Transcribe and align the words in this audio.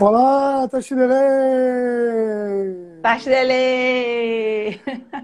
Olá, 0.00 0.66
Tashirele! 0.68 1.12
Tashirele! 3.02 4.80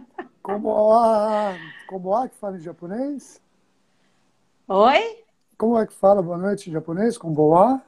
Como 0.42 0.70
é? 1.04 1.60
Como 1.86 2.16
é 2.24 2.28
que 2.28 2.36
fala 2.36 2.56
em 2.56 2.60
japonês? 2.60 3.40
Oi? 4.68 5.02
Como 5.56 5.78
é 5.78 5.86
que 5.86 5.94
fala 5.94 6.20
boa 6.22 6.36
noite 6.36 6.68
em 6.68 6.72
japonês? 6.74 7.16
Com 7.16 7.32
boa? 7.32 7.80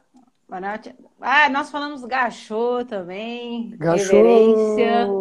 Boa 0.49 0.61
noite. 0.61 0.95
Ah, 1.21 1.49
nós 1.49 1.71
falamos 1.71 2.05
gachô 2.05 2.85
também. 2.85 3.79
Gachô! 3.79 4.23
Reverência. 4.23 5.17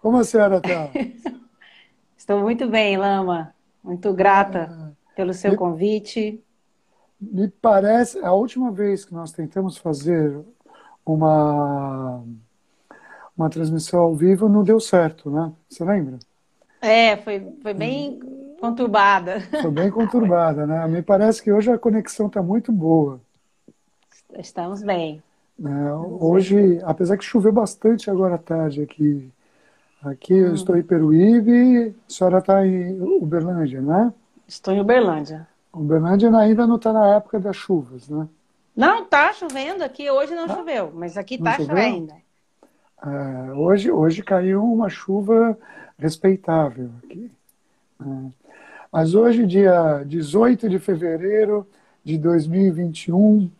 Como 0.00 0.18
a 0.18 0.24
senhora 0.24 0.58
está? 0.58 0.80
Estou 2.16 2.40
muito 2.40 2.68
bem, 2.68 2.96
Lama. 2.96 3.54
Muito 3.82 4.12
grata 4.14 4.76
pelo 5.14 5.34
seu 5.34 5.54
Me- 5.54 5.56
convite. 5.56 6.43
Me 7.32 7.48
parece, 7.48 8.18
a 8.18 8.32
última 8.32 8.70
vez 8.70 9.04
que 9.04 9.14
nós 9.14 9.32
tentamos 9.32 9.76
fazer 9.76 10.38
uma, 11.04 12.22
uma 13.36 13.50
transmissão 13.50 14.00
ao 14.00 14.14
vivo 14.14 14.48
não 14.48 14.62
deu 14.64 14.80
certo, 14.80 15.30
né? 15.30 15.52
Você 15.68 15.84
lembra? 15.84 16.18
É, 16.80 17.16
foi, 17.16 17.52
foi 17.62 17.74
bem 17.74 18.20
conturbada. 18.60 19.40
Foi 19.62 19.70
bem 19.70 19.90
conturbada, 19.90 20.66
né? 20.66 20.86
Me 20.86 21.02
parece 21.02 21.42
que 21.42 21.52
hoje 21.52 21.70
a 21.70 21.78
conexão 21.78 22.26
está 22.26 22.42
muito 22.42 22.70
boa. 22.72 23.20
Estamos 24.38 24.82
bem. 24.82 25.22
né? 25.58 25.92
Hoje, 25.94 26.80
apesar 26.84 27.16
que 27.16 27.24
choveu 27.24 27.52
bastante 27.52 28.10
agora 28.10 28.34
à 28.34 28.38
tarde 28.38 28.82
aqui. 28.82 29.30
Aqui 30.02 30.34
eu 30.34 30.54
estou 30.54 30.76
em 30.76 30.82
Peruíbe, 30.82 31.94
a 32.06 32.12
senhora 32.12 32.38
está 32.38 32.66
em 32.66 33.00
Uberlândia, 33.00 33.80
né? 33.80 34.12
Estou 34.46 34.74
em 34.74 34.80
Uberlândia. 34.80 35.48
Uberlândia 35.74 36.34
ainda 36.36 36.66
não 36.66 36.76
está 36.76 36.92
na 36.92 37.16
época 37.16 37.40
das 37.40 37.56
chuvas, 37.56 38.08
né? 38.08 38.28
Não, 38.76 39.04
tá 39.04 39.32
chovendo 39.32 39.84
aqui. 39.84 40.10
Hoje 40.10 40.34
não 40.34 40.48
choveu, 40.48 40.92
mas 40.94 41.16
aqui 41.16 41.38
tá 41.38 41.52
choveu? 41.52 41.68
chovendo. 41.68 42.12
É, 43.04 43.52
hoje, 43.52 43.90
hoje 43.90 44.22
caiu 44.22 44.64
uma 44.64 44.88
chuva 44.88 45.58
respeitável 45.98 46.90
aqui. 47.04 47.30
né? 48.00 48.30
Mas 48.92 49.14
hoje, 49.14 49.46
dia 49.46 50.02
18 50.06 50.68
de 50.68 50.78
fevereiro 50.78 51.66
de 52.04 52.16
2021, 52.16 53.50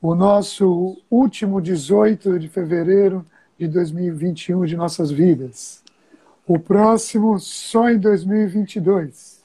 o 0.00 0.14
nosso 0.14 1.00
último 1.10 1.60
18 1.60 2.38
de 2.38 2.48
fevereiro 2.48 3.24
de 3.58 3.68
2021 3.68 4.64
de 4.64 4.76
nossas 4.76 5.10
vidas. 5.10 5.82
O 6.46 6.58
próximo 6.58 7.38
só 7.38 7.88
em 7.88 7.98
2022. 7.98 9.40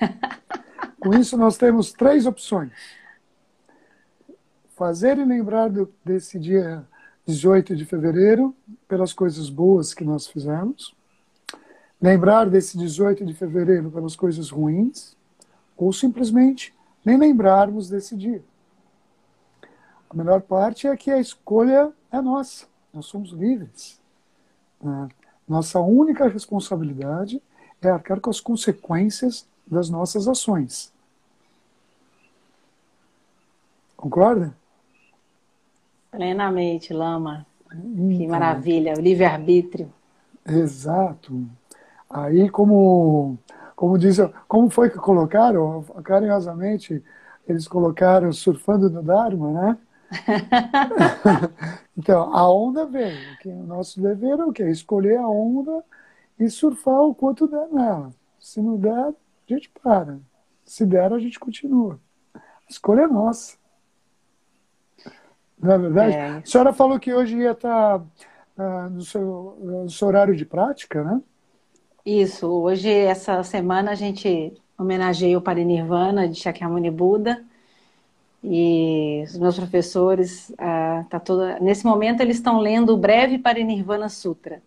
Com 1.02 1.12
isso, 1.14 1.36
nós 1.36 1.56
temos 1.56 1.90
três 1.92 2.26
opções. 2.26 2.70
Fazer 4.76 5.18
e 5.18 5.24
lembrar 5.24 5.68
do- 5.68 5.92
desse 6.04 6.38
dia 6.38 6.86
18 7.26 7.74
de 7.74 7.84
fevereiro 7.84 8.54
pelas 8.86 9.12
coisas 9.12 9.50
boas 9.50 9.92
que 9.92 10.04
nós 10.04 10.28
fizemos. 10.28 10.94
Lembrar 12.00 12.48
desse 12.48 12.78
18 12.78 13.26
de 13.26 13.34
fevereiro 13.34 13.90
pelas 13.90 14.14
coisas 14.14 14.48
ruins. 14.48 15.16
Ou 15.76 15.92
simplesmente 15.92 16.72
nem 17.04 17.18
lembrarmos 17.18 17.88
desse 17.90 18.16
dia. 18.16 18.44
A 20.08 20.14
melhor 20.14 20.40
parte 20.40 20.86
é 20.86 20.96
que 20.96 21.10
a 21.10 21.18
escolha 21.18 21.90
é 22.12 22.20
nossa. 22.20 22.66
Nós 22.94 23.06
somos 23.06 23.30
livres. 23.30 24.00
né? 24.80 25.08
Nossa 25.48 25.80
única 25.80 26.28
responsabilidade 26.28 27.42
é 27.80 27.88
arcar 27.88 28.20
com 28.20 28.30
as 28.30 28.38
consequências 28.40 29.48
das 29.66 29.88
nossas 29.88 30.28
ações. 30.28 30.92
Concorda? 33.96 34.54
Plenamente, 36.10 36.92
Lama. 36.92 37.46
Que 37.70 37.76
Então, 37.76 38.28
maravilha. 38.28 38.94
O 38.96 39.00
livre-arbítrio. 39.00 39.92
Exato. 40.46 41.46
Aí, 42.10 42.50
como, 42.50 43.38
como 43.74 43.98
diz, 43.98 44.18
como 44.46 44.68
foi 44.68 44.90
que 44.90 44.98
colocaram? 44.98 45.82
Carinhosamente, 46.04 47.02
eles 47.48 47.66
colocaram 47.66 48.32
surfando 48.32 48.90
no 48.90 49.02
Dharma, 49.02 49.52
né? 49.52 49.78
então, 51.96 52.34
a 52.34 52.50
onda 52.50 52.84
vem. 52.84 53.14
O 53.32 53.38
que 53.38 53.48
o 53.48 53.62
nosso 53.62 54.00
dever 54.00 54.38
é 54.38 54.44
o 54.44 54.52
quê? 54.52 54.68
Escolher 54.68 55.16
a 55.16 55.28
onda 55.28 55.82
e 56.38 56.50
surfar 56.50 57.02
o 57.02 57.14
quanto 57.14 57.46
der 57.46 57.68
nela. 57.68 58.12
Se 58.38 58.60
não 58.60 58.76
der, 58.76 59.14
a 59.48 59.54
gente 59.54 59.70
para. 59.82 60.18
Se 60.64 60.86
der, 60.86 61.12
a 61.12 61.18
gente 61.18 61.38
continua. 61.38 61.98
A 62.34 62.40
escolha 62.68 63.02
é 63.02 63.06
nossa. 63.06 63.56
Não 65.58 65.72
é 65.72 65.78
verdade? 65.78 66.16
É. 66.16 66.28
A 66.38 66.44
senhora 66.44 66.72
falou 66.72 66.98
que 66.98 67.12
hoje 67.12 67.36
ia 67.36 67.52
estar 67.52 68.02
ah, 68.58 68.88
no, 68.90 69.02
seu, 69.02 69.58
no 69.60 69.90
seu 69.90 70.08
horário 70.08 70.34
de 70.34 70.44
prática, 70.44 71.04
né? 71.04 71.20
Isso, 72.04 72.48
hoje, 72.48 72.90
essa 72.90 73.42
semana, 73.44 73.92
a 73.92 73.94
gente 73.94 74.52
homenageia 74.76 75.38
o 75.38 75.42
Parinirvana 75.42 76.28
de 76.28 76.40
Shakyamuni 76.40 76.90
Buda. 76.90 77.44
E 78.44 79.22
os 79.24 79.38
meus 79.38 79.56
professores, 79.56 80.52
ah, 80.58 81.04
tá 81.08 81.20
toda... 81.20 81.60
nesse 81.60 81.84
momento, 81.84 82.20
eles 82.20 82.36
estão 82.36 82.58
lendo 82.58 82.92
o 82.92 82.96
breve 82.96 83.38
Parinirvana 83.38 84.08
Sutra, 84.08 84.60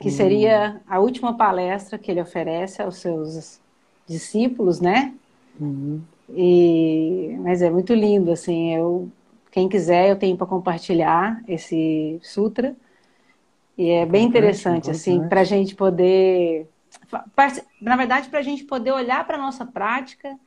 que 0.00 0.10
seria 0.10 0.80
a 0.88 0.98
última 0.98 1.36
palestra 1.36 1.98
que 1.98 2.10
ele 2.10 2.22
oferece 2.22 2.80
aos 2.80 2.96
seus 2.96 3.60
discípulos, 4.12 4.80
né? 4.80 5.14
Uhum. 5.60 6.00
E... 6.28 7.36
Mas 7.40 7.62
é 7.62 7.70
muito 7.70 7.92
lindo, 7.94 8.30
assim, 8.30 8.74
eu... 8.74 9.08
Quem 9.50 9.68
quiser, 9.68 10.08
eu 10.08 10.16
tenho 10.16 10.36
para 10.36 10.46
compartilhar 10.46 11.42
esse 11.46 12.18
sutra. 12.22 12.74
E 13.76 13.90
é 13.90 14.06
bem 14.06 14.24
Importante, 14.24 14.28
interessante, 14.28 14.90
assim, 14.90 15.28
para 15.28 15.42
a 15.42 15.44
gente 15.44 15.74
poder. 15.74 16.68
Na 17.80 17.96
verdade, 17.96 18.28
para 18.30 18.38
a 18.38 18.42
gente 18.42 18.64
poder 18.64 18.92
olhar 18.92 19.26
para 19.26 19.36
a 19.36 19.40
nossa 19.40 19.66
prática 19.66 20.38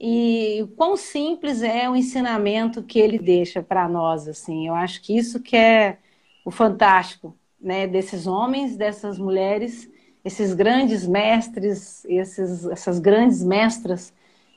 e 0.00 0.60
o 0.62 0.68
quão 0.68 0.96
simples 0.96 1.62
é 1.62 1.90
o 1.90 1.96
ensinamento 1.96 2.82
que 2.82 3.00
ele 3.00 3.18
deixa 3.18 3.60
para 3.60 3.88
nós, 3.88 4.28
assim. 4.28 4.68
Eu 4.68 4.74
acho 4.74 5.02
que 5.02 5.16
isso 5.16 5.40
que 5.40 5.56
é 5.56 5.98
o 6.44 6.50
fantástico, 6.50 7.34
né, 7.60 7.88
desses 7.88 8.26
homens, 8.28 8.76
dessas 8.76 9.18
mulheres, 9.18 9.90
esses 10.28 10.52
grandes 10.52 11.06
mestres, 11.06 12.04
esses, 12.04 12.66
essas 12.66 12.98
grandes 12.98 13.42
mestras 13.42 14.12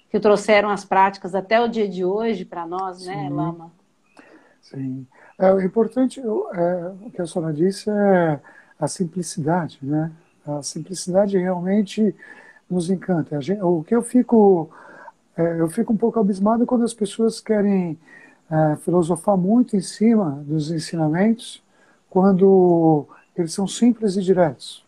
que 0.09 0.19
trouxeram 0.19 0.69
as 0.69 0.83
práticas 0.83 1.33
até 1.33 1.61
o 1.61 1.67
dia 1.69 1.87
de 1.87 2.03
hoje 2.03 2.43
para 2.43 2.65
nós, 2.67 3.05
né, 3.05 3.29
Sim. 3.29 3.29
Lama? 3.29 3.71
Sim. 4.61 5.07
É, 5.39 5.51
o 5.53 5.61
importante, 5.61 6.19
é, 6.19 6.91
o 7.05 7.09
que 7.09 7.21
a 7.21 7.25
senhora 7.25 7.53
disse 7.53 7.89
é 7.89 8.39
a 8.77 8.87
simplicidade, 8.87 9.79
né? 9.81 10.11
A 10.45 10.61
simplicidade 10.61 11.37
realmente 11.37 12.13
nos 12.69 12.89
encanta. 12.89 13.39
Gente- 13.41 13.61
o 13.61 13.81
que 13.83 13.95
eu 13.95 14.01
fico, 14.01 14.69
é, 15.37 15.61
eu 15.61 15.69
fico 15.69 15.93
um 15.93 15.97
pouco 15.97 16.19
abismado 16.19 16.65
quando 16.65 16.83
as 16.83 16.93
pessoas 16.93 17.39
querem 17.39 17.97
é, 18.51 18.75
filosofar 18.75 19.37
muito 19.37 19.77
em 19.77 19.81
cima 19.81 20.43
dos 20.45 20.69
ensinamentos, 20.69 21.63
quando 22.09 23.07
eles 23.37 23.53
são 23.53 23.65
simples 23.65 24.17
e 24.17 24.21
diretos. 24.21 24.83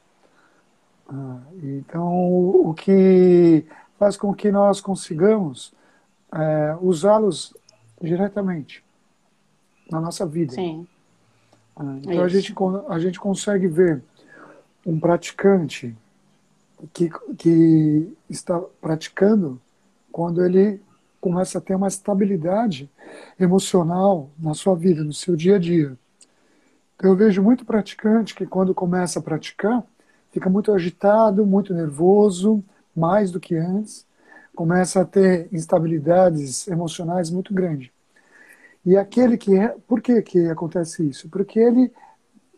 Ah, 1.14 1.40
então, 1.62 2.12
o 2.12 2.74
que 2.74 3.64
faz 4.00 4.18
com 4.18 4.34
que 4.34 4.52
nós 4.52 4.82
consigamos 4.82 5.72
é, 6.34 6.76
usá-los 6.82 7.56
diretamente 8.02 8.84
na 9.92 10.02
nossa 10.02 10.26
vida. 10.26 10.54
Sim, 10.54 10.88
Ah, 11.76 11.98
Então 12.02 12.24
a 12.24 12.28
isso. 12.28 12.38
gente, 12.38 12.56
a 12.90 13.00
gente 13.00 13.20
consegue 13.20 13.68
ver 13.68 14.02
um 14.86 15.00
praticante 15.00 15.96
que, 16.94 17.10
que 17.38 18.12
está 18.30 18.60
praticando 18.82 19.62
quando 20.12 20.44
ele 20.44 20.82
começa 21.22 21.58
a 21.58 21.62
ter 21.62 21.76
uma 21.76 21.88
estabilidade 21.88 22.90
emocional 23.40 24.30
na 24.38 24.54
sua 24.54 24.76
vida, 24.76 25.04
no 25.04 25.14
seu 25.14 25.36
dia 25.36 25.56
a 25.56 25.60
dia. 25.60 25.98
Então, 26.96 27.12
eu 27.12 27.16
vejo 27.16 27.42
muito 27.42 27.66
praticante 27.66 28.36
que 28.36 28.46
quando 28.46 28.74
começa 28.74 29.20
a 29.20 29.22
praticar 29.22 29.84
fica 30.34 30.50
muito 30.50 30.74
agitado, 30.74 31.46
muito 31.46 31.74
nervoso, 31.74 32.64
mais 32.96 33.32
do 33.32 33.40
que 33.40 33.56
antes, 33.56 34.06
começa 34.56 35.02
a 35.02 35.06
ter 35.06 35.48
instabilidades 35.54 36.68
emocionais 36.68 37.30
muito 37.32 37.54
grandes. 37.54 37.92
E 38.86 38.98
aquele 38.98 39.38
que 39.38 39.56
é, 39.58 39.70
por 39.88 40.02
que 40.02 40.22
que 40.22 40.48
acontece 40.50 41.08
isso? 41.08 41.30
Porque 41.30 41.60
ele 41.60 41.92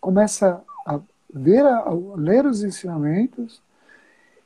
começa 0.02 0.62
a 0.86 1.00
ver, 1.34 1.66
a, 1.66 1.80
a 1.80 1.94
ler 2.16 2.46
os 2.46 2.64
ensinamentos 2.64 3.62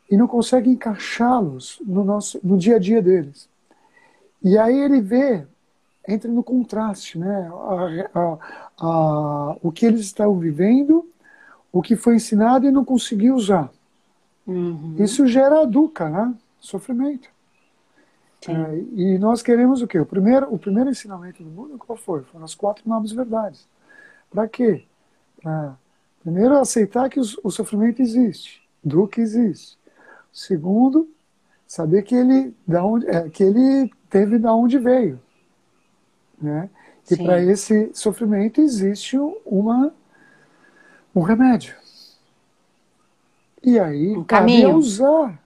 e 0.09 0.17
não 0.17 0.27
consegue 0.27 0.69
encaixá-los 0.69 1.79
no 1.85 2.03
nosso, 2.03 2.39
no 2.43 2.57
dia 2.57 2.77
a 2.77 2.79
dia 2.79 3.01
deles. 3.01 3.47
E 4.43 4.57
aí 4.57 4.77
ele 4.77 5.01
vê, 5.01 5.45
entra 6.07 6.31
no 6.31 6.43
contraste, 6.43 7.19
né? 7.19 7.49
A- 7.53 8.19
a- 8.19 8.39
a- 8.79 9.57
o 9.61 9.71
que 9.71 9.85
eles 9.85 10.01
estão 10.01 10.37
vivendo, 10.39 11.07
o 11.71 11.81
que 11.81 11.95
foi 11.95 12.15
ensinado 12.15 12.65
e 12.65 12.71
não 12.71 12.83
conseguiu 12.83 13.35
usar. 13.35 13.71
Uhum. 14.45 14.95
Isso 14.97 15.27
gera 15.27 15.65
dukkha, 15.65 16.09
né? 16.09 16.33
Sofrimento. 16.59 17.29
É, 18.47 18.83
e 18.93 19.17
nós 19.17 19.41
queremos 19.41 19.81
o 19.81 19.87
quê? 19.87 19.99
O 19.99 20.05
primeiro, 20.05 20.53
o 20.53 20.57
primeiro 20.57 20.89
ensinamento 20.89 21.43
do 21.43 21.49
mundo 21.49 21.77
qual 21.77 21.97
foi? 21.97 22.23
Foram 22.23 22.45
as 22.45 22.55
quatro 22.55 22.87
nobres 22.87 23.11
verdades. 23.11 23.67
Para 24.31 24.47
quê? 24.47 24.85
Para 25.41 25.77
primeiro 26.23 26.57
aceitar 26.57 27.09
que 27.09 27.19
o, 27.19 27.23
o 27.43 27.51
sofrimento 27.51 28.01
existe, 28.01 28.61
do 28.83 29.07
que 29.07 29.19
existe. 29.19 29.77
Segundo, 30.31 31.09
saber 31.67 32.03
que 32.03 32.15
ele, 32.15 32.55
da 32.65 32.83
onde, 32.83 33.07
é, 33.07 33.29
que 33.29 33.43
ele 33.43 33.91
teve 34.09 34.37
da 34.37 34.53
onde 34.53 34.77
veio. 34.77 35.19
Né? 36.41 36.69
E 37.11 37.17
para 37.17 37.41
esse 37.41 37.91
sofrimento 37.93 38.61
existe 38.61 39.17
uma, 39.45 39.93
um 41.15 41.21
remédio. 41.21 41.75
E 43.63 43.77
aí, 43.79 44.15
um 44.15 44.23
cabe 44.23 44.65
usar 44.65 45.37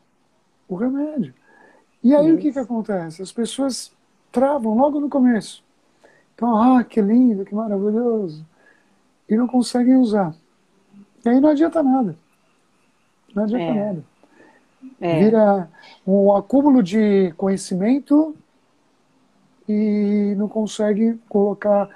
o 0.68 0.76
remédio. 0.76 1.34
E 2.04 2.14
aí 2.14 2.28
Isso. 2.28 2.36
o 2.36 2.40
que, 2.40 2.52
que 2.52 2.60
acontece? 2.60 3.22
As 3.22 3.32
pessoas 3.32 3.92
travam 4.32 4.76
logo 4.76 5.00
no 5.00 5.10
começo. 5.10 5.64
Então, 6.36 6.56
ah, 6.56 6.84
que 6.84 7.02
lindo, 7.02 7.46
que 7.46 7.56
maravilhoso. 7.56 8.46
E 9.30 9.36
não 9.36 9.48
conseguem 9.48 9.96
usar. 9.96 10.36
E 11.26 11.30
aí 11.30 11.40
não 11.40 11.50
adianta 11.50 11.82
nada. 11.82 12.16
Não 13.34 13.44
adianta 13.44 13.64
é. 13.64 13.86
nada. 13.86 14.04
É. 15.00 15.20
Vira 15.24 15.70
um 16.06 16.36
acúmulo 16.36 16.84
de 16.84 17.32
conhecimento 17.38 18.36
e 19.68 20.34
não 20.38 20.48
consegue 20.48 21.18
colocar. 21.30 21.90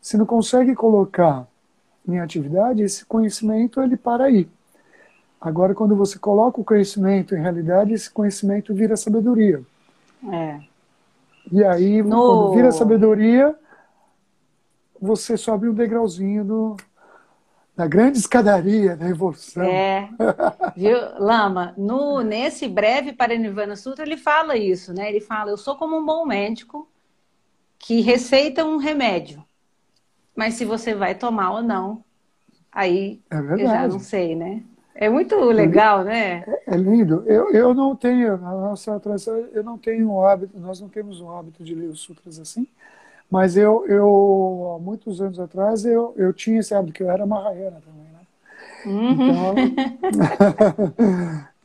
Se 0.00 0.16
não 0.18 0.26
consegue 0.26 0.74
colocar 0.74 1.48
em 2.06 2.20
atividade, 2.20 2.82
esse 2.82 3.04
conhecimento 3.04 3.80
ele 3.82 3.96
para 3.96 4.24
aí. 4.24 4.48
Agora, 5.40 5.74
quando 5.74 5.94
você 5.94 6.18
coloca 6.18 6.60
o 6.60 6.64
conhecimento 6.64 7.34
em 7.34 7.40
realidade, 7.40 7.92
esse 7.92 8.10
conhecimento 8.10 8.74
vira 8.74 8.96
sabedoria. 8.96 9.62
É. 10.32 10.60
E 11.52 11.62
aí, 11.64 12.02
no... 12.02 12.08
quando 12.10 12.54
vira 12.54 12.72
sabedoria, 12.72 13.54
você 15.00 15.36
sobe 15.36 15.68
um 15.68 15.74
degrauzinho 15.74 16.44
do, 16.44 16.76
da 17.76 17.86
grande 17.86 18.18
escadaria 18.18 18.96
da 18.96 19.08
evolução. 19.08 19.62
É, 19.62 20.08
viu, 20.74 20.96
Lama? 21.18 21.74
No, 21.76 22.22
nesse 22.22 22.66
breve 22.66 23.12
Parinirvana 23.12 23.76
Sutra, 23.76 24.04
ele 24.04 24.16
fala 24.16 24.56
isso, 24.56 24.94
né? 24.94 25.08
Ele 25.10 25.20
fala: 25.20 25.50
Eu 25.50 25.58
sou 25.58 25.76
como 25.76 25.96
um 25.96 26.04
bom 26.04 26.24
médico 26.24 26.88
que 27.78 28.00
receita 28.00 28.64
um 28.64 28.78
remédio, 28.78 29.44
mas 30.36 30.54
se 30.54 30.64
você 30.64 30.94
vai 30.94 31.14
tomar 31.14 31.52
ou 31.52 31.62
não, 31.62 32.04
aí 32.70 33.20
é 33.30 33.38
eu 33.38 33.58
já 33.66 33.88
não 33.88 33.98
sei, 33.98 34.36
né? 34.36 34.62
É 34.94 35.10
muito 35.10 35.34
legal, 35.50 36.04
né? 36.04 36.44
É, 36.46 36.74
é, 36.74 36.76
lindo. 36.76 37.22
Eu, 37.26 37.50
eu 37.50 37.74
não 37.74 37.94
tenho, 37.94 38.38
na 38.38 38.50
nossa 38.50 38.98
tradição, 38.98 39.36
eu 39.52 39.62
não 39.62 39.76
tenho 39.76 40.10
o 40.10 40.24
hábito, 40.24 40.58
nós 40.58 40.80
não 40.80 40.88
temos 40.88 41.20
o 41.20 41.30
hábito 41.30 41.62
de 41.62 41.74
ler 41.74 41.88
os 41.88 42.00
sutras 42.00 42.38
assim, 42.38 42.66
mas 43.30 43.56
eu, 43.56 43.86
eu 43.86 44.76
há 44.76 44.82
muitos 44.82 45.20
anos 45.20 45.38
atrás, 45.38 45.84
eu, 45.84 46.14
eu 46.16 46.32
tinha 46.32 46.60
esse 46.60 46.74
hábito, 46.74 46.94
que 46.94 47.02
eu 47.02 47.10
era 47.10 47.26
Mahayana 47.26 47.82
também, 47.84 48.06
né? 48.12 48.20
Uhum. 48.86 49.12
Então, 49.12 49.54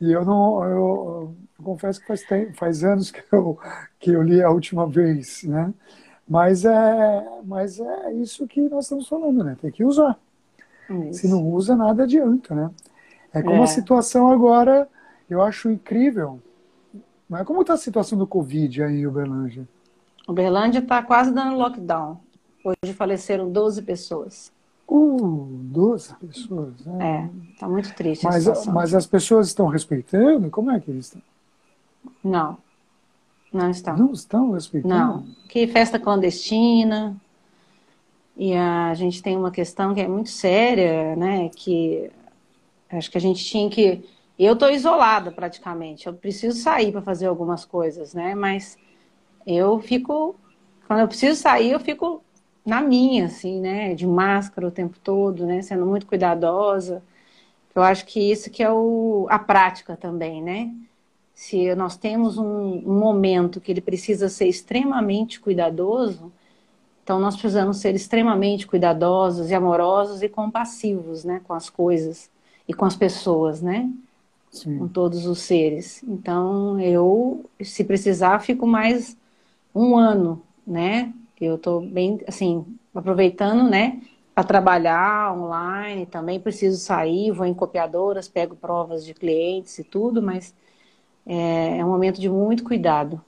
e 0.00 0.12
eu 0.12 0.24
não, 0.24 0.64
eu, 0.64 1.34
eu, 1.58 1.64
confesso 1.64 2.00
que 2.00 2.06
faz, 2.06 2.22
tempo, 2.22 2.54
faz 2.54 2.84
anos 2.84 3.10
que 3.10 3.22
eu, 3.32 3.58
que 3.98 4.10
eu 4.10 4.22
li 4.22 4.42
a 4.42 4.50
última 4.50 4.86
vez, 4.86 5.44
né? 5.44 5.72
Mas 6.32 6.64
é, 6.64 7.28
mas 7.44 7.78
é 7.78 8.12
isso 8.14 8.46
que 8.46 8.62
nós 8.62 8.86
estamos 8.86 9.06
falando, 9.06 9.44
né? 9.44 9.54
Tem 9.60 9.70
que 9.70 9.84
usar. 9.84 10.18
Se 11.10 11.28
não 11.28 11.46
usa, 11.46 11.76
nada 11.76 12.04
adianta, 12.04 12.54
né? 12.54 12.70
É 13.34 13.42
como 13.42 13.56
é. 13.56 13.64
a 13.64 13.66
situação 13.66 14.30
agora, 14.30 14.88
eu 15.28 15.42
acho 15.42 15.70
incrível. 15.70 16.40
Mas 17.28 17.46
como 17.46 17.60
está 17.60 17.74
a 17.74 17.76
situação 17.76 18.18
do 18.18 18.26
Covid 18.26 18.82
aí 18.82 19.00
em 19.00 19.06
Uberlândia? 19.06 19.68
Uberlândia 20.26 20.78
está 20.78 21.02
quase 21.02 21.30
dando 21.32 21.54
lockdown. 21.58 22.18
Hoje 22.64 22.94
faleceram 22.94 23.52
12 23.52 23.82
pessoas. 23.82 24.50
Uh, 24.88 25.48
12 25.50 26.14
pessoas. 26.14 26.72
Né? 26.86 27.30
É, 27.30 27.52
está 27.52 27.68
muito 27.68 27.94
triste 27.94 28.24
mas. 28.24 28.66
Mas 28.68 28.94
as 28.94 29.06
pessoas 29.06 29.48
estão 29.48 29.66
respeitando? 29.66 30.48
Como 30.48 30.70
é 30.70 30.80
que 30.80 30.90
eles 30.90 31.06
estão? 31.06 31.22
Não, 32.24 32.56
não 33.52 33.70
estão. 33.70 33.96
Não 33.96 34.12
estão 34.12 34.50
respeitando? 34.52 34.94
Não, 34.94 35.26
que 35.48 35.66
festa 35.66 35.98
clandestina. 35.98 37.16
E 38.36 38.54
a 38.54 38.94
gente 38.94 39.22
tem 39.22 39.36
uma 39.36 39.50
questão 39.50 39.94
que 39.94 40.00
é 40.00 40.08
muito 40.08 40.30
séria, 40.30 41.14
né? 41.16 41.50
Que 41.54 42.10
Acho 42.92 43.10
que 43.10 43.18
a 43.18 43.20
gente 43.20 43.44
tinha 43.44 43.70
que. 43.70 44.04
Eu 44.38 44.52
estou 44.52 44.70
isolada 44.70 45.32
praticamente. 45.32 46.06
Eu 46.06 46.14
preciso 46.14 46.58
sair 46.58 46.92
para 46.92 47.00
fazer 47.00 47.26
algumas 47.26 47.64
coisas, 47.64 48.12
né? 48.12 48.34
Mas 48.34 48.76
eu 49.46 49.80
fico. 49.80 50.36
Quando 50.86 51.00
eu 51.00 51.08
preciso 51.08 51.40
sair, 51.40 51.70
eu 51.72 51.80
fico 51.80 52.22
na 52.64 52.80
minha, 52.82 53.26
assim, 53.26 53.60
né? 53.60 53.94
De 53.94 54.06
máscara 54.06 54.66
o 54.66 54.70
tempo 54.70 54.98
todo, 55.02 55.46
né? 55.46 55.62
Sendo 55.62 55.86
muito 55.86 56.06
cuidadosa. 56.06 57.02
Eu 57.74 57.82
acho 57.82 58.04
que 58.04 58.20
isso 58.30 58.50
que 58.50 58.62
é 58.62 58.70
o, 58.70 59.26
a 59.30 59.38
prática 59.38 59.96
também, 59.96 60.42
né? 60.42 60.70
Se 61.42 61.74
nós 61.74 61.96
temos 61.96 62.38
um, 62.38 62.44
um 62.86 63.00
momento 63.00 63.60
que 63.60 63.72
ele 63.72 63.80
precisa 63.80 64.28
ser 64.28 64.46
extremamente 64.46 65.40
cuidadoso, 65.40 66.30
então 67.02 67.18
nós 67.18 67.34
precisamos 67.34 67.78
ser 67.78 67.96
extremamente 67.96 68.64
cuidadosos 68.64 69.50
e 69.50 69.54
amorosos 69.54 70.22
e 70.22 70.28
compassivos, 70.28 71.24
né? 71.24 71.40
Com 71.42 71.52
as 71.52 71.68
coisas 71.68 72.30
e 72.68 72.72
com 72.72 72.84
as 72.84 72.94
pessoas, 72.94 73.60
né? 73.60 73.90
Sim. 74.52 74.78
Com 74.78 74.86
todos 74.86 75.26
os 75.26 75.40
seres. 75.40 76.00
Então, 76.04 76.78
eu, 76.78 77.44
se 77.60 77.82
precisar, 77.82 78.38
fico 78.38 78.64
mais 78.64 79.16
um 79.74 79.96
ano, 79.96 80.40
né? 80.64 81.12
Eu 81.40 81.56
estou 81.56 81.80
bem, 81.80 82.20
assim, 82.28 82.64
aproveitando, 82.94 83.68
né? 83.68 84.00
Para 84.32 84.44
trabalhar 84.44 85.36
online 85.36 86.06
também, 86.06 86.38
preciso 86.38 86.78
sair, 86.78 87.32
vou 87.32 87.46
em 87.46 87.52
copiadoras, 87.52 88.28
pego 88.28 88.54
provas 88.54 89.04
de 89.04 89.12
clientes 89.12 89.76
e 89.80 89.82
tudo, 89.82 90.22
mas 90.22 90.54
é, 91.26 91.78
é 91.78 91.84
um 91.84 91.88
momento 91.88 92.20
de 92.20 92.28
muito 92.28 92.64
cuidado. 92.64 93.20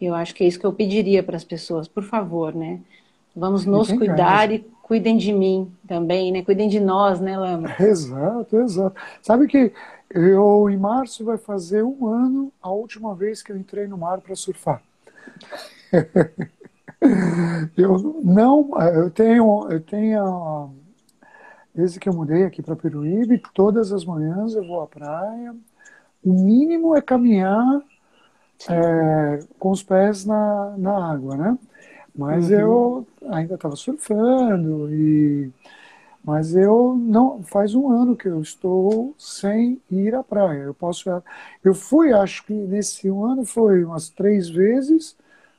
Eu 0.00 0.14
acho 0.14 0.34
que 0.34 0.42
é 0.42 0.46
isso 0.46 0.58
que 0.58 0.66
eu 0.66 0.72
pediria 0.72 1.22
para 1.22 1.36
as 1.36 1.44
pessoas, 1.44 1.86
por 1.86 2.02
favor, 2.02 2.54
né? 2.54 2.80
Vamos 3.34 3.64
nos 3.64 3.90
cuidar 3.90 4.50
e 4.50 4.58
cuidem 4.82 5.16
de 5.16 5.32
mim 5.32 5.72
também, 5.86 6.30
né? 6.32 6.42
Cuidem 6.42 6.68
de 6.68 6.80
nós, 6.80 7.20
né, 7.20 7.38
Lama? 7.38 7.74
Exato, 7.80 8.56
exato. 8.58 9.00
Sabe 9.22 9.46
que 9.46 9.72
eu, 10.10 10.68
em 10.68 10.76
março, 10.76 11.24
vai 11.24 11.38
fazer 11.38 11.82
um 11.82 12.06
ano 12.06 12.52
a 12.60 12.70
última 12.70 13.14
vez 13.14 13.42
que 13.42 13.50
eu 13.50 13.56
entrei 13.56 13.86
no 13.86 13.96
mar 13.96 14.20
para 14.20 14.36
surfar. 14.36 14.82
eu 17.76 18.20
não, 18.22 18.70
eu 18.80 19.10
tenho, 19.10 19.66
eu 19.70 19.80
tenho, 19.80 20.70
desde 21.74 21.98
que 21.98 22.08
eu 22.08 22.12
mudei 22.12 22.44
aqui 22.44 22.62
para 22.62 22.76
Peruíbe, 22.76 23.42
todas 23.54 23.92
as 23.92 24.04
manhãs 24.04 24.54
eu 24.54 24.66
vou 24.66 24.82
à 24.82 24.86
praia. 24.86 25.54
O 26.24 26.32
mínimo 26.32 26.96
é 26.96 27.02
caminhar 27.02 27.82
é, 28.68 29.40
com 29.58 29.70
os 29.70 29.82
pés 29.82 30.24
na, 30.24 30.74
na 30.78 31.12
água, 31.12 31.36
né? 31.36 31.58
Mas 32.14 32.50
uhum. 32.50 32.58
eu 32.58 33.06
ainda 33.30 33.54
estava 33.54 33.76
surfando 33.76 34.92
e 34.92 35.50
mas 36.24 36.54
eu 36.54 36.96
não 36.96 37.42
faz 37.42 37.74
um 37.74 37.90
ano 37.90 38.14
que 38.14 38.28
eu 38.28 38.40
estou 38.40 39.12
sem 39.18 39.82
ir 39.90 40.14
à 40.14 40.22
praia. 40.22 40.60
Eu 40.60 40.74
posso 40.74 41.10
eu 41.64 41.74
fui 41.74 42.12
acho 42.12 42.46
que 42.46 42.52
nesse 42.52 43.10
um 43.10 43.24
ano 43.24 43.44
foi 43.44 43.84
umas 43.84 44.08
três 44.08 44.48
vezes 44.48 45.16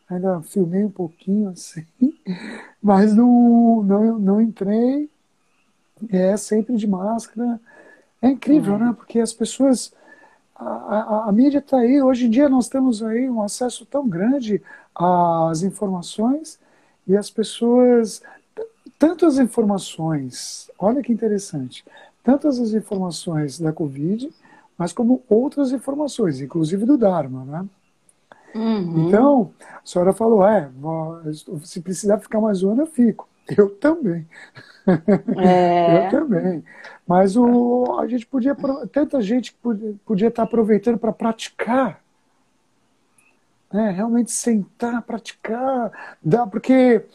ainda 0.09 0.41
filmei 0.41 0.83
um 0.83 0.91
pouquinho 0.91 1.49
assim 1.51 1.85
mas 2.81 3.13
não 3.13 3.83
não, 3.83 4.19
não 4.19 4.41
entrei 4.41 5.09
é 6.09 6.35
sempre 6.37 6.75
de 6.75 6.87
máscara 6.87 7.59
é 8.21 8.29
incrível 8.29 8.73
uhum. 8.73 8.79
né 8.79 8.93
porque 8.95 9.19
as 9.19 9.33
pessoas 9.33 9.93
a, 10.55 10.65
a, 10.65 11.29
a 11.29 11.31
mídia 11.31 11.59
está 11.59 11.77
aí 11.77 12.01
hoje 12.01 12.27
em 12.27 12.29
dia 12.29 12.47
nós 12.47 12.67
temos 12.67 13.01
aí 13.01 13.29
um 13.29 13.41
acesso 13.41 13.85
tão 13.85 14.07
grande 14.07 14.61
às 14.95 15.63
informações 15.63 16.59
e 17.07 17.17
as 17.17 17.29
pessoas, 17.29 18.21
tantas 18.97 19.37
informações, 19.37 20.69
olha 20.79 21.01
que 21.01 21.11
interessante, 21.11 21.83
tantas 22.23 22.59
as 22.59 22.73
informações 22.73 23.59
da 23.59 23.73
Covid, 23.73 24.29
mas 24.77 24.93
como 24.93 25.21
outras 25.29 25.71
informações, 25.71 26.39
inclusive 26.39 26.85
do 26.85 26.97
Dharma, 26.97 27.43
né? 27.45 27.65
Uhum. 28.55 29.07
Então, 29.07 29.51
a 29.59 29.85
senhora 29.85 30.13
falou, 30.13 30.47
é, 30.47 30.69
se 31.63 31.81
precisar 31.81 32.19
ficar 32.19 32.39
mais 32.39 32.63
um 32.63 32.71
ano, 32.71 32.83
eu 32.83 32.87
fico. 32.87 33.27
Eu 33.57 33.69
também. 33.69 34.25
É. 35.37 36.05
eu 36.07 36.09
também. 36.09 36.63
Mas 37.05 37.35
o, 37.35 37.99
a 37.99 38.07
gente 38.07 38.25
podia, 38.25 38.55
tanta 38.91 39.21
gente 39.21 39.53
podia, 39.53 39.95
podia 40.05 40.27
estar 40.29 40.43
aproveitando 40.43 40.97
para 40.97 41.11
praticar 41.11 42.01
né? 43.71 43.89
realmente 43.89 44.31
sentar, 44.31 45.01
praticar, 45.01 46.15
dá, 46.23 46.45
porque 46.45 47.05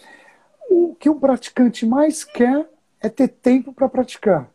o 0.68 0.94
que 0.96 1.08
um 1.08 1.18
praticante 1.18 1.86
mais 1.86 2.24
quer 2.24 2.68
é 3.00 3.08
ter 3.08 3.28
tempo 3.28 3.72
para 3.72 3.88
praticar. 3.88 4.50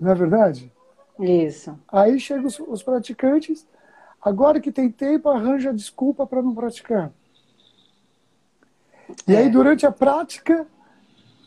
Não 0.00 0.12
é 0.12 0.14
verdade? 0.14 0.72
Isso. 1.18 1.76
Aí 1.88 2.20
chegam 2.20 2.46
os, 2.46 2.60
os 2.60 2.82
praticantes, 2.82 3.66
Agora 4.26 4.58
que 4.58 4.72
tem 4.72 4.90
tempo, 4.90 5.28
arranja 5.28 5.72
desculpa 5.72 6.26
para 6.26 6.42
não 6.42 6.52
praticar. 6.52 7.12
E 9.24 9.32
é. 9.32 9.38
aí, 9.38 9.48
durante 9.48 9.86
a 9.86 9.92
prática, 9.92 10.66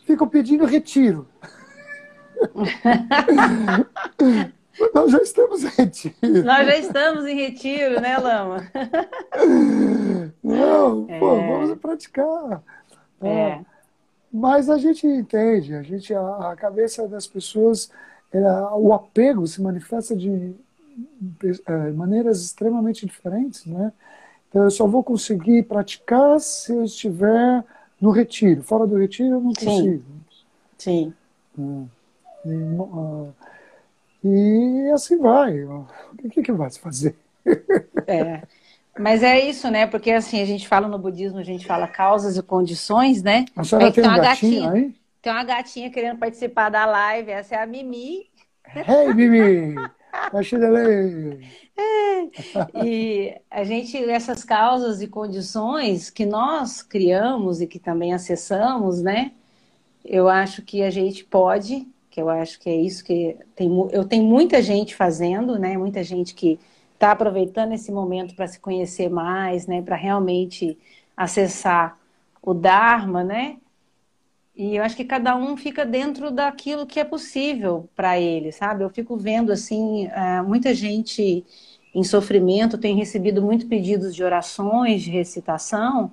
ficam 0.06 0.26
pedindo 0.26 0.64
retiro. 0.64 1.28
Nós 4.94 5.10
já 5.10 5.18
estamos 5.18 5.62
em 5.62 5.68
retiro. 5.68 6.44
Nós 6.44 6.66
já 6.66 6.78
estamos 6.78 7.26
em 7.26 7.34
retiro, 7.34 8.00
né, 8.00 8.16
Lama? 8.16 8.66
Não, 10.42 11.04
é. 11.08 11.18
pô, 11.18 11.36
vamos 11.36 11.78
praticar. 11.78 12.62
É. 13.20 13.28
é. 13.28 13.60
Mas 14.32 14.70
a 14.70 14.78
gente 14.78 15.06
entende, 15.06 15.74
a 15.74 15.82
gente 15.82 16.14
a, 16.14 16.52
a 16.52 16.56
cabeça 16.56 17.06
das 17.08 17.26
pessoas, 17.26 17.90
ela, 18.32 18.74
o 18.76 18.92
apego 18.92 19.44
se 19.46 19.60
manifesta 19.60 20.16
de 20.16 20.54
é, 21.66 21.90
maneiras 21.90 22.42
extremamente 22.42 23.04
diferentes, 23.04 23.66
né? 23.66 23.92
Então 24.48 24.64
eu 24.64 24.70
só 24.70 24.86
vou 24.86 25.02
conseguir 25.02 25.64
praticar 25.64 26.40
se 26.40 26.72
eu 26.72 26.84
estiver 26.84 27.64
no 28.00 28.10
retiro. 28.10 28.62
Fora 28.62 28.86
do 28.86 28.96
retiro 28.96 29.36
eu 29.36 29.40
não 29.40 29.52
consigo. 29.52 30.04
Sim. 30.78 30.80
Sim. 31.06 31.14
É. 31.58 31.99
E, 32.44 32.50
uh, 32.50 33.34
e, 34.24 34.90
assim 34.92 35.18
vai. 35.18 35.62
O 35.64 35.86
que, 36.30 36.42
que 36.42 36.52
vai 36.52 36.70
se 36.70 36.80
fazer? 36.80 37.16
É. 38.06 38.42
Mas 38.98 39.22
é 39.22 39.38
isso, 39.40 39.70
né? 39.70 39.86
Porque 39.86 40.10
assim, 40.10 40.42
a 40.42 40.44
gente 40.44 40.68
fala 40.68 40.88
no 40.88 40.98
budismo, 40.98 41.38
a 41.38 41.44
gente 41.44 41.66
fala 41.66 41.86
causas 41.86 42.36
e 42.36 42.42
condições, 42.42 43.22
né? 43.22 43.44
A 43.56 43.64
senhora 43.64 43.86
aí 43.86 43.92
tem, 43.92 44.02
tem 44.02 44.12
uma 44.12 44.18
gatinha, 44.18 44.60
gatinha 44.62 44.72
aí? 44.72 44.94
Tem 45.22 45.32
uma 45.32 45.44
gatinha 45.44 45.90
querendo 45.90 46.18
participar 46.18 46.70
da 46.70 46.84
live, 46.84 47.30
essa 47.30 47.54
é 47.54 47.62
a 47.62 47.66
Mimi. 47.66 48.28
Hey, 48.66 49.14
Mimi! 49.14 49.74
É. 51.76 52.84
E 52.84 53.40
a 53.50 53.64
gente, 53.64 53.96
essas 54.10 54.44
causas 54.44 55.00
e 55.00 55.06
condições 55.06 56.10
que 56.10 56.26
nós 56.26 56.82
criamos 56.82 57.60
e 57.60 57.66
que 57.66 57.78
também 57.78 58.12
acessamos, 58.12 59.00
né? 59.00 59.32
Eu 60.04 60.28
acho 60.28 60.62
que 60.62 60.82
a 60.82 60.90
gente 60.90 61.24
pode, 61.24 61.86
que 62.10 62.20
eu 62.20 62.28
acho 62.28 62.58
que 62.58 62.68
é 62.68 62.76
isso 62.76 63.04
que 63.04 63.36
tem, 63.54 63.70
eu 63.92 64.04
tenho 64.04 64.24
muita 64.24 64.60
gente 64.60 64.94
fazendo, 64.94 65.58
né? 65.58 65.78
Muita 65.78 66.02
gente 66.02 66.34
que 66.34 66.58
está 66.94 67.12
aproveitando 67.12 67.72
esse 67.72 67.92
momento 67.92 68.34
para 68.34 68.46
se 68.46 68.58
conhecer 68.58 69.08
mais, 69.08 69.66
né? 69.66 69.80
Para 69.80 69.96
realmente 69.96 70.76
acessar 71.16 71.98
o 72.42 72.52
Dharma, 72.52 73.22
né? 73.22 73.58
E 74.54 74.76
eu 74.76 74.82
acho 74.82 74.96
que 74.96 75.04
cada 75.04 75.36
um 75.36 75.56
fica 75.56 75.86
dentro 75.86 76.30
daquilo 76.30 76.86
que 76.86 77.00
é 77.00 77.04
possível 77.04 77.88
para 77.96 78.18
ele, 78.20 78.52
sabe? 78.52 78.84
Eu 78.84 78.90
fico 78.90 79.16
vendo, 79.16 79.52
assim, 79.52 80.06
é, 80.08 80.42
muita 80.42 80.74
gente 80.74 81.44
em 81.94 82.04
sofrimento 82.04 82.78
tem 82.78 82.96
recebido 82.96 83.42
muitos 83.42 83.66
pedidos 83.66 84.14
de 84.14 84.22
orações, 84.22 85.02
de 85.02 85.10
recitação, 85.10 86.12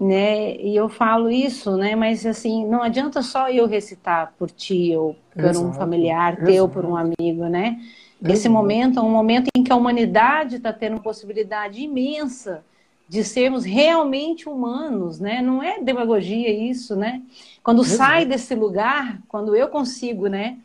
né? 0.00 0.56
E 0.56 0.74
eu 0.74 0.88
falo 0.88 1.30
isso, 1.30 1.76
né? 1.76 1.94
Mas, 1.94 2.24
assim, 2.24 2.64
não 2.66 2.82
adianta 2.82 3.20
só 3.20 3.50
eu 3.50 3.66
recitar 3.66 4.32
por 4.38 4.50
ti 4.50 4.96
ou 4.96 5.14
por 5.34 5.44
Exato. 5.44 5.66
um 5.66 5.72
familiar 5.74 6.32
Exato. 6.32 6.50
teu, 6.50 6.68
por 6.68 6.86
um 6.86 6.96
amigo, 6.96 7.44
né? 7.46 7.78
Esse 8.22 8.48
momento 8.48 8.98
é 8.98 9.02
um 9.02 9.10
momento 9.10 9.48
em 9.56 9.62
que 9.62 9.72
a 9.72 9.76
humanidade 9.76 10.56
está 10.56 10.72
tendo 10.72 11.00
possibilidade 11.00 11.80
imensa 11.80 12.62
de 13.08 13.24
sermos 13.24 13.64
realmente 13.64 14.48
humanos, 14.48 15.18
né? 15.18 15.42
Não 15.42 15.62
é 15.62 15.80
demagogia 15.80 16.50
isso, 16.50 16.94
né? 16.96 17.22
Quando 17.62 17.82
Exato. 17.82 17.96
sai 17.96 18.24
desse 18.24 18.54
lugar, 18.54 19.20
quando 19.26 19.56
eu 19.56 19.68
consigo, 19.68 20.28
né? 20.28 20.58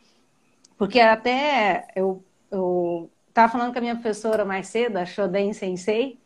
Porque 0.78 1.00
até 1.00 1.88
eu, 1.96 2.22
eu 2.50 3.10
estava 3.28 3.50
falando 3.50 3.72
com 3.72 3.78
a 3.78 3.82
minha 3.82 3.96
professora 3.96 4.44
mais 4.44 4.68
cedo, 4.68 4.98
a 4.98 5.06
Shoden 5.06 5.52
Sensei, 5.52 6.18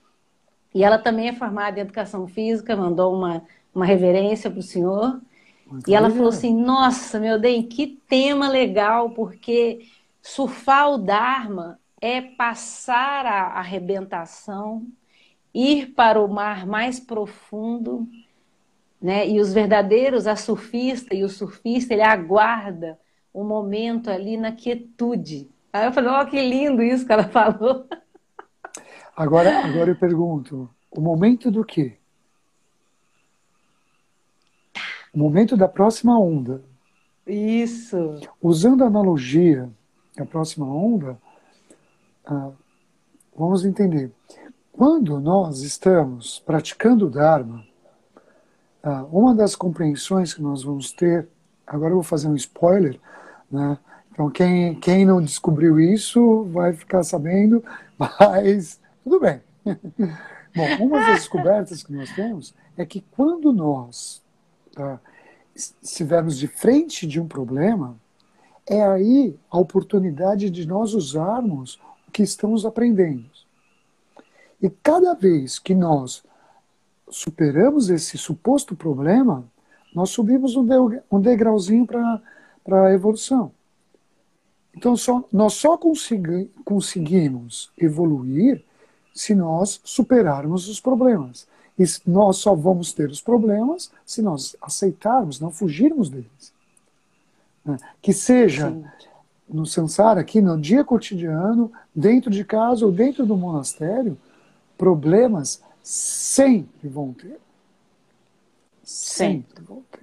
e 0.74 0.84
ela 0.84 0.98
também 0.98 1.28
é 1.28 1.32
formada 1.32 1.78
em 1.78 1.82
educação 1.82 2.26
física, 2.26 2.76
mandou 2.76 3.14
uma, 3.14 3.42
uma 3.74 3.84
reverência 3.84 4.50
para 4.50 4.60
o 4.60 4.62
senhor. 4.62 5.20
Muito 5.66 5.88
e 5.88 5.94
ela 5.94 6.10
falou 6.10 6.28
assim: 6.28 6.54
Nossa, 6.54 7.18
meu 7.18 7.38
bem, 7.40 7.62
que 7.62 7.98
tema 8.08 8.48
legal, 8.48 9.10
porque 9.10 9.86
surfar 10.22 10.90
o 10.90 10.98
Dharma 10.98 11.78
é 12.00 12.20
passar 12.20 13.26
a 13.26 13.58
arrebentação 13.58 14.86
ir 15.52 15.92
para 15.94 16.20
o 16.20 16.28
mar 16.28 16.66
mais 16.66 17.00
profundo, 17.00 18.08
né? 19.00 19.28
E 19.28 19.40
os 19.40 19.52
verdadeiros, 19.52 20.26
a 20.26 20.36
surfista 20.36 21.14
e 21.14 21.24
o 21.24 21.28
surfista, 21.28 21.92
ele 21.92 22.02
aguarda 22.02 22.98
o 23.32 23.42
um 23.42 23.46
momento 23.46 24.10
ali 24.10 24.36
na 24.36 24.52
quietude. 24.52 25.48
Aí 25.72 25.86
eu 25.86 25.92
falei, 25.92 26.10
ó, 26.10 26.22
oh, 26.22 26.26
que 26.26 26.40
lindo 26.40 26.82
isso 26.82 27.06
que 27.06 27.12
ela 27.12 27.24
falou. 27.28 27.86
Agora, 29.20 29.66
agora 29.66 29.90
eu 29.90 29.96
pergunto, 29.96 30.70
o 30.90 30.98
momento 30.98 31.50
do 31.50 31.62
quê? 31.62 31.98
O 35.12 35.18
momento 35.18 35.58
da 35.58 35.68
próxima 35.68 36.18
onda. 36.18 36.62
Isso. 37.26 38.18
Usando 38.40 38.82
a 38.82 38.86
analogia 38.86 39.68
da 40.16 40.24
próxima 40.24 40.64
onda, 40.64 41.20
ah, 42.24 42.50
vamos 43.36 43.62
entender. 43.62 44.10
Quando 44.72 45.20
nós 45.20 45.60
estamos 45.60 46.38
praticando 46.38 47.06
o 47.06 47.10
Dharma, 47.10 47.62
ah, 48.82 49.04
uma 49.12 49.34
das 49.34 49.54
compreensões 49.54 50.32
que 50.32 50.40
nós 50.40 50.62
vamos 50.62 50.92
ter, 50.92 51.28
agora 51.66 51.90
eu 51.90 51.96
vou 51.96 52.02
fazer 52.02 52.26
um 52.26 52.36
spoiler, 52.36 52.98
né? 53.50 53.76
Então 54.10 54.30
quem, 54.30 54.80
quem 54.80 55.04
não 55.04 55.20
descobriu 55.20 55.78
isso 55.78 56.44
vai 56.44 56.72
ficar 56.72 57.02
sabendo, 57.02 57.62
mas 58.00 58.80
tudo 59.10 59.18
bem. 59.18 59.40
Bom, 60.54 60.86
uma 60.86 61.00
das 61.00 61.16
descobertas 61.16 61.82
que 61.82 61.92
nós 61.92 62.14
temos 62.14 62.54
é 62.76 62.86
que 62.86 63.04
quando 63.10 63.52
nós 63.52 64.22
tá, 64.72 65.00
estivermos 65.52 66.38
de 66.38 66.46
frente 66.46 67.08
de 67.08 67.20
um 67.20 67.26
problema, 67.26 67.96
é 68.68 68.80
aí 68.84 69.36
a 69.50 69.58
oportunidade 69.58 70.48
de 70.48 70.64
nós 70.64 70.94
usarmos 70.94 71.80
o 72.06 72.12
que 72.12 72.22
estamos 72.22 72.64
aprendendo. 72.64 73.28
E 74.62 74.70
cada 74.70 75.12
vez 75.12 75.58
que 75.58 75.74
nós 75.74 76.22
superamos 77.08 77.90
esse 77.90 78.16
suposto 78.16 78.76
problema, 78.76 79.44
nós 79.92 80.10
subimos 80.10 80.54
um 80.54 81.20
degrauzinho 81.20 81.84
para 81.84 82.86
a 82.86 82.92
evolução. 82.92 83.50
Então, 84.72 84.96
só, 84.96 85.24
nós 85.32 85.54
só 85.54 85.76
consegui, 85.76 86.48
conseguimos 86.64 87.72
evoluir 87.76 88.64
se 89.14 89.34
nós 89.34 89.80
superarmos 89.84 90.68
os 90.68 90.80
problemas. 90.80 91.46
E 91.78 91.84
nós 92.06 92.36
só 92.36 92.54
vamos 92.54 92.92
ter 92.92 93.08
os 93.08 93.20
problemas 93.20 93.90
se 94.04 94.20
nós 94.20 94.54
aceitarmos, 94.60 95.40
não 95.40 95.50
fugirmos 95.50 96.10
deles. 96.10 96.52
Né? 97.64 97.78
Que 98.02 98.12
seja 98.12 98.70
Sim. 98.70 98.84
no 99.48 99.64
samsara, 99.64 100.20
aqui 100.20 100.40
no 100.40 100.60
dia 100.60 100.84
cotidiano, 100.84 101.72
dentro 101.94 102.30
de 102.30 102.44
casa 102.44 102.84
ou 102.84 102.92
dentro 102.92 103.24
do 103.24 103.36
monastério, 103.36 104.18
problemas 104.76 105.62
sempre 105.82 106.88
vão 106.88 107.12
ter. 107.12 107.38
Sempre, 108.82 109.56
sempre 109.56 109.64
vão 109.64 109.82
ter. 109.90 110.00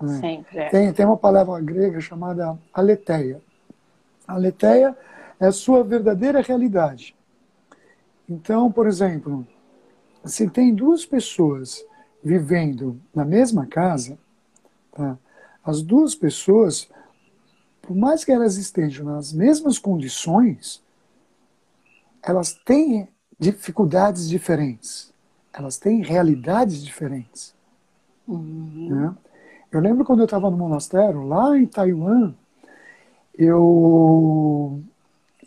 É. 0.00 0.20
Sempre, 0.20 0.58
é. 0.58 0.68
tem, 0.68 0.92
tem 0.92 1.06
uma 1.06 1.16
palavra 1.16 1.60
grega 1.60 2.00
chamada 2.00 2.58
aletheia. 2.72 3.40
Aletheia 4.26 4.96
é 5.40 5.46
a 5.46 5.52
sua 5.52 5.82
verdadeira 5.82 6.40
realidade. 6.40 7.16
Então, 8.28 8.70
por 8.70 8.86
exemplo, 8.86 9.46
se 10.24 10.48
tem 10.50 10.74
duas 10.74 11.06
pessoas 11.06 11.84
vivendo 12.22 13.00
na 13.14 13.24
mesma 13.24 13.66
casa, 13.66 14.18
tá? 14.92 15.16
as 15.64 15.82
duas 15.82 16.14
pessoas, 16.14 16.88
por 17.80 17.96
mais 17.96 18.24
que 18.24 18.32
elas 18.32 18.56
estejam 18.56 19.06
nas 19.06 19.32
mesmas 19.32 19.78
condições, 19.78 20.82
elas 22.22 22.52
têm 22.52 23.08
dificuldades 23.38 24.28
diferentes, 24.28 25.12
elas 25.52 25.78
têm 25.78 26.02
realidades 26.02 26.84
diferentes. 26.84 27.54
Uhum. 28.26 28.88
Né? 28.90 29.16
Eu 29.70 29.80
lembro 29.80 30.04
quando 30.04 30.20
eu 30.20 30.24
estava 30.24 30.50
no 30.50 30.56
monastério, 30.56 31.22
lá 31.26 31.56
em 31.56 31.66
Taiwan, 31.66 32.34
eu, 33.38 34.82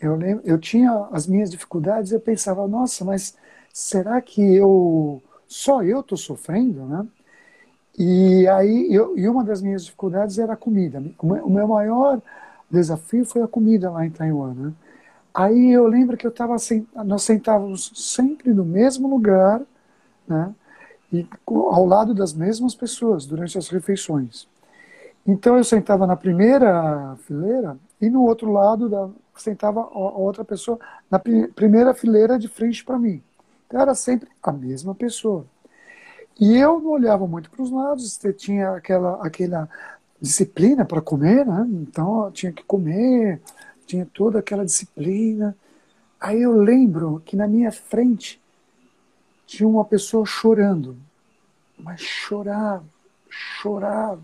eu, 0.02 0.16
lembro, 0.16 0.42
eu 0.44 0.58
tinha 0.58 1.08
as 1.12 1.26
minhas 1.26 1.50
dificuldades 1.50 2.12
eu 2.12 2.20
pensava, 2.20 2.66
nossa, 2.68 3.04
mas 3.04 3.36
será 3.72 4.20
que 4.20 4.42
eu 4.56 5.22
só 5.46 5.82
eu 5.82 6.00
estou 6.00 6.18
sofrendo, 6.18 6.84
né? 6.86 7.06
E 7.98 8.48
aí, 8.48 8.88
eu, 8.92 9.16
e 9.18 9.28
uma 9.28 9.44
das 9.44 9.62
minhas 9.62 9.84
dificuldades 9.84 10.38
era 10.38 10.54
a 10.54 10.56
comida. 10.56 11.02
O 11.18 11.50
meu 11.50 11.68
maior 11.68 12.20
desafio 12.70 13.24
foi 13.24 13.42
a 13.42 13.48
comida 13.48 13.90
lá 13.90 14.04
em 14.06 14.10
Taiwan, 14.10 14.54
né? 14.54 14.72
Aí 15.34 15.72
eu 15.72 15.86
lembro 15.86 16.16
que 16.16 16.26
eu 16.26 16.30
estava 16.30 16.56
nós 17.04 17.22
sentávamos 17.22 17.92
sempre 17.94 18.52
no 18.52 18.64
mesmo 18.64 19.08
lugar, 19.08 19.62
né? 20.26 20.54
E 21.12 21.26
ao 21.48 21.86
lado 21.86 22.14
das 22.14 22.32
mesmas 22.34 22.74
pessoas 22.74 23.26
durante 23.26 23.58
as 23.58 23.68
refeições. 23.68 24.48
Então 25.26 25.56
eu 25.56 25.64
sentava 25.64 26.06
na 26.06 26.16
primeira 26.16 27.16
fileira 27.26 27.76
e 28.00 28.10
no 28.10 28.22
outro 28.22 28.50
lado 28.50 28.88
da, 28.88 29.08
sentava 29.36 29.80
a 29.80 29.98
outra 30.18 30.44
pessoa 30.44 30.78
na 31.10 31.18
primeira 31.18 31.94
fileira 31.94 32.38
de 32.38 32.48
frente 32.48 32.84
para 32.84 32.98
mim. 32.98 33.22
Então 33.66 33.80
era 33.80 33.94
sempre 33.94 34.28
a 34.42 34.52
mesma 34.52 34.94
pessoa. 34.94 35.46
E 36.40 36.56
eu 36.56 36.80
não 36.80 36.90
olhava 36.90 37.26
muito 37.26 37.50
para 37.50 37.62
os 37.62 37.70
lados, 37.70 38.18
tinha 38.36 38.72
aquela, 38.72 39.24
aquela 39.24 39.68
disciplina 40.20 40.84
para 40.84 41.00
comer, 41.00 41.46
né? 41.46 41.66
Então 41.70 42.30
tinha 42.32 42.52
que 42.52 42.62
comer, 42.64 43.40
tinha 43.86 44.06
toda 44.06 44.38
aquela 44.38 44.64
disciplina. 44.64 45.56
Aí 46.20 46.40
eu 46.42 46.52
lembro 46.52 47.22
que 47.24 47.36
na 47.36 47.46
minha 47.46 47.72
frente 47.72 48.40
tinha 49.46 49.68
uma 49.68 49.84
pessoa 49.84 50.24
chorando, 50.24 50.96
mas 51.78 52.00
chorava, 52.00 52.84
chorava. 53.28 54.22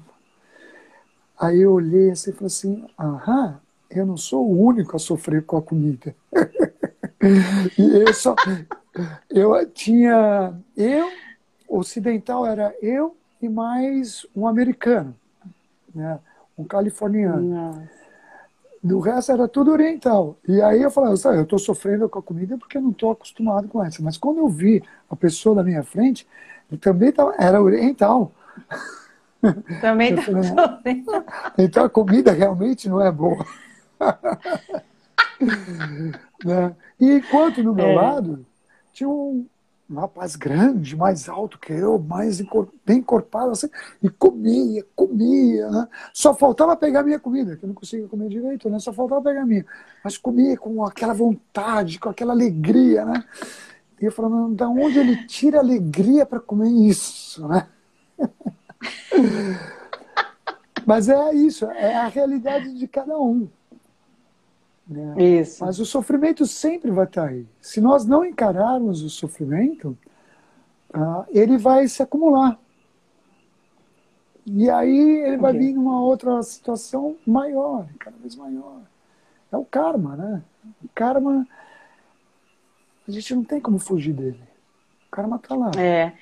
Aí 1.39 1.61
eu 1.61 1.73
olhei 1.73 2.11
assim 2.11 2.31
e 2.31 2.33
falei 2.33 2.47
assim: 2.47 2.87
aham, 2.99 3.61
eu 3.91 4.07
não 4.07 4.17
sou 4.17 4.47
o 4.47 4.63
único 4.63 4.97
a 4.97 4.99
sofrer 4.99 5.45
com 5.45 5.57
a 5.57 5.63
comida. 5.63 6.15
e 7.79 7.83
eu 8.01 8.13
só. 8.13 8.35
Eu 9.31 9.67
tinha. 9.67 10.55
Eu, 10.77 11.09
ocidental 11.69 12.47
era 12.47 12.75
eu 12.83 13.17
e 13.41 13.49
mais 13.49 14.27
um 14.35 14.47
americano, 14.47 15.15
né? 15.95 16.19
um 16.57 16.65
californiano. 16.65 17.43
Nossa. 17.43 17.99
Do 18.83 19.01
resto 19.01 19.33
era 19.33 19.49
tudo 19.49 19.73
oriental. 19.73 20.37
E 20.47 20.63
aí 20.63 20.83
eu 20.83 20.91
falava, 20.91 21.15
eu 21.35 21.43
estou 21.43 21.59
sofrendo 21.59 22.09
com 22.09 22.19
a 22.19 22.23
comida 22.23 22.57
porque 22.57 22.79
eu 22.79 22.83
não 22.83 22.91
estou 22.91 23.11
acostumado 23.11 23.67
com 23.69 23.83
essa. 23.83 24.03
Mas 24.03 24.17
quando 24.17 24.39
eu 24.39 24.49
vi 24.49 24.83
a 25.11 25.17
pessoa 25.17 25.57
da 25.57 25.65
minha 25.65 25.83
frente, 25.83 26.27
ele 26.71 26.81
também 26.81 27.11
tava, 27.11 27.35
era 27.39 27.61
oriental. 27.61 28.33
Também 29.81 30.15
está 30.15 30.43
sofrendo. 30.43 31.25
Então 31.59 31.85
a 31.85 31.91
comida 31.91 32.31
realmente 32.31 32.89
não 32.89 33.01
é 33.01 33.11
boa. 33.11 33.45
né? 36.45 36.77
E 37.01 37.13
enquanto 37.13 37.63
no 37.63 37.75
meu 37.75 37.87
é. 37.87 37.95
lado 37.95 38.45
tinha 38.93 39.09
um, 39.09 39.47
um 39.91 39.95
rapaz 39.95 40.37
grande, 40.37 40.97
mais 40.97 41.29
alto 41.29 41.59
que 41.59 41.73
eu, 41.73 41.99
mais 41.99 42.41
bem 42.85 42.99
encorpado, 42.99 43.53
assim, 43.53 43.69
e 44.03 44.11
comia, 44.11 44.85
comia, 44.95 45.71
né? 45.71 45.89
Só 46.13 46.35
faltava 46.35 46.77
pegar 46.77 47.03
minha 47.03 47.19
comida, 47.19 47.57
que 47.57 47.65
eu 47.65 47.69
não 47.69 47.75
conseguia 47.75 48.09
comer 48.09 48.29
direito, 48.29 48.69
né? 48.69 48.79
Só 48.79 48.93
faltava 48.93 49.23
pegar 49.23 49.47
minha. 49.47 49.65
Mas 50.05 50.19
comia 50.19 50.57
com 50.57 50.85
aquela 50.85 51.15
vontade, 51.15 51.99
com 51.99 52.09
aquela 52.09 52.33
alegria, 52.33 53.05
né? 53.05 53.25
E 54.01 54.05
eu 54.05 54.13
falando, 54.13 54.55
da 54.55 54.69
onde 54.69 54.99
ele 54.99 55.27
tira 55.27 55.59
alegria 55.59 56.27
para 56.27 56.39
comer 56.39 56.69
isso, 56.69 57.47
né? 57.49 57.67
Mas 60.87 61.09
é 61.09 61.35
isso, 61.35 61.67
é 61.67 61.97
a 61.97 62.09
realidade 62.09 62.73
de 62.75 62.89
cada 62.89 63.19
um. 63.19 63.49
Né? 64.89 65.41
Isso. 65.41 65.65
Mas 65.65 65.79
o 65.79 65.85
sofrimento 65.85 66.47
sempre 66.47 66.91
vai 66.91 67.05
estar 67.05 67.29
aí. 67.29 67.47
Se 67.61 67.81
nós 67.81 68.07
não 68.07 68.25
encararmos 68.25 69.03
o 69.03 69.11
sofrimento, 69.11 69.97
uh, 70.95 71.25
ele 71.29 71.59
vai 71.59 71.87
se 71.87 72.03
acumular. 72.03 72.59
E 74.47 74.71
aí 74.71 75.21
ele 75.27 75.37
vai 75.37 75.53
okay. 75.53 75.67
vir 75.67 75.75
numa 75.75 76.01
outra 76.01 76.43
situação 76.43 77.17
maior, 77.27 77.87
cada 77.99 78.17
vez 78.17 78.35
maior. 78.35 78.81
É 79.53 79.57
o 79.59 79.65
karma, 79.65 80.17
né? 80.17 80.43
O 80.83 80.89
karma, 80.95 81.47
a 83.07 83.11
gente 83.11 83.35
não 83.35 83.45
tem 83.45 83.61
como 83.61 83.79
fugir 83.79 84.15
dele. 84.15 84.41
O 85.07 85.11
karma 85.11 85.37
está 85.37 85.55
lá. 85.55 85.71
É. 85.77 86.13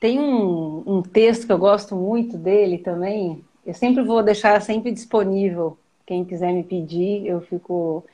Tem 0.00 0.18
um, 0.18 0.82
um 0.86 1.02
texto 1.02 1.46
que 1.46 1.52
eu 1.52 1.58
gosto 1.58 1.94
muito 1.94 2.38
dele 2.38 2.78
também. 2.78 3.44
Eu 3.64 3.74
sempre 3.74 4.02
vou 4.02 4.22
deixar 4.22 4.60
sempre 4.62 4.90
disponível 4.90 5.76
quem 6.12 6.24
quiser 6.26 6.52
me 6.52 6.62
pedir, 6.62 7.26
eu 7.26 7.40
fico. 7.40 8.04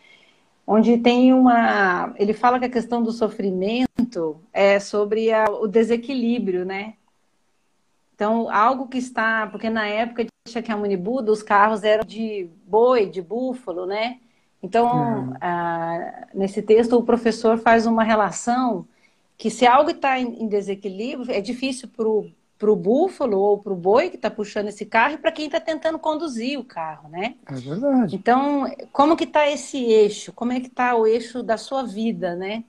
Onde 0.64 0.98
tem 0.98 1.32
uma. 1.32 2.14
Ele 2.16 2.32
fala 2.32 2.58
que 2.60 2.66
a 2.66 2.70
questão 2.70 3.02
do 3.02 3.10
sofrimento 3.10 4.40
é 4.52 4.78
sobre 4.78 5.32
a... 5.32 5.46
o 5.46 5.66
desequilíbrio, 5.66 6.64
né? 6.64 6.94
Então, 8.14 8.48
algo 8.50 8.86
que 8.86 8.98
está. 8.98 9.48
Porque 9.48 9.68
na 9.68 9.86
época 9.88 10.24
de 10.24 10.30
Shakyamuni 10.48 10.96
Buda, 10.96 11.32
os 11.32 11.42
carros 11.42 11.82
eram 11.82 12.04
de 12.04 12.48
boi, 12.66 13.06
de 13.06 13.20
búfalo, 13.20 13.84
né? 13.84 14.18
Então, 14.62 15.34
ah, 15.40 16.26
nesse 16.32 16.62
texto, 16.62 16.96
o 16.96 17.02
professor 17.02 17.58
faz 17.58 17.84
uma 17.86 18.04
relação 18.04 18.86
que 19.36 19.50
se 19.50 19.66
algo 19.66 19.90
está 19.90 20.18
em 20.20 20.48
desequilíbrio, 20.48 21.32
é 21.32 21.40
difícil 21.40 21.88
para 21.88 22.08
o 22.08 22.30
para 22.58 22.72
o 22.72 22.76
búfalo 22.76 23.38
ou 23.38 23.58
para 23.58 23.72
o 23.72 23.76
boi 23.76 24.10
que 24.10 24.16
está 24.16 24.28
puxando 24.28 24.68
esse 24.68 24.84
carro 24.84 25.14
e 25.14 25.18
para 25.18 25.30
quem 25.30 25.46
está 25.46 25.60
tentando 25.60 25.98
conduzir 25.98 26.58
o 26.58 26.64
carro, 26.64 27.08
né? 27.08 27.36
É 27.46 27.54
verdade. 27.54 28.16
Então, 28.16 28.64
como 28.92 29.16
que 29.16 29.24
está 29.24 29.48
esse 29.48 29.78
eixo? 29.78 30.32
Como 30.32 30.52
é 30.52 30.58
que 30.58 30.66
está 30.66 30.94
o 30.96 31.06
eixo 31.06 31.42
da 31.42 31.56
sua 31.56 31.84
vida, 31.84 32.34
né? 32.34 32.64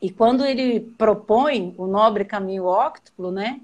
E 0.00 0.10
quando 0.10 0.44
ele 0.44 0.80
propõe 0.80 1.74
o 1.76 1.86
nobre 1.86 2.24
caminho 2.24 2.64
óctuplo, 2.64 3.30
né? 3.30 3.60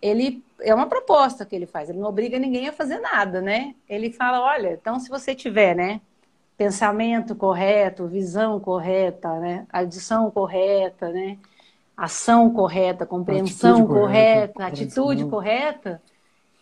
Ele 0.00 0.44
é 0.60 0.74
uma 0.74 0.86
proposta 0.86 1.46
que 1.46 1.56
ele 1.56 1.66
faz. 1.66 1.88
Ele 1.88 1.98
não 1.98 2.08
obriga 2.08 2.38
ninguém 2.38 2.68
a 2.68 2.72
fazer 2.72 2.98
nada, 2.98 3.40
né? 3.40 3.74
Ele 3.88 4.12
fala, 4.12 4.42
olha, 4.42 4.74
então 4.74 5.00
se 5.00 5.08
você 5.08 5.34
tiver, 5.34 5.74
né? 5.74 6.02
Pensamento 6.56 7.34
correto, 7.34 8.06
visão 8.06 8.60
correta, 8.60 9.40
né? 9.40 9.66
Adição 9.72 10.30
correta, 10.30 11.08
né? 11.08 11.38
Ação 11.96 12.50
correta, 12.50 13.06
compreensão 13.06 13.76
atitude 13.76 13.88
correta, 13.88 14.52
correta 14.52 14.66
atitude 14.66 15.24
correta. 15.24 16.02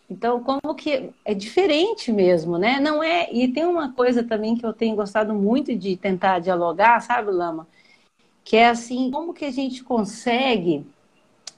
Então, 0.09 0.41
como 0.43 0.75
que 0.75 1.09
é 1.25 1.33
diferente 1.33 2.11
mesmo, 2.11 2.57
né? 2.57 2.79
Não 2.79 3.03
é. 3.03 3.27
E 3.33 3.47
tem 3.47 3.65
uma 3.65 3.91
coisa 3.91 4.23
também 4.23 4.55
que 4.55 4.65
eu 4.65 4.71
tenho 4.71 4.95
gostado 4.95 5.33
muito 5.33 5.75
de 5.75 5.97
tentar 5.97 6.39
dialogar, 6.39 7.01
sabe, 7.01 7.31
Lama? 7.31 7.67
Que 8.43 8.57
é 8.57 8.69
assim, 8.69 9.09
como 9.09 9.33
que 9.33 9.45
a 9.45 9.51
gente 9.51 9.83
consegue, 9.83 10.85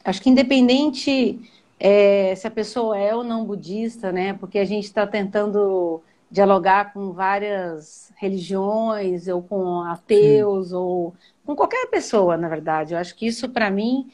acho 0.03 0.21
que 0.21 0.29
independente 0.29 1.39
é, 1.77 2.33
se 2.35 2.47
a 2.47 2.51
pessoa 2.51 2.97
é 2.97 3.13
ou 3.13 3.23
não 3.23 3.45
budista, 3.45 4.11
né? 4.11 4.33
Porque 4.33 4.57
a 4.59 4.65
gente 4.65 4.85
está 4.85 5.05
tentando 5.05 6.01
dialogar 6.29 6.93
com 6.93 7.11
várias 7.11 8.11
religiões, 8.15 9.27
ou 9.27 9.41
com 9.41 9.81
ateus, 9.81 10.69
Sim. 10.69 10.75
ou 10.75 11.15
com 11.45 11.55
qualquer 11.55 11.87
pessoa, 11.87 12.35
na 12.37 12.49
verdade. 12.49 12.93
Eu 12.93 12.99
acho 12.99 13.15
que 13.15 13.27
isso, 13.27 13.49
para 13.49 13.69
mim, 13.71 14.11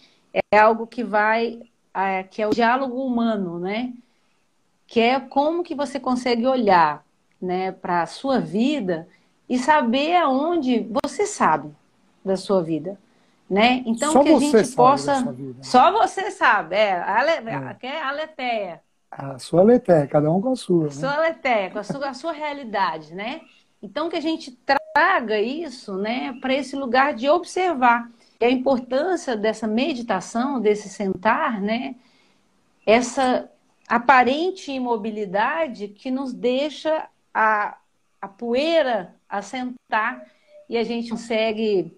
é 0.52 0.58
algo 0.58 0.86
que 0.88 1.04
vai, 1.04 1.62
é, 1.94 2.24
que 2.24 2.42
é 2.42 2.48
o 2.48 2.52
diálogo 2.52 3.04
humano, 3.04 3.60
né? 3.60 3.94
Que 4.88 5.00
é 5.00 5.20
como 5.20 5.64
que 5.64 5.76
você 5.76 6.00
consegue 6.00 6.46
olhar, 6.46 7.04
né, 7.42 7.74
para 7.74 8.04
a 8.04 8.06
sua 8.06 8.40
vida 8.40 9.08
e 9.50 9.60
saber 9.60 10.16
aonde 10.16 10.88
você 10.90 11.26
sabe 11.26 11.70
da 12.24 12.38
sua 12.38 12.64
vida, 12.64 12.98
né? 13.50 13.84
Então 13.86 14.14
Só 14.14 14.24
que 14.24 14.30
a 14.30 14.40
gente 14.40 14.76
possa, 14.76 15.36
só 15.62 15.92
você 15.92 16.32
sabe, 16.32 16.76
é, 16.76 17.02
ale... 17.02 17.32
é. 17.32 17.88
é 17.88 18.02
a 18.02 18.12
letéia. 18.12 18.82
A 19.18 19.40
sua 19.40 19.64
letéia, 19.64 20.08
cada 20.08 20.32
um 20.32 20.42
com 20.42 20.52
a 20.52 20.56
sua. 20.56 20.86
Né? 20.86 20.92
Sua 20.92 21.20
letéia, 21.20 21.70
com 21.70 21.80
a 21.80 21.84
sua, 21.84 22.10
a 22.10 22.14
sua 22.14 22.32
realidade, 22.32 23.14
né? 23.14 23.42
Então 23.82 24.10
que 24.10 24.16
a 24.16 24.22
gente 24.22 24.52
traga 24.52 25.40
isso, 25.42 25.98
né, 25.98 26.34
para 26.40 26.54
esse 26.54 26.76
lugar 26.76 27.14
de 27.14 27.30
observar. 27.30 28.10
E 28.40 28.46
a 28.46 28.50
importância 28.50 29.36
dessa 29.36 29.68
meditação, 29.68 30.60
desse 30.60 30.88
sentar, 30.88 31.62
né, 31.62 31.96
essa 32.86 33.50
aparente 33.88 34.72
imobilidade 34.72 35.90
que 35.90 36.10
nos 36.10 36.34
deixa 36.34 37.08
a, 37.34 37.78
a 38.22 38.28
poeira 38.28 39.16
assentar 39.28 40.26
e 40.70 40.78
a 40.78 40.84
gente 40.84 41.10
consegue 41.10 41.96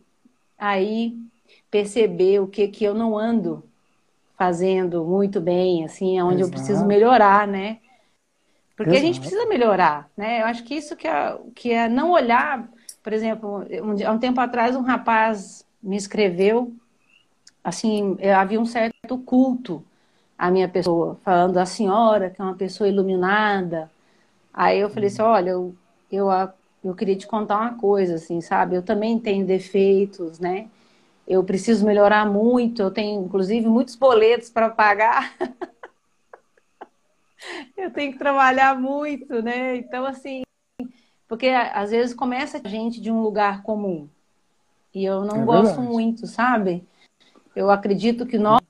aí 0.57 1.17
perceber 1.69 2.39
o 2.39 2.47
que 2.47 2.67
que 2.67 2.83
eu 2.83 2.93
não 2.93 3.17
ando 3.17 3.63
fazendo 4.37 5.05
muito 5.05 5.39
bem, 5.39 5.85
assim, 5.85 6.21
onde 6.21 6.41
Exato. 6.41 6.47
eu 6.47 6.51
preciso 6.51 6.85
melhorar, 6.85 7.47
né? 7.47 7.79
Porque 8.75 8.91
Exato. 8.91 9.03
a 9.03 9.05
gente 9.05 9.19
precisa 9.19 9.45
melhorar, 9.45 10.09
né? 10.17 10.41
Eu 10.41 10.45
acho 10.45 10.63
que 10.63 10.75
isso 10.75 10.95
que 10.95 11.07
é, 11.07 11.37
que 11.55 11.71
é 11.71 11.87
não 11.87 12.11
olhar, 12.11 12.67
por 13.01 13.13
exemplo, 13.13 13.63
um, 13.81 14.07
há 14.07 14.11
um 14.11 14.19
tempo 14.19 14.39
atrás 14.41 14.75
um 14.75 14.81
rapaz 14.81 15.65
me 15.81 15.95
escreveu, 15.95 16.73
assim, 17.63 18.17
havia 18.35 18.59
um 18.59 18.65
certo 18.65 19.17
culto 19.19 19.83
à 20.37 20.51
minha 20.51 20.67
pessoa, 20.67 21.17
falando 21.23 21.53
da 21.53 21.65
senhora, 21.65 22.29
que 22.29 22.41
é 22.41 22.43
uma 22.43 22.55
pessoa 22.55 22.89
iluminada. 22.89 23.89
Aí 24.53 24.79
eu 24.79 24.89
falei 24.89 25.07
assim, 25.07 25.21
uhum. 25.21 25.27
olha, 25.27 25.49
eu, 25.51 25.75
eu, 26.11 26.27
eu 26.83 26.95
queria 26.95 27.15
te 27.15 27.27
contar 27.27 27.59
uma 27.59 27.75
coisa, 27.75 28.15
assim, 28.15 28.41
sabe? 28.41 28.75
Eu 28.75 28.83
também 28.83 29.17
tenho 29.19 29.45
defeitos, 29.45 30.39
né? 30.39 30.67
Eu 31.27 31.43
preciso 31.43 31.85
melhorar 31.85 32.25
muito, 32.25 32.81
eu 32.81 32.91
tenho 32.91 33.23
inclusive 33.23 33.67
muitos 33.67 33.95
boletos 33.95 34.49
para 34.49 34.69
pagar. 34.69 35.35
eu 37.75 37.91
tenho 37.91 38.13
que 38.13 38.19
trabalhar 38.19 38.79
muito, 38.79 39.41
né? 39.41 39.77
Então, 39.77 40.05
assim, 40.05 40.43
porque 41.27 41.47
às 41.47 41.91
vezes 41.91 42.13
começa 42.13 42.61
a 42.63 42.67
gente 42.67 43.01
de 43.01 43.11
um 43.11 43.21
lugar 43.21 43.63
comum. 43.63 44.07
E 44.93 45.03
eu 45.03 45.25
não 45.25 45.41
é 45.41 45.45
gosto 45.45 45.81
muito, 45.81 46.27
sabe? 46.27 46.87
Eu 47.55 47.71
acredito 47.71 48.25
que 48.25 48.37
nós, 48.37 48.61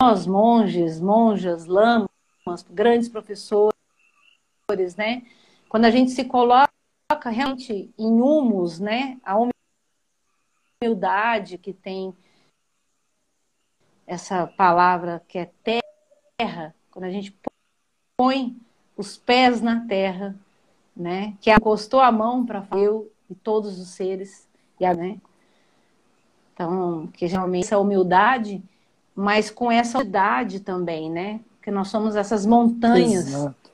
nós, 0.00 0.26
monges, 0.26 1.00
monjas, 1.00 1.66
lamas, 1.66 2.08
grandes 2.70 3.08
professores, 3.08 3.76
né? 4.96 5.22
Quando 5.68 5.84
a 5.84 5.90
gente 5.90 6.10
se 6.10 6.24
coloca 6.24 6.68
realmente 7.30 7.90
em 7.96 8.20
humus, 8.20 8.80
né? 8.80 9.18
A 9.24 9.38
humildade 10.82 11.58
que 11.58 11.72
tem 11.72 12.12
essa 14.06 14.46
palavra 14.46 15.22
que 15.28 15.38
é 15.38 15.50
terra, 15.62 16.74
quando 16.90 17.04
a 17.04 17.10
gente 17.10 17.34
põe 18.16 18.56
os 18.96 19.16
pés 19.16 19.60
na 19.60 19.86
terra, 19.86 20.34
né? 20.94 21.34
Que 21.40 21.50
acostou 21.50 22.00
a 22.00 22.10
mão 22.10 22.44
para 22.44 22.66
eu 22.72 23.10
e 23.30 23.34
todos 23.34 23.78
os 23.78 23.88
seres, 23.88 24.48
e 24.78 24.94
né? 24.94 25.18
Então, 26.52 27.06
que 27.06 27.26
geralmente 27.28 27.64
essa 27.64 27.78
humildade, 27.78 28.62
mas 29.14 29.50
com 29.50 29.70
essa 29.70 29.98
humildade 29.98 30.60
também, 30.60 31.08
né? 31.10 31.40
Que 31.62 31.70
nós 31.70 31.88
somos 31.88 32.16
essas 32.16 32.44
montanhas. 32.44 33.28
Exato. 33.28 33.70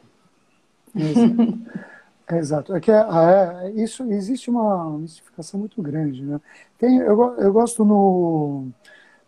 Exato. 0.94 1.88
Exato. 2.30 2.74
É 2.74 2.80
que 2.80 2.90
é, 2.90 2.94
é, 2.94 3.70
isso 3.70 4.02
existe 4.12 4.50
uma 4.50 4.98
mistificação 4.98 5.58
muito 5.58 5.80
grande, 5.80 6.22
né? 6.22 6.40
Tem, 6.78 6.98
eu, 6.98 7.34
eu 7.38 7.52
gosto 7.52 7.84
no, 7.84 8.68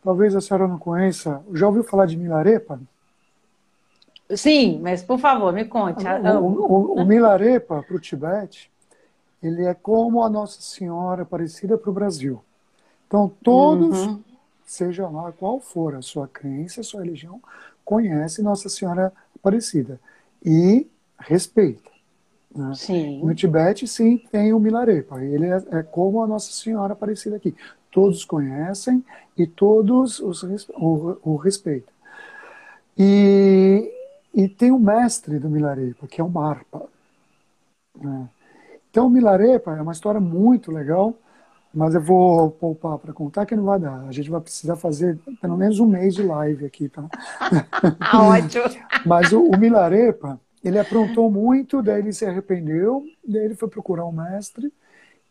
talvez 0.02 0.34
a 0.34 0.40
senhora 0.40 0.68
não 0.68 0.78
conheça. 0.78 1.42
Já 1.52 1.66
ouviu 1.66 1.82
falar 1.82 2.06
de 2.06 2.16
Milarepa? 2.16 2.80
Sim, 4.34 4.78
mas 4.80 5.02
por 5.02 5.18
favor, 5.18 5.52
me 5.52 5.64
conte. 5.64 6.04
O, 6.06 6.44
o, 6.44 7.00
o 7.00 7.04
Milarepa 7.04 7.82
para 7.82 7.96
o 7.96 8.00
Tibete, 8.00 8.70
ele 9.42 9.64
é 9.64 9.74
como 9.74 10.22
a 10.22 10.30
Nossa 10.30 10.60
Senhora 10.60 11.22
Aparecida 11.22 11.76
para 11.76 11.90
o 11.90 11.94
Brasil. 11.94 12.42
Então 13.06 13.32
todos, 13.42 14.06
uhum. 14.06 14.22
seja 14.64 15.08
lá 15.08 15.32
qual 15.32 15.58
for 15.58 15.96
a 15.96 16.02
sua 16.02 16.28
crença, 16.28 16.80
a 16.80 16.84
sua 16.84 17.02
religião, 17.02 17.40
conhece 17.84 18.42
Nossa 18.42 18.68
Senhora 18.68 19.12
Aparecida 19.34 19.98
e 20.44 20.86
respeita. 21.18 21.89
Né? 22.54 22.72
Sim. 22.74 23.24
No 23.24 23.34
Tibete, 23.34 23.86
sim, 23.86 24.18
tem 24.30 24.52
o 24.52 24.60
Milarepa. 24.60 25.22
Ele 25.22 25.46
é, 25.46 25.62
é, 25.70 25.82
como 25.82 26.22
a 26.22 26.26
Nossa 26.26 26.52
Senhora 26.52 26.92
Aparecida 26.92 27.36
aqui. 27.36 27.54
Todos 27.90 28.24
conhecem 28.24 29.04
e 29.36 29.46
todos 29.46 30.20
os, 30.20 30.42
o, 30.70 31.18
o 31.22 31.36
respeitam. 31.36 31.92
E 32.96 33.92
e 34.32 34.48
tem 34.48 34.70
o 34.70 34.78
mestre 34.78 35.38
do 35.38 35.50
Milarepa, 35.50 36.06
que 36.06 36.20
é 36.20 36.24
o 36.24 36.30
Marpa. 36.30 36.82
Né? 38.00 38.28
Então, 38.90 39.06
o 39.06 39.10
Milarepa 39.10 39.76
é 39.76 39.82
uma 39.82 39.92
história 39.92 40.20
muito 40.20 40.70
legal, 40.70 41.14
mas 41.74 41.94
eu 41.94 42.00
vou 42.00 42.50
poupar 42.50 42.98
para 42.98 43.12
contar 43.12 43.44
que 43.44 43.56
não 43.56 43.64
vai 43.64 43.78
dar. 43.78 44.04
A 44.06 44.12
gente 44.12 44.30
vai 44.30 44.40
precisar 44.40 44.76
fazer 44.76 45.18
pelo 45.40 45.56
menos 45.56 45.80
um 45.80 45.86
mês 45.86 46.14
de 46.14 46.22
live 46.22 46.64
aqui, 46.64 46.88
tá? 46.88 47.04
Ótimo! 48.14 48.64
mas 49.04 49.32
o, 49.32 49.42
o 49.42 49.58
Milarepa, 49.58 50.40
ele 50.62 50.78
aprontou 50.78 51.30
muito, 51.30 51.82
daí 51.82 52.00
ele 52.00 52.12
se 52.12 52.26
arrependeu, 52.26 53.04
daí 53.26 53.44
ele 53.44 53.54
foi 53.54 53.68
procurar 53.68 54.04
um 54.04 54.12
mestre, 54.12 54.72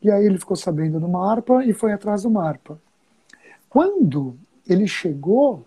e 0.01 0.09
aí 0.09 0.25
ele 0.25 0.39
ficou 0.39 0.55
sabendo 0.55 0.99
do 0.99 1.07
Marpa 1.07 1.63
e 1.63 1.73
foi 1.73 1.93
atrás 1.93 2.23
do 2.23 2.29
Marpa. 2.29 2.79
Quando 3.69 4.37
ele 4.67 4.87
chegou 4.87 5.63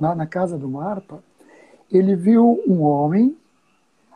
lá 0.00 0.14
na 0.14 0.26
casa 0.26 0.58
do 0.58 0.68
Marpa, 0.68 1.22
ele 1.90 2.16
viu 2.16 2.62
um 2.66 2.82
homem 2.82 3.36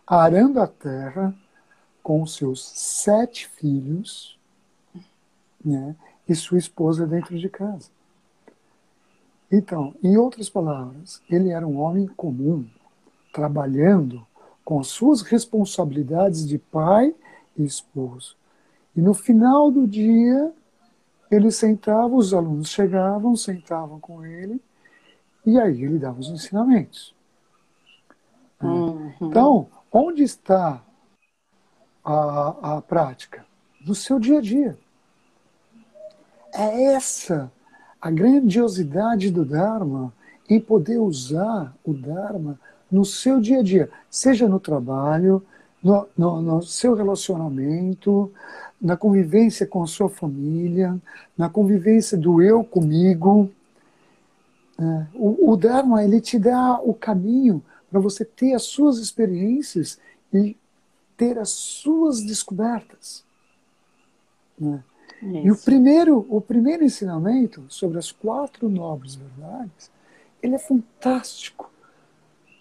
arando 0.06 0.60
a 0.60 0.66
terra 0.66 1.34
com 2.02 2.26
seus 2.26 2.66
sete 2.66 3.46
filhos 3.46 4.38
né, 5.64 5.94
e 6.28 6.34
sua 6.34 6.58
esposa 6.58 7.06
dentro 7.06 7.38
de 7.38 7.48
casa. 7.48 7.90
Então, 9.50 9.94
em 10.02 10.16
outras 10.16 10.48
palavras, 10.48 11.22
ele 11.30 11.50
era 11.50 11.66
um 11.66 11.78
homem 11.78 12.06
comum, 12.06 12.66
trabalhando 13.32 14.26
com 14.68 14.84
suas 14.84 15.22
responsabilidades 15.22 16.46
de 16.46 16.58
pai 16.58 17.14
e 17.56 17.64
esposo. 17.64 18.36
E 18.94 19.00
no 19.00 19.14
final 19.14 19.70
do 19.70 19.86
dia, 19.88 20.52
ele 21.30 21.50
sentava, 21.50 22.14
os 22.14 22.34
alunos 22.34 22.68
chegavam, 22.68 23.34
sentavam 23.34 23.98
com 23.98 24.26
ele, 24.26 24.60
e 25.46 25.58
aí 25.58 25.82
ele 25.82 25.98
dava 25.98 26.20
os 26.20 26.28
ensinamentos. 26.28 27.14
Uhum. 28.62 29.10
Então, 29.22 29.68
onde 29.90 30.22
está 30.22 30.84
a, 32.04 32.76
a 32.76 32.82
prática? 32.82 33.46
No 33.86 33.94
seu 33.94 34.20
dia 34.20 34.36
a 34.36 34.42
dia. 34.42 34.78
É 36.52 36.92
essa 36.92 37.50
a 37.98 38.10
grandiosidade 38.10 39.30
do 39.30 39.46
Dharma 39.46 40.12
em 40.46 40.60
poder 40.60 40.98
usar 40.98 41.74
o 41.82 41.94
Dharma 41.94 42.60
no 42.90 43.04
seu 43.04 43.40
dia 43.40 43.60
a 43.60 43.62
dia, 43.62 43.90
seja 44.10 44.48
no 44.48 44.58
trabalho, 44.58 45.44
no, 45.82 46.08
no, 46.16 46.42
no, 46.42 46.62
seu 46.62 46.94
relacionamento, 46.94 48.32
na 48.80 48.96
convivência 48.96 49.66
com 49.66 49.82
a 49.82 49.86
sua 49.86 50.08
família, 50.08 50.98
na 51.36 51.48
convivência 51.48 52.16
do 52.16 52.42
eu 52.42 52.64
comigo. 52.64 53.50
É, 54.78 55.06
o, 55.14 55.52
o 55.52 55.56
Dharma 55.56 56.04
ele 56.04 56.20
te 56.20 56.38
dá 56.38 56.80
o 56.80 56.94
caminho 56.94 57.62
para 57.90 58.00
você 58.00 58.24
ter 58.24 58.54
as 58.54 58.64
suas 58.64 58.98
experiências 58.98 59.98
e 60.32 60.56
ter 61.16 61.38
as 61.38 61.50
suas 61.50 62.22
descobertas. 62.22 63.24
Né? 64.58 64.82
E 65.22 65.50
o 65.50 65.56
primeiro, 65.56 66.24
o 66.28 66.40
primeiro 66.40 66.84
ensinamento 66.84 67.64
sobre 67.68 67.98
as 67.98 68.12
quatro 68.12 68.68
nobres 68.68 69.16
verdades, 69.16 69.90
ele 70.40 70.54
é 70.54 70.58
fantástico. 70.58 71.70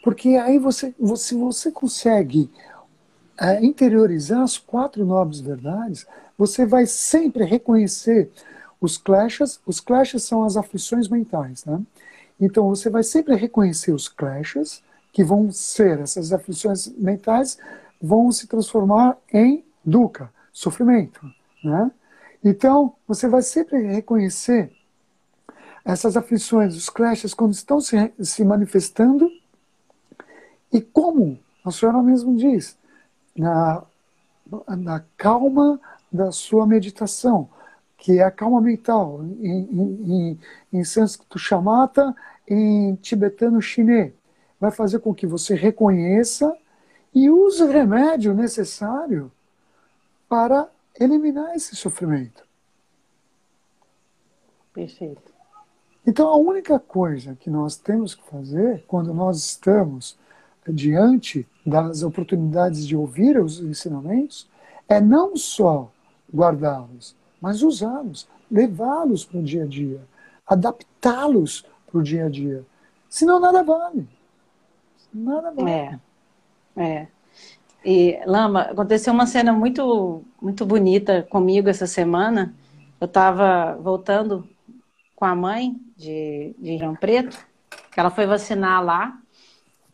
Porque 0.07 0.37
aí 0.37 0.57
você, 0.57 0.95
você, 0.97 1.35
você 1.35 1.69
consegue 1.69 2.49
é, 3.37 3.61
interiorizar 3.61 4.41
as 4.41 4.57
quatro 4.57 5.05
nobres 5.05 5.41
verdades, 5.41 6.07
você 6.37 6.65
vai 6.65 6.85
sempre 6.85 7.43
reconhecer 7.43 8.31
os 8.79 8.97
clashes. 8.97 9.59
Os 9.65 9.81
clashes 9.81 10.23
são 10.23 10.45
as 10.45 10.55
aflições 10.55 11.09
mentais. 11.09 11.65
Né? 11.65 11.81
Então 12.39 12.69
você 12.69 12.89
vai 12.89 13.03
sempre 13.03 13.35
reconhecer 13.35 13.91
os 13.91 14.07
clashes 14.07 14.81
que 15.11 15.25
vão 15.25 15.51
ser, 15.51 15.99
essas 15.99 16.31
aflições 16.31 16.87
mentais 16.87 17.57
vão 18.01 18.31
se 18.31 18.47
transformar 18.47 19.17
em 19.33 19.65
dukkha, 19.83 20.29
sofrimento. 20.53 21.19
Né? 21.61 21.91
Então, 22.41 22.95
você 23.05 23.27
vai 23.27 23.41
sempre 23.41 23.77
reconhecer 23.87 24.71
essas 25.83 26.15
aflições, 26.15 26.77
os 26.77 26.89
clashes, 26.89 27.33
quando 27.33 27.51
estão 27.51 27.81
se, 27.81 28.13
se 28.21 28.45
manifestando 28.45 29.29
e 30.71 30.81
como 30.81 31.39
a 31.63 31.71
senhora 31.71 32.01
mesmo 32.01 32.35
diz, 32.35 32.77
na, 33.35 33.83
na 34.67 35.03
calma 35.17 35.79
da 36.11 36.31
sua 36.31 36.65
meditação, 36.65 37.49
que 37.97 38.19
é 38.19 38.23
a 38.23 38.31
calma 38.31 38.61
mental, 38.61 39.23
em, 39.23 39.59
em, 39.71 40.39
em, 40.71 40.83
sânscrito 40.83 41.37
chamata, 41.37 42.15
em 42.47 42.95
tibetano 42.95 43.61
chinês 43.61 44.13
vai 44.59 44.71
fazer 44.71 44.99
com 44.99 45.13
que 45.13 45.27
você 45.27 45.55
reconheça 45.55 46.55
e 47.13 47.29
use 47.29 47.63
o 47.63 47.71
remédio 47.71 48.33
necessário 48.33 49.31
para 50.27 50.69
eliminar 50.99 51.55
esse 51.55 51.75
sofrimento. 51.75 52.45
Perfeito. 54.73 55.33
Então, 56.05 56.29
a 56.29 56.37
única 56.37 56.79
coisa 56.79 57.35
que 57.35 57.49
nós 57.49 57.75
temos 57.75 58.15
que 58.15 58.23
fazer 58.29 58.83
quando 58.87 59.13
nós 59.13 59.37
estamos 59.37 60.17
diante 60.73 61.47
das 61.65 62.03
oportunidades 62.03 62.85
de 62.85 62.95
ouvir 62.95 63.39
os 63.39 63.59
ensinamentos 63.59 64.47
é 64.87 65.01
não 65.01 65.35
só 65.35 65.91
guardá-los, 66.33 67.15
mas 67.41 67.61
usá-los, 67.61 68.27
levá-los 68.49 69.25
para 69.25 69.39
o 69.39 69.43
dia 69.43 69.63
a 69.63 69.67
dia, 69.67 70.01
adaptá-los 70.45 71.65
para 71.85 71.99
o 71.99 72.03
dia 72.03 72.25
a 72.25 72.29
dia. 72.29 72.65
Senão, 73.09 73.39
nada 73.39 73.63
vale. 73.63 74.07
Nada 75.13 75.51
bom. 75.51 75.67
É. 75.67 75.99
É. 76.75 77.07
E, 77.83 78.19
Lama, 78.25 78.61
aconteceu 78.61 79.13
uma 79.13 79.25
cena 79.25 79.53
muito, 79.53 80.23
muito 80.41 80.65
bonita 80.65 81.23
comigo 81.23 81.69
essa 81.69 81.87
semana. 81.87 82.53
Eu 82.99 83.05
estava 83.05 83.77
voltando 83.81 84.47
com 85.15 85.25
a 85.25 85.35
mãe 85.35 85.79
de, 85.95 86.53
de 86.59 86.75
Rio 86.75 86.97
Preto, 86.99 87.37
que 87.91 87.99
ela 87.99 88.09
foi 88.09 88.25
vacinar 88.25 88.83
lá. 88.83 89.17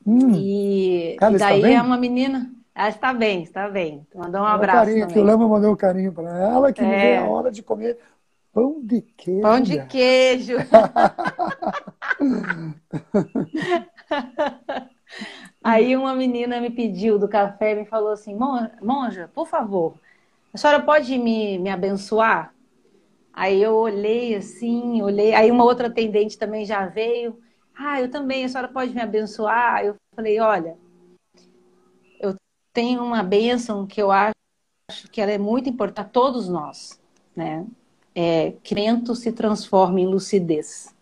Hum. 0.05 0.33
E, 0.35 1.15
e 1.15 1.37
daí 1.37 1.73
é 1.73 1.81
uma 1.81 1.97
menina. 1.97 2.51
Ela 2.75 2.89
está 2.89 3.13
bem, 3.13 3.43
está 3.43 3.69
bem. 3.69 4.05
Mandou 4.13 4.41
um 4.41 4.45
abraço. 4.45 4.87
Carinho, 4.87 5.07
que 5.07 5.19
o 5.19 5.23
Lama 5.23 5.47
mandou 5.47 5.71
um 5.71 5.75
carinho 5.75 6.11
para 6.11 6.37
ela, 6.39 6.73
que 6.73 6.81
é. 6.81 6.85
me 6.85 6.95
deu 6.95 7.23
a 7.23 7.29
hora 7.29 7.51
de 7.51 7.61
comer 7.61 7.99
pão 8.51 8.81
de 8.81 9.01
queijo. 9.01 9.41
Pão 9.41 9.61
de 9.61 9.85
queijo. 9.85 10.57
Aí 15.63 15.95
uma 15.95 16.15
menina 16.15 16.59
me 16.59 16.69
pediu 16.69 17.17
do 17.17 17.27
café 17.27 17.71
e 17.71 17.75
me 17.75 17.85
falou 17.85 18.11
assim: 18.11 18.37
Monja, 18.81 19.29
por 19.33 19.47
favor, 19.47 19.93
a 20.53 20.57
senhora 20.57 20.81
pode 20.81 21.17
me, 21.17 21.57
me 21.57 21.69
abençoar? 21.69 22.53
Aí 23.31 23.61
eu 23.61 23.75
olhei 23.75 24.35
assim, 24.35 25.01
olhei. 25.01 25.33
Aí 25.33 25.49
uma 25.49 25.63
outra 25.63 25.87
atendente 25.87 26.37
também 26.37 26.65
já 26.65 26.85
veio. 26.85 27.39
Ah, 27.75 27.99
eu 27.99 28.09
também, 28.09 28.45
a 28.45 28.49
senhora 28.49 28.67
pode 28.67 28.93
me 28.93 29.01
abençoar? 29.01 29.83
Eu 29.83 29.95
falei: 30.15 30.39
olha, 30.39 30.77
eu 32.19 32.35
tenho 32.71 33.03
uma 33.03 33.23
bênção 33.23 33.85
que 33.87 34.01
eu 34.01 34.11
acho 34.11 34.33
que 35.11 35.21
ela 35.21 35.31
é 35.31 35.37
muito 35.37 35.69
importante 35.69 36.05
a 36.05 36.09
todos 36.09 36.47
nós, 36.47 37.01
né? 37.35 37.65
É, 38.15 38.53
crento 38.63 39.15
se 39.15 39.31
transforma 39.31 39.99
em 39.99 40.05
lucidez. 40.05 40.93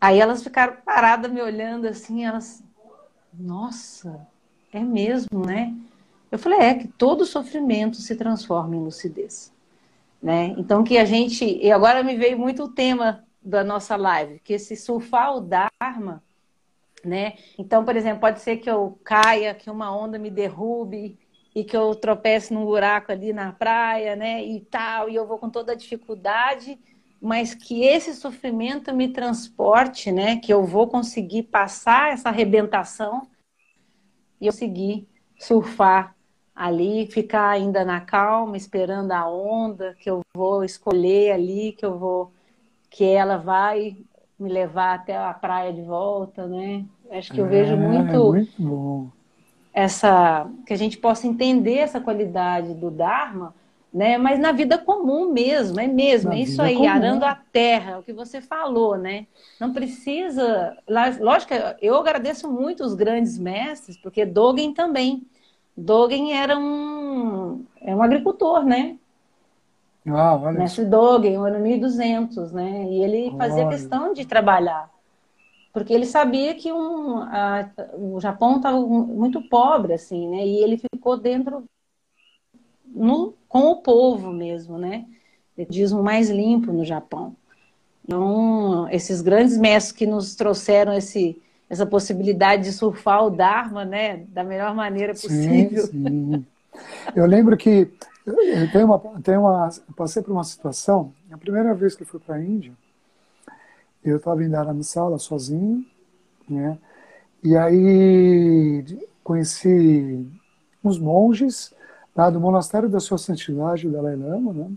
Aí 0.00 0.20
elas 0.20 0.42
ficaram 0.42 0.76
paradas 0.84 1.30
me 1.30 1.42
olhando 1.42 1.86
assim, 1.88 2.24
elas, 2.24 2.62
nossa, 3.34 4.26
é 4.72 4.80
mesmo, 4.80 5.44
né? 5.44 5.74
Eu 6.30 6.38
falei, 6.38 6.60
é 6.60 6.74
que 6.74 6.86
todo 6.86 7.26
sofrimento 7.26 7.96
se 7.96 8.14
transforma 8.14 8.76
em 8.76 8.84
lucidez. 8.84 9.52
Né? 10.22 10.54
Então 10.58 10.84
que 10.84 10.98
a 10.98 11.04
gente, 11.04 11.44
e 11.44 11.70
agora 11.70 12.02
me 12.02 12.16
veio 12.16 12.38
muito 12.38 12.64
o 12.64 12.68
tema 12.68 13.25
da 13.46 13.62
nossa 13.62 13.94
live, 13.94 14.40
que 14.40 14.54
esse 14.54 14.74
surfar 14.74 15.36
o 15.36 15.40
Dharma, 15.40 16.20
né? 17.04 17.34
Então, 17.56 17.84
por 17.84 17.94
exemplo, 17.94 18.20
pode 18.20 18.40
ser 18.40 18.56
que 18.56 18.68
eu 18.68 18.98
caia, 19.04 19.54
que 19.54 19.70
uma 19.70 19.96
onda 19.96 20.18
me 20.18 20.30
derrube 20.30 21.16
e 21.54 21.62
que 21.62 21.76
eu 21.76 21.94
tropece 21.94 22.52
num 22.52 22.64
buraco 22.64 23.12
ali 23.12 23.32
na 23.32 23.52
praia, 23.52 24.16
né? 24.16 24.44
E 24.44 24.60
tal, 24.62 25.08
e 25.08 25.14
eu 25.14 25.24
vou 25.26 25.38
com 25.38 25.48
toda 25.48 25.72
a 25.72 25.76
dificuldade, 25.76 26.76
mas 27.22 27.54
que 27.54 27.84
esse 27.84 28.14
sofrimento 28.14 28.92
me 28.92 29.08
transporte, 29.12 30.10
né? 30.10 30.38
Que 30.38 30.52
eu 30.52 30.64
vou 30.64 30.88
conseguir 30.88 31.44
passar 31.44 32.12
essa 32.12 32.30
arrebentação 32.30 33.28
e 34.40 34.46
eu 34.46 34.52
seguir 34.52 35.08
surfar 35.38 36.16
ali, 36.54 37.06
ficar 37.06 37.50
ainda 37.50 37.84
na 37.84 38.00
calma, 38.00 38.56
esperando 38.56 39.12
a 39.12 39.28
onda 39.28 39.94
que 40.00 40.10
eu 40.10 40.22
vou 40.34 40.64
escolher 40.64 41.30
ali, 41.30 41.72
que 41.72 41.84
eu 41.86 41.96
vou, 41.96 42.32
que 42.96 43.04
ela 43.04 43.36
vai 43.38 43.96
me 44.38 44.48
levar 44.50 44.94
até 44.96 45.16
a 45.16 45.34
praia 45.34 45.72
de 45.72 45.82
volta, 45.82 46.46
né? 46.46 46.84
Acho 47.10 47.32
que 47.32 47.40
eu 47.40 47.46
vejo 47.46 47.74
É, 47.74 47.76
muito, 47.76 48.16
muito 48.24 48.52
bom. 48.62 49.10
essa 49.72 50.50
que 50.66 50.72
a 50.72 50.76
gente 50.76 50.98
possa 50.98 51.26
entender 51.26 51.74
essa 51.78 52.00
qualidade 52.00 52.74
do 52.74 52.90
Dharma, 52.90 53.54
né? 53.92 54.18
Mas 54.18 54.38
na 54.38 54.52
vida 54.52 54.78
comum 54.78 55.32
mesmo, 55.32 55.78
é 55.80 55.86
mesmo, 55.86 56.30
Na 56.30 56.36
é 56.36 56.40
isso 56.40 56.62
aí, 56.62 56.86
comum. 56.86 56.88
arando 56.88 57.24
a 57.24 57.34
terra, 57.34 57.98
o 57.98 58.02
que 58.02 58.12
você 58.12 58.40
falou, 58.40 58.96
né? 58.96 59.26
Não 59.60 59.72
precisa, 59.72 60.76
lógico, 61.20 61.54
eu 61.80 61.94
agradeço 61.96 62.50
muito 62.50 62.84
os 62.84 62.94
grandes 62.94 63.38
mestres, 63.38 63.96
porque 63.96 64.24
Dogen 64.26 64.72
também. 64.74 65.26
Dogen 65.76 66.32
era 66.34 66.58
um, 66.58 67.64
é 67.80 67.94
um 67.94 68.02
agricultor, 68.02 68.64
né? 68.64 68.98
Ah, 70.08 70.34
olha. 70.36 70.58
Mestre 70.58 70.84
Dogen, 70.86 71.38
o 71.38 71.44
ano 71.44 71.58
1200, 71.60 72.52
né? 72.52 72.84
E 72.90 73.02
ele 73.02 73.34
fazia 73.36 73.64
Olha. 73.64 73.68
questão 73.68 74.12
de 74.14 74.24
trabalhar, 74.24 74.90
porque 75.72 75.92
ele 75.92 76.06
sabia 76.06 76.54
que 76.54 76.72
um, 76.72 77.18
a- 77.20 77.70
o 77.98 78.20
Japão 78.20 78.56
estava 78.58 78.80
muito 78.80 79.42
pobre, 79.48 79.94
assim, 79.94 80.28
né? 80.30 80.46
E 80.46 80.62
ele 80.62 80.78
ficou 80.78 81.16
dentro 81.18 81.64
no, 82.84 83.34
com 83.48 83.70
o 83.70 83.76
povo 83.82 84.32
mesmo, 84.32 84.78
né? 84.78 85.06
Budismo 85.56 86.02
mais 86.02 86.30
limpo 86.30 86.72
no 86.72 86.84
Japão. 86.84 87.36
Então, 88.04 88.88
esses 88.90 89.22
grandes 89.22 89.58
mestres 89.58 89.92
que 89.92 90.06
nos 90.06 90.36
trouxeram 90.36 90.94
esse, 90.94 91.40
essa 91.70 91.86
possibilidade 91.86 92.64
de 92.64 92.72
surfar 92.72 93.24
o 93.26 93.30
Dharma, 93.30 93.84
né? 93.84 94.18
Da 94.28 94.44
melhor 94.44 94.74
maneira 94.74 95.14
possível. 95.14 95.66
Sim, 95.66 95.76
sim. 95.76 96.46
Eu 97.14 97.26
lembro 97.26 97.56
que 97.56 97.90
tenho 98.72 98.86
uma, 98.86 98.96
uma, 99.38 99.70
passei 99.96 100.22
por 100.22 100.32
uma 100.32 100.44
situação, 100.44 101.12
a 101.30 101.38
primeira 101.38 101.74
vez 101.74 101.94
que 101.94 102.02
eu 102.02 102.06
fui 102.06 102.18
para 102.18 102.36
a 102.36 102.42
Índia, 102.42 102.72
eu 104.04 104.16
estava 104.16 104.42
em 104.42 104.48
Dharamsala 104.48 105.18
sozinho, 105.18 105.84
né? 106.48 106.78
E 107.42 107.56
aí 107.56 108.84
conheci 109.22 110.26
uns 110.82 110.98
monges 110.98 111.74
do 112.32 112.40
monastério 112.40 112.88
da 112.88 112.98
Sua 112.98 113.18
Santidade, 113.18 113.86
o 113.86 113.92
Dalai 113.92 114.16
Lama, 114.16 114.52
né? 114.52 114.70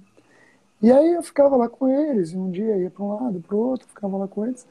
E 0.82 0.92
aí 0.92 1.14
eu 1.14 1.24
ficava 1.24 1.56
lá 1.56 1.68
com 1.68 1.88
eles, 1.88 2.32
e 2.32 2.38
um 2.38 2.52
dia 2.52 2.78
ia 2.78 2.90
para 2.90 3.04
um 3.04 3.14
lado, 3.14 3.42
para 3.42 3.56
o 3.56 3.60
outro, 3.60 3.88
ficava 3.88 4.18
lá 4.18 4.28
com 4.28 4.46
eles. 4.46 4.68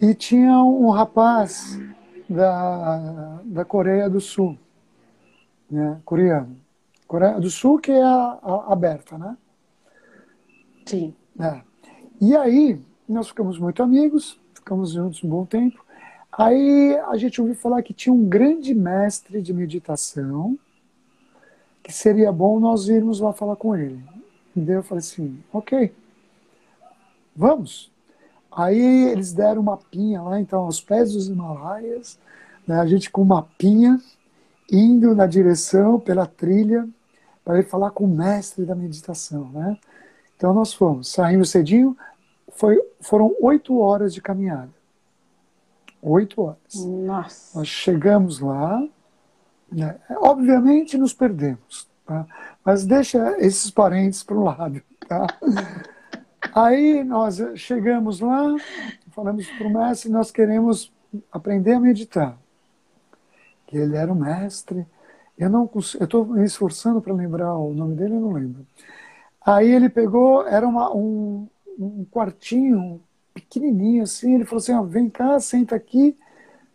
E 0.00 0.14
tinha 0.14 0.62
um 0.62 0.90
rapaz 0.90 1.78
da, 2.28 3.40
da 3.44 3.64
Coreia 3.64 4.08
do 4.08 4.20
Sul, 4.20 4.56
né, 5.70 6.00
coreano. 6.04 6.56
Coreia 7.08 7.40
do 7.40 7.50
Sul 7.50 7.80
que 7.80 7.90
é 7.90 8.02
a, 8.02 8.38
a- 8.42 8.72
aberta, 8.72 9.18
né? 9.18 9.36
Sim. 10.86 11.14
É. 11.40 11.60
E 12.20 12.36
aí 12.36 12.80
nós 13.08 13.28
ficamos 13.28 13.58
muito 13.58 13.82
amigos, 13.82 14.38
ficamos 14.54 14.92
juntos 14.92 15.22
um 15.24 15.28
bom 15.28 15.44
tempo. 15.44 15.84
Aí 16.32 16.96
a 17.08 17.16
gente 17.16 17.40
ouviu 17.40 17.56
falar 17.56 17.82
que 17.82 17.94
tinha 17.94 18.12
um 18.12 18.24
grande 18.28 18.74
mestre 18.74 19.42
de 19.42 19.52
meditação 19.52 20.58
que 21.82 21.92
seria 21.92 22.30
bom 22.32 22.60
nós 22.60 22.88
irmos 22.88 23.20
lá 23.20 23.32
falar 23.32 23.56
com 23.56 23.74
ele. 23.76 24.02
E 24.54 24.60
daí 24.60 24.76
eu 24.76 24.82
falei 24.82 25.00
assim, 25.00 25.38
ok, 25.52 25.92
vamos. 27.34 27.90
Aí 28.52 29.10
eles 29.10 29.32
deram 29.32 29.62
uma 29.62 29.76
pinha 29.76 30.22
lá, 30.22 30.40
então, 30.40 30.60
aos 30.62 30.80
pés 30.80 31.12
dos 31.12 31.28
Himalaias, 31.28 32.18
né, 32.66 32.80
a 32.80 32.86
gente 32.86 33.10
com 33.10 33.22
uma 33.22 33.42
pinha, 33.58 34.00
indo 34.72 35.14
na 35.14 35.26
direção, 35.26 36.00
pela 36.00 36.26
trilha, 36.26 36.88
para 37.48 37.60
ir 37.60 37.62
falar 37.62 37.92
com 37.92 38.04
o 38.04 38.06
mestre 38.08 38.66
da 38.66 38.74
meditação, 38.74 39.48
né? 39.48 39.78
Então 40.36 40.52
nós 40.52 40.74
fomos, 40.74 41.10
saímos 41.10 41.48
cedinho, 41.48 41.96
foi, 42.50 42.78
foram 43.00 43.34
oito 43.40 43.78
horas 43.78 44.12
de 44.12 44.20
caminhada. 44.20 44.68
Oito 46.02 46.42
horas. 46.42 46.74
Nossa. 46.84 47.58
Nós 47.58 47.66
chegamos 47.66 48.38
lá, 48.38 48.86
né? 49.72 49.98
obviamente 50.18 50.98
nos 50.98 51.14
perdemos, 51.14 51.88
tá? 52.04 52.26
mas 52.62 52.84
deixa 52.84 53.38
esses 53.38 53.70
parentes 53.70 54.22
para 54.22 54.36
um 54.36 54.44
lado. 54.44 54.82
Tá? 55.08 55.26
Aí 56.54 57.02
nós 57.02 57.40
chegamos 57.54 58.20
lá, 58.20 58.56
falamos 59.12 59.50
para 59.52 59.66
o 59.66 59.72
mestre, 59.72 60.10
nós 60.10 60.30
queremos 60.30 60.92
aprender 61.32 61.72
a 61.72 61.80
meditar. 61.80 62.36
Que 63.66 63.78
ele 63.78 63.96
era 63.96 64.12
o 64.12 64.14
mestre. 64.14 64.86
Eu 65.38 65.50
não 65.50 65.70
eu 65.74 66.04
estou 66.04 66.26
me 66.26 66.44
esforçando 66.44 67.00
para 67.00 67.14
lembrar 67.14 67.56
o 67.56 67.74
nome 67.74 67.94
dele, 67.96 68.14
eu 68.16 68.20
não 68.20 68.32
lembro. 68.32 68.66
Aí 69.46 69.70
ele 69.70 69.88
pegou, 69.88 70.46
era 70.46 70.66
uma, 70.68 70.94
um, 70.94 71.48
um 71.78 72.04
quartinho 72.10 73.00
pequenininho 73.34 74.02
assim, 74.04 74.34
ele 74.36 74.44
falou 74.44 74.58
assim, 74.58 74.74
ó, 74.74 74.82
vem 74.82 75.10
cá, 75.10 75.40
senta 75.40 75.76
aqui, 75.76 76.16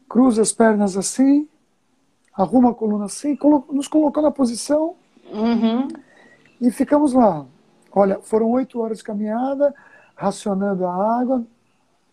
cruza 0.09 0.41
as 0.41 0.53
pernas 0.53 0.97
assim, 0.97 1.47
arruma 2.33 2.71
a 2.71 2.75
coluna 2.75 3.05
assim, 3.05 3.35
colo 3.35 3.65
nos 3.71 3.87
colocou 3.87 4.23
na 4.23 4.31
posição 4.31 4.95
Uhum. 5.31 5.87
e 6.59 6.71
ficamos 6.71 7.13
lá. 7.13 7.45
Olha, 7.91 8.19
foram 8.21 8.49
oito 8.51 8.79
horas 8.81 8.99
de 8.99 9.03
caminhada, 9.03 9.73
racionando 10.15 10.85
a 10.85 11.19
água, 11.19 11.45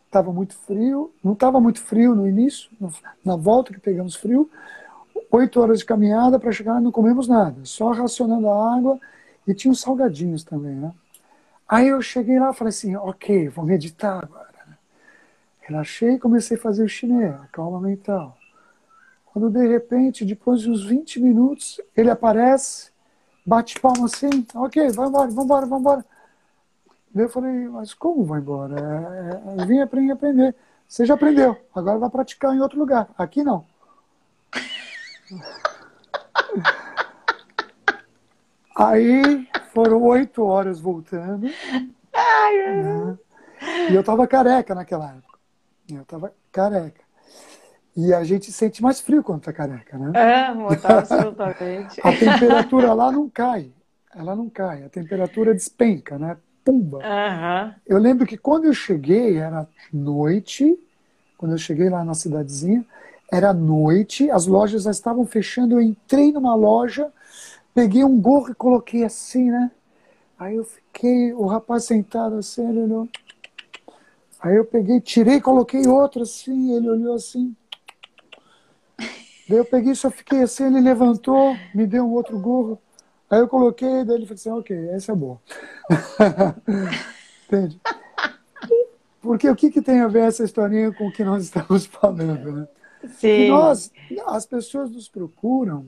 estava 0.06 0.32
muito 0.32 0.54
frio, 0.54 1.12
não 1.24 1.32
estava 1.34 1.60
muito 1.60 1.80
frio 1.80 2.14
no 2.14 2.28
início, 2.28 2.70
na 3.24 3.36
volta 3.36 3.72
que 3.72 3.80
pegamos 3.80 4.16
frio, 4.16 4.50
oito 5.31 5.61
horas 5.61 5.81
de 5.81 5.85
caminhada 5.85 6.38
para 6.38 6.53
chegar, 6.53 6.81
não 6.81 6.90
comemos 6.90 7.29
nada, 7.29 7.61
só 7.64 7.93
racionando 7.93 8.49
a 8.49 8.75
água 8.75 8.99
e 9.47 9.55
tinha 9.55 9.71
uns 9.71 9.81
salgadinhos 9.81 10.45
também, 10.45 10.75
né? 10.75 10.93
Aí 11.69 11.88
eu 11.88 12.03
cheguei 12.03 12.38
lá 12.38 12.51
e 12.51 12.55
falei 12.55 12.71
assim, 12.71 12.97
ok, 12.97 13.49
vou 13.49 13.64
meditar 13.64 14.25
agora. 14.25 14.49
né? 14.66 14.77
Relaxei 15.61 16.14
e 16.14 16.19
comecei 16.19 16.57
a 16.57 16.61
fazer 16.61 16.83
o 16.83 16.88
chinês, 16.88 17.33
a 17.35 17.47
calma 17.47 17.81
mental. 17.81 18.37
Quando 19.27 19.49
de 19.49 19.66
repente, 19.69 20.25
depois 20.25 20.61
de 20.62 20.71
uns 20.71 20.85
20 20.85 21.21
minutos, 21.21 21.81
ele 21.97 22.11
aparece, 22.11 22.90
bate 23.47 23.79
palma 23.79 24.07
assim, 24.07 24.45
ok, 24.55 24.90
vai 24.90 25.07
embora, 25.07 25.29
vamos 25.29 25.45
embora, 25.45 25.66
vamos 25.66 25.81
embora. 25.81 26.05
Eu 27.14 27.29
falei, 27.29 27.69
mas 27.69 27.95
como 27.95 28.25
vai 28.25 28.40
embora? 28.40 28.75
É, 28.79 29.61
é, 29.61 29.62
eu 29.62 29.66
vim 29.66 29.81
aprender, 29.81 30.12
aprender. 30.12 30.55
Você 30.88 31.07
já 31.07 31.14
aprendeu, 31.14 31.57
agora 31.73 31.99
vai 31.99 32.11
praticar 32.11 32.55
em 32.55 32.61
outro 32.61 32.79
lugar. 32.79 33.09
Aqui 33.16 33.45
não. 33.45 33.64
Aí 38.77 39.49
foram 39.73 40.03
oito 40.03 40.43
horas 40.45 40.81
voltando. 40.81 41.47
né? 42.66 43.19
E 43.90 43.95
eu 43.95 44.03
tava 44.03 44.27
careca 44.27 44.75
naquela 44.75 45.11
época. 45.11 45.38
Eu 45.90 46.05
tava 46.05 46.33
careca. 46.51 47.03
E 47.97 48.14
a 48.14 48.23
gente 48.25 48.53
sente 48.53 48.83
mais 48.83 49.01
frio 49.01 49.23
quando 49.23 49.43
tá 49.43 49.53
careca, 49.53 49.99
né? 49.99 50.12
Tá, 50.77 50.99
absolutamente. 50.99 52.01
A 52.03 52.12
temperatura 52.12 52.93
lá 52.95 53.11
não 53.11 53.29
cai. 53.29 53.73
Ela 54.14 54.35
não 54.35 54.49
cai. 54.49 54.85
A 54.85 54.88
temperatura 54.88 55.53
despenca, 55.53 56.19
né? 56.19 56.37
Pumba. 56.64 57.05
Aham. 57.05 57.75
Eu 57.87 57.99
lembro 57.99 58.27
que 58.27 58.37
quando 58.37 58.66
eu 58.66 58.73
cheguei, 58.73 59.38
era 59.38 59.69
noite. 59.93 60.79
Quando 61.37 61.53
eu 61.53 61.59
cheguei 61.59 61.88
lá 61.88 62.05
na 62.05 62.14
cidadezinha, 62.14 62.85
era 63.31 63.53
noite, 63.53 64.31
as 64.31 64.47
lojas 64.47 64.83
já 64.83 64.90
estavam 64.90 65.25
fechando. 65.25 65.77
Eu 65.77 65.81
entrei 65.81 66.33
numa 66.33 66.55
loja, 66.55 67.12
peguei 67.75 68.05
um 68.05 68.21
gorro 68.21 68.51
e 68.51 68.55
coloquei 68.55 69.05
assim, 69.05 69.51
né? 69.51 69.71
Aí 70.38 70.57
eu 70.57 70.64
fiquei, 70.64 71.33
o 71.35 71.47
rapaz 71.47 71.85
sentado 71.85 72.37
assim, 72.37 72.69
ele 72.69 72.81
olhou. 72.81 73.09
Aí 74.40 74.57
eu 74.57 74.64
peguei, 74.64 75.01
tirei, 75.01 75.40
coloquei 75.40 75.87
outro 75.87 76.23
assim, 76.23 76.73
ele 76.73 76.88
olhou 76.88 77.14
assim. 77.14 77.55
Daí 79.49 79.59
eu 79.59 79.64
peguei, 79.64 79.95
só 79.95 80.11
fiquei 80.11 80.43
assim, 80.43 80.64
ele 80.64 80.81
levantou, 80.81 81.55
me 81.75 81.87
deu 81.87 82.05
um 82.05 82.12
outro 82.12 82.38
gorro. 82.38 82.79
Aí 83.29 83.38
eu 83.38 83.49
coloquei, 83.49 84.05
daí 84.05 84.16
ele 84.16 84.27
falou 84.27 84.35
assim, 84.35 84.51
ok, 84.51 84.88
essa 84.90 85.12
é 85.12 85.14
boa. 85.14 85.40
Entende? 87.47 87.81
Porque 89.21 89.49
o 89.49 89.55
que, 89.55 89.71
que 89.71 89.83
tem 89.83 90.01
a 90.01 90.09
ver 90.09 90.21
essa 90.21 90.43
historinha 90.43 90.93
com 90.93 91.09
o 91.09 91.12
que 91.12 91.23
nós 91.23 91.45
estamos 91.45 91.85
falando, 91.87 92.53
né? 92.53 92.69
Sim. 93.02 93.18
Que 93.18 93.48
nós, 93.48 93.92
as 94.26 94.46
pessoas 94.46 94.90
nos 94.90 95.08
procuram 95.08 95.86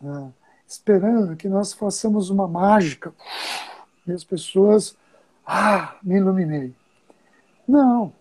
né, 0.00 0.32
esperando 0.66 1.36
que 1.36 1.48
nós 1.48 1.72
façamos 1.72 2.30
uma 2.30 2.46
mágica 2.46 3.12
e 4.06 4.12
as 4.12 4.24
pessoas, 4.24 4.96
ah, 5.46 5.96
me 6.02 6.16
iluminei. 6.16 6.74
Não. 7.66 8.12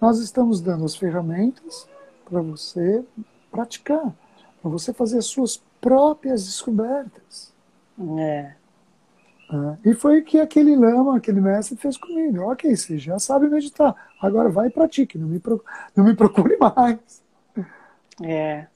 Nós 0.00 0.18
estamos 0.18 0.60
dando 0.60 0.84
as 0.84 0.96
ferramentas 0.96 1.88
para 2.28 2.42
você 2.42 3.04
praticar, 3.50 4.12
para 4.60 4.70
você 4.70 4.92
fazer 4.92 5.18
as 5.18 5.26
suas 5.26 5.62
próprias 5.80 6.44
descobertas. 6.44 7.52
É. 8.18 8.54
É, 9.54 9.90
e 9.90 9.94
foi 9.94 10.20
o 10.20 10.24
que 10.24 10.38
aquele 10.38 10.74
lama, 10.74 11.16
aquele 11.16 11.40
mestre 11.40 11.76
fez 11.76 11.96
comigo. 11.96 12.42
Ok, 12.50 12.74
você 12.74 12.98
já 12.98 13.18
sabe 13.18 13.48
meditar. 13.48 13.94
Agora 14.20 14.48
vai 14.48 14.66
e 14.66 14.70
pratique, 14.70 15.16
não 15.16 15.28
me, 15.28 15.38
procure, 15.38 15.64
não 15.94 16.04
me 16.04 16.14
procure 16.14 16.56
mais. 16.58 17.22
É. 18.22 18.66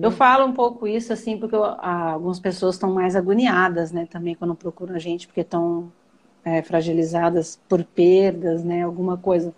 Eu 0.00 0.12
falo 0.12 0.46
um 0.46 0.52
pouco 0.52 0.86
isso, 0.86 1.12
assim, 1.12 1.36
porque 1.36 1.56
eu, 1.56 1.64
algumas 1.64 2.38
pessoas 2.38 2.76
estão 2.76 2.92
mais 2.92 3.16
agoniadas, 3.16 3.90
né, 3.90 4.06
também 4.08 4.34
quando 4.34 4.54
procuram 4.54 4.94
a 4.94 4.98
gente, 4.98 5.26
porque 5.26 5.40
estão 5.40 5.92
é, 6.44 6.62
fragilizadas 6.62 7.58
por 7.68 7.82
perdas, 7.82 8.62
né, 8.62 8.82
alguma 8.82 9.16
coisa 9.16 9.52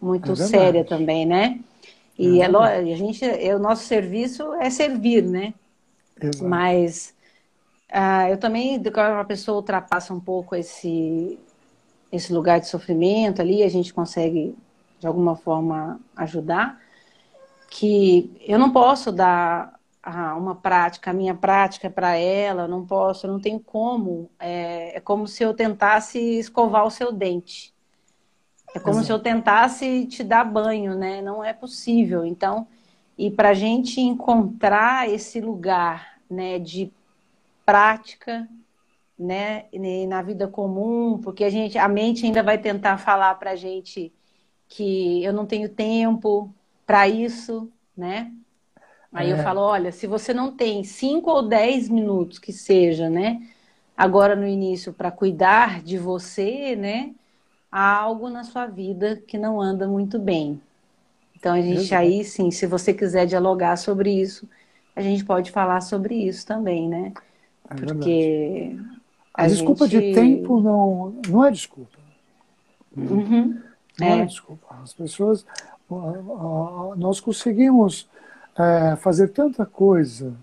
muito 0.00 0.32
é 0.32 0.36
séria 0.36 0.84
também, 0.84 1.26
né? 1.26 1.60
E 2.18 2.40
é, 2.40 2.44
é 2.44 2.92
a 2.92 2.96
gente, 2.96 3.22
é, 3.22 3.54
o 3.54 3.58
nosso 3.58 3.84
serviço 3.84 4.54
é 4.54 4.70
servir, 4.70 5.22
né? 5.22 5.52
Exato. 6.18 6.48
Mas 6.48 7.14
ah, 7.98 8.28
eu 8.28 8.36
também, 8.36 8.82
quando 8.92 9.14
uma 9.14 9.24
pessoa 9.24 9.56
ultrapassa 9.56 10.12
um 10.12 10.20
pouco 10.20 10.54
esse, 10.54 11.38
esse 12.12 12.30
lugar 12.30 12.60
de 12.60 12.68
sofrimento 12.68 13.40
ali, 13.40 13.62
a 13.62 13.70
gente 13.70 13.94
consegue, 13.94 14.54
de 15.00 15.06
alguma 15.06 15.34
forma, 15.34 15.98
ajudar, 16.14 16.78
que 17.70 18.30
eu 18.46 18.58
não 18.58 18.70
posso 18.70 19.10
dar 19.10 19.80
uma 20.36 20.54
prática, 20.54 21.10
a 21.10 21.14
minha 21.14 21.34
prática 21.34 21.88
para 21.88 22.14
ela, 22.16 22.68
não 22.68 22.84
posso, 22.84 23.26
não 23.26 23.40
tenho 23.40 23.60
como. 23.60 24.30
É, 24.38 24.98
é, 24.98 25.00
como 25.00 25.26
se 25.26 25.42
eu 25.42 25.54
tentasse 25.54 26.18
escovar 26.18 26.84
o 26.84 26.90
seu 26.90 27.10
dente. 27.10 27.74
É 28.74 28.78
como 28.78 28.96
Exato. 28.96 29.06
se 29.06 29.12
eu 29.12 29.18
tentasse 29.18 30.04
te 30.04 30.22
dar 30.22 30.44
banho, 30.44 30.94
né? 30.94 31.22
Não 31.22 31.42
é 31.42 31.54
possível. 31.54 32.26
Então, 32.26 32.66
e 33.16 33.30
para 33.30 33.48
a 33.48 33.54
gente 33.54 34.02
encontrar 34.02 35.08
esse 35.08 35.40
lugar, 35.40 36.18
né, 36.30 36.58
de 36.58 36.92
prática, 37.66 38.48
né, 39.18 39.64
na 40.08 40.22
vida 40.22 40.46
comum, 40.46 41.18
porque 41.18 41.42
a 41.42 41.50
gente, 41.50 41.76
a 41.76 41.88
mente 41.88 42.24
ainda 42.24 42.42
vai 42.42 42.58
tentar 42.58 42.96
falar 42.98 43.34
para 43.34 43.50
a 43.50 43.56
gente 43.56 44.12
que 44.68 45.24
eu 45.24 45.32
não 45.32 45.44
tenho 45.44 45.68
tempo 45.68 46.54
para 46.86 47.08
isso, 47.08 47.70
né? 47.96 48.32
Aí 49.12 49.30
é. 49.30 49.32
eu 49.32 49.38
falo, 49.38 49.60
olha, 49.60 49.90
se 49.90 50.06
você 50.06 50.32
não 50.34 50.52
tem 50.52 50.84
cinco 50.84 51.30
ou 51.30 51.42
dez 51.42 51.88
minutos 51.88 52.38
que 52.38 52.52
seja, 52.52 53.08
né, 53.08 53.40
agora 53.96 54.36
no 54.36 54.46
início 54.46 54.92
para 54.92 55.10
cuidar 55.10 55.82
de 55.82 55.98
você, 55.98 56.76
né, 56.76 57.14
há 57.72 57.96
algo 57.96 58.28
na 58.28 58.44
sua 58.44 58.66
vida 58.66 59.16
que 59.26 59.38
não 59.38 59.60
anda 59.60 59.88
muito 59.88 60.18
bem. 60.18 60.60
Então 61.34 61.54
a 61.54 61.60
gente 61.60 61.80
Exato. 61.80 62.02
aí 62.02 62.24
sim, 62.24 62.50
se 62.50 62.66
você 62.66 62.92
quiser 62.92 63.26
dialogar 63.26 63.76
sobre 63.76 64.10
isso, 64.10 64.48
a 64.94 65.00
gente 65.00 65.24
pode 65.24 65.50
falar 65.50 65.80
sobre 65.80 66.14
isso 66.14 66.46
também, 66.46 66.88
né? 66.88 67.12
É 67.70 67.74
Porque. 67.74 68.76
A, 69.34 69.44
a 69.44 69.46
desculpa 69.48 69.86
gente... 69.86 70.08
de 70.08 70.14
tempo 70.14 70.60
não, 70.60 71.14
não 71.28 71.44
é 71.44 71.50
desculpa. 71.50 71.98
Uhum. 72.96 73.60
Não 73.98 74.06
é. 74.06 74.20
é. 74.20 74.24
desculpa. 74.26 74.66
As 74.82 74.92
pessoas. 74.92 75.44
Nós 76.96 77.20
conseguimos 77.20 78.08
é, 78.58 78.96
fazer 78.96 79.28
tanta 79.28 79.64
coisa 79.64 80.34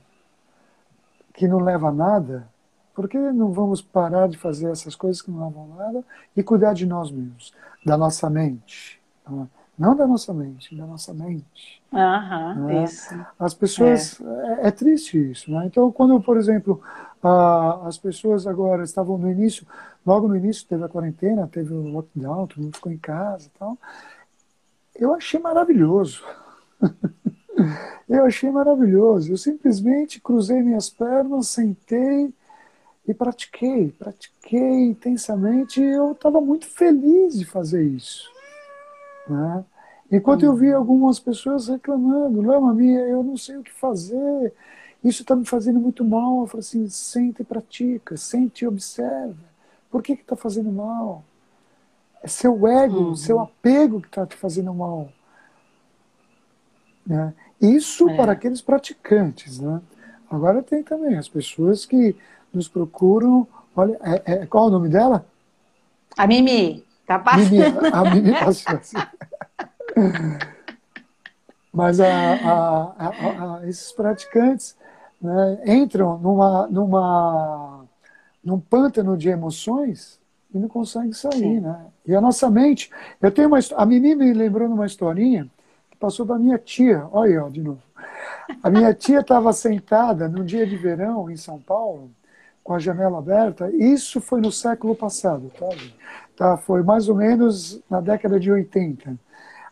que 1.33 1.47
não 1.47 1.59
leva 1.59 1.89
a 1.89 1.91
nada, 1.91 2.47
por 2.93 3.09
que 3.09 3.17
não 3.17 3.51
vamos 3.51 3.81
parar 3.81 4.29
de 4.29 4.38
fazer 4.38 4.69
essas 4.69 4.95
coisas 4.95 5.21
que 5.21 5.31
não 5.31 5.47
levam 5.47 5.73
a 5.73 5.83
nada 5.83 6.03
e 6.38 6.43
cuidar 6.43 6.73
de 6.73 6.86
nós 6.86 7.12
mesmos, 7.12 7.53
da 7.83 7.97
nossa 7.97 8.29
mente? 8.29 9.01
Não, 9.27 9.49
não 9.77 9.95
da 9.95 10.05
nossa 10.05 10.33
mente, 10.33 10.75
da 10.75 10.86
nossa 10.86 11.13
mente. 11.13 11.81
Uhum, 11.91 12.69
é? 12.69 12.83
isso. 12.83 13.25
As 13.39 13.53
pessoas. 13.53 14.21
É. 14.21 14.65
é. 14.65 14.67
é 14.67 14.71
triste 14.71 15.31
isso. 15.31 15.51
Né? 15.51 15.65
Então, 15.65 15.91
quando, 15.91 16.21
por 16.21 16.38
exemplo, 16.38 16.81
ah, 17.23 17.88
as 17.88 17.97
pessoas 17.97 18.45
agora 18.45 18.83
estavam 18.83 19.17
no 19.17 19.31
início, 19.31 19.65
logo 20.05 20.27
no 20.27 20.36
início 20.36 20.67
teve 20.67 20.83
a 20.83 20.89
quarentena, 20.89 21.47
teve 21.47 21.73
o 21.73 21.81
lockdown, 21.81 22.47
todo 22.47 22.62
mundo 22.62 22.75
ficou 22.75 22.91
em 22.91 22.97
casa 22.97 23.47
e 23.47 23.57
tal. 23.57 23.77
Eu 24.93 25.13
achei 25.13 25.39
maravilhoso. 25.39 26.23
eu 28.09 28.25
achei 28.25 28.51
maravilhoso. 28.51 29.31
Eu 29.31 29.38
simplesmente 29.38 30.19
cruzei 30.19 30.62
minhas 30.62 30.89
pernas, 30.89 31.47
sentei 31.47 32.33
e 33.07 33.13
pratiquei, 33.13 33.91
pratiquei 33.91 34.86
intensamente 34.86 35.81
e 35.81 35.86
eu 35.86 36.12
estava 36.12 36.39
muito 36.39 36.67
feliz 36.67 37.39
de 37.39 37.45
fazer 37.45 37.83
isso. 37.83 38.29
Né? 39.27 39.65
Enquanto 40.12 40.43
eu 40.43 40.55
vi 40.55 40.71
algumas 40.71 41.19
pessoas 41.19 41.67
reclamando, 41.67 42.41
Lama 42.41 42.73
minha, 42.73 42.99
eu 42.99 43.23
não 43.23 43.36
sei 43.38 43.57
o 43.57 43.63
que 43.63 43.71
fazer, 43.71 44.53
isso 45.03 45.23
está 45.23 45.35
me 45.35 45.45
fazendo 45.45 45.79
muito 45.79 46.03
mal. 46.03 46.41
Eu 46.41 46.47
falo 46.47 46.59
assim, 46.59 46.87
sente 46.89 47.41
e 47.41 47.45
pratica, 47.45 48.15
sente 48.15 48.63
e 48.63 48.67
observa. 48.67 49.35
Por 49.91 50.01
que 50.01 50.13
está 50.13 50.35
fazendo 50.35 50.71
mal? 50.71 51.23
É 52.21 52.27
seu 52.27 52.67
ego, 52.67 52.99
uhum. 52.99 53.15
seu 53.15 53.39
apego 53.39 53.99
que 54.01 54.07
está 54.07 54.25
te 54.25 54.35
fazendo 54.35 54.73
mal. 54.73 55.09
Né? 57.05 57.33
Isso 57.61 58.09
é. 58.09 58.15
para 58.15 58.31
aqueles 58.31 58.61
praticantes. 58.61 59.59
Né? 59.59 59.81
Agora 60.31 60.63
tem 60.63 60.81
também 60.81 61.17
as 61.17 61.27
pessoas 61.27 61.85
que 61.85 62.15
nos 62.53 62.67
procuram. 62.67 63.47
Olha, 63.75 63.99
é, 64.01 64.33
é, 64.33 64.45
qual 64.45 64.65
é 64.65 64.67
o 64.67 64.71
nome 64.71 64.89
dela? 64.89 65.25
A 66.17 66.25
Mimi. 66.25 66.85
Tá 67.05 67.19
passando. 67.19 67.51
Mimi, 67.51 67.63
a 67.91 68.15
Mimi 68.15 68.31
passou 68.31 68.75
assim. 68.77 68.97
Mas 71.73 71.99
a, 71.99 72.07
a, 72.07 73.57
a, 73.57 73.67
esses 73.67 73.91
praticantes, 73.91 74.77
né, 75.23 75.62
entram 75.65 76.17
numa, 76.19 76.67
numa, 76.67 77.86
num 78.43 78.59
pântano 78.59 79.17
de 79.17 79.29
emoções 79.29 80.19
e 80.53 80.59
não 80.59 80.67
conseguem 80.67 81.13
sair. 81.13 81.62
Né? 81.62 81.86
E 82.05 82.13
a 82.13 82.19
nossa 82.19 82.49
mente. 82.51 82.91
Eu 83.21 83.31
tenho 83.31 83.47
uma 83.47 83.59
A 83.77 83.86
Mimi 83.86 84.15
me 84.15 84.33
lembrou 84.33 84.67
numa 84.67 84.86
historinha 84.86 85.49
que 85.89 85.97
passou 85.97 86.25
da 86.25 86.38
minha 86.38 86.57
tia. 86.57 87.07
Olha 87.12 87.31
aí, 87.31 87.38
ó, 87.38 87.47
de 87.47 87.62
novo. 87.62 87.81
A 88.62 88.69
minha 88.69 88.93
tia 88.93 89.21
estava 89.21 89.53
sentada 89.53 90.27
num 90.27 90.43
dia 90.43 90.67
de 90.67 90.75
verão 90.75 91.29
em 91.29 91.38
São 91.38 91.57
Paulo, 91.57 92.12
com 92.62 92.73
a 92.73 92.79
janela 92.79 93.17
aberta. 93.17 93.71
Isso 93.71 94.19
foi 94.19 94.41
no 94.41 94.51
século 94.51 94.93
passado, 94.93 95.49
tá? 95.57 95.69
tá? 96.36 96.57
Foi 96.57 96.83
mais 96.83 97.07
ou 97.07 97.15
menos 97.15 97.81
na 97.89 98.01
década 98.01 98.38
de 98.38 98.51
80. 98.51 99.17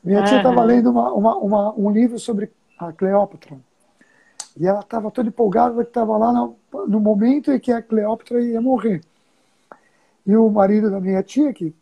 Minha 0.01 0.23
tia 0.23 0.37
estava 0.37 0.63
lendo 0.63 0.89
uma, 0.89 1.13
uma, 1.13 1.37
uma, 1.37 1.73
um 1.77 1.91
livro 1.91 2.17
sobre 2.17 2.51
a 2.79 2.91
Cleópatra. 2.93 3.57
E 4.62 4.67
ela 4.67 4.82
estava 4.82 5.10
toda 5.10 5.28
empolgada 5.28 5.84
que 5.84 5.89
estava 5.89 6.15
lá 6.19 6.32
no, 6.32 6.56
no, 6.88 7.00
momento 7.00 7.52
em 7.52 7.60
que 7.60 7.71
a 7.71 7.82
Cleópatra 7.82 8.39
ia 8.39 8.62
morrer. 8.62 9.02
E 10.24 10.36
o 10.36 10.47
marido 10.52 10.91
da 10.91 11.02
minha 11.02 11.24
tia, 11.24 11.52
que 11.52 11.74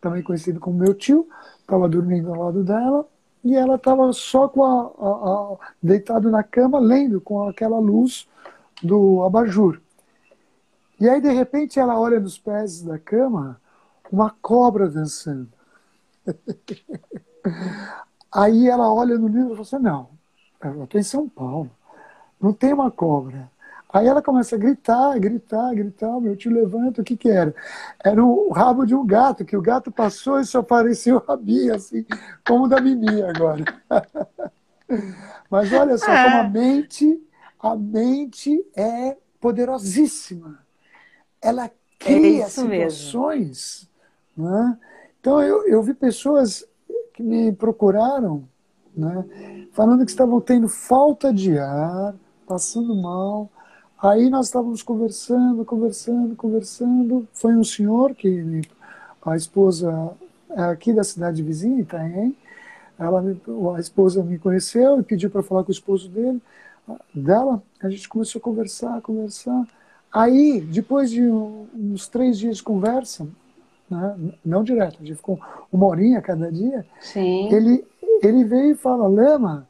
também 0.00 0.20
conhecido 0.20 0.58
como 0.58 0.76
meu 0.76 0.94
tio, 0.94 1.28
estava 1.60 1.88
dormindo 1.88 2.34
ao 2.34 2.46
lado 2.46 2.64
dela 2.64 3.06
e 3.44 3.54
ela 3.54 3.76
estava 3.76 4.12
só 4.12 4.48
com 4.48 4.64
a, 4.64 4.90
a, 4.98 5.54
a, 5.54 5.58
deitado 5.80 6.28
na 6.28 6.42
cama 6.42 6.80
lendo 6.80 7.20
com 7.20 7.48
aquela 7.48 7.78
luz 7.78 8.26
do 8.82 9.22
abajur. 9.22 9.80
E 10.98 11.08
aí 11.08 11.20
de 11.20 11.30
repente 11.30 11.78
ela 11.78 12.00
olha 12.00 12.18
nos 12.18 12.36
pés 12.36 12.82
da 12.82 12.98
cama 12.98 13.60
uma 14.10 14.34
cobra 14.42 14.88
dançando. 14.88 15.52
aí 18.32 18.68
ela 18.68 18.92
olha 18.92 19.16
no 19.16 19.28
livro 19.28 19.52
e 19.52 19.56
fala 19.56 19.62
assim, 19.62 19.78
não, 19.78 20.08
eu 20.64 20.82
estou 20.82 21.00
em 21.00 21.04
São 21.04 21.28
Paulo 21.28 21.70
não 22.44 22.52
tem 22.52 22.74
uma 22.74 22.90
cobra. 22.90 23.50
Aí 23.90 24.06
ela 24.06 24.20
começa 24.20 24.54
a 24.54 24.58
gritar, 24.58 25.18
gritar, 25.18 25.74
gritar. 25.74 26.20
Meu 26.20 26.36
tio 26.36 26.52
levanta, 26.52 27.00
o 27.00 27.04
que 27.04 27.16
que 27.16 27.30
era? 27.30 27.54
Era 28.04 28.22
o 28.22 28.50
rabo 28.52 28.84
de 28.84 28.94
um 28.94 29.06
gato, 29.06 29.44
que 29.46 29.56
o 29.56 29.62
gato 29.62 29.90
passou 29.90 30.38
e 30.38 30.44
só 30.44 30.58
apareceu 30.58 31.16
o 31.16 31.24
rabinho, 31.26 31.74
assim, 31.74 32.04
como 32.46 32.64
o 32.64 32.68
da 32.68 32.82
Mimi 32.82 33.22
agora. 33.22 33.64
Mas 35.48 35.72
olha 35.72 35.96
só, 35.96 36.06
como 36.06 36.36
a 36.36 36.44
é. 36.44 36.50
mente, 36.50 37.22
a 37.58 37.74
mente 37.74 38.62
é 38.76 39.16
poderosíssima. 39.40 40.58
Ela 41.40 41.70
cria 41.98 42.44
é 42.44 42.48
situações. 42.48 43.88
Né? 44.36 44.78
Então 45.18 45.40
eu, 45.40 45.66
eu 45.66 45.82
vi 45.82 45.94
pessoas 45.94 46.66
que 47.14 47.22
me 47.22 47.52
procuraram 47.52 48.46
né? 48.94 49.66
falando 49.72 50.04
que 50.04 50.10
estavam 50.10 50.40
tendo 50.40 50.68
falta 50.68 51.32
de 51.32 51.58
ar, 51.58 52.14
passando 52.46 52.94
mal. 52.94 53.50
Aí 54.02 54.28
nós 54.28 54.46
estávamos 54.46 54.82
conversando, 54.82 55.64
conversando, 55.64 56.36
conversando. 56.36 57.26
Foi 57.32 57.54
um 57.56 57.64
senhor 57.64 58.14
que 58.14 58.62
a 59.24 59.36
esposa 59.36 60.12
é 60.50 60.62
aqui 60.64 60.92
da 60.92 61.02
cidade 61.02 61.42
vizinha, 61.42 61.80
Itaém, 61.80 62.36
ela, 62.98 63.24
a 63.76 63.80
esposa 63.80 64.22
me 64.22 64.38
conheceu 64.38 65.00
e 65.00 65.02
pediu 65.02 65.28
para 65.28 65.42
falar 65.42 65.64
com 65.64 65.70
o 65.70 65.72
esposo 65.72 66.08
dele, 66.08 66.40
dela. 67.12 67.62
A 67.82 67.88
gente 67.88 68.08
começou 68.08 68.38
a 68.38 68.42
conversar, 68.42 69.00
conversar. 69.00 69.66
Aí, 70.12 70.60
depois 70.60 71.10
de 71.10 71.22
uns 71.22 72.06
três 72.06 72.38
dias 72.38 72.58
de 72.58 72.62
conversa, 72.62 73.26
né, 73.90 74.16
não 74.44 74.62
direto, 74.62 74.98
a 75.00 75.04
gente 75.04 75.16
ficou 75.16 75.40
uma 75.72 75.86
horinha 75.86 76.22
cada 76.22 76.52
dia, 76.52 76.86
Sim. 77.00 77.52
Ele, 77.52 77.84
ele 78.22 78.44
veio 78.44 78.72
e 78.72 78.76
fala, 78.76 79.08
Lema, 79.08 79.66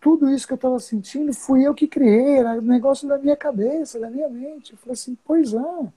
tudo 0.00 0.30
isso 0.30 0.46
que 0.46 0.52
eu 0.52 0.56
estava 0.56 0.78
sentindo 0.78 1.32
fui 1.32 1.66
eu 1.66 1.74
que 1.74 1.86
criei, 1.86 2.38
era 2.38 2.60
negócio 2.60 3.08
da 3.08 3.18
minha 3.18 3.36
cabeça, 3.36 3.98
da 3.98 4.10
minha 4.10 4.28
mente. 4.28 4.72
Eu 4.72 4.78
falei 4.78 4.92
assim, 4.92 5.16
pois 5.24 5.52
é. 5.52 5.92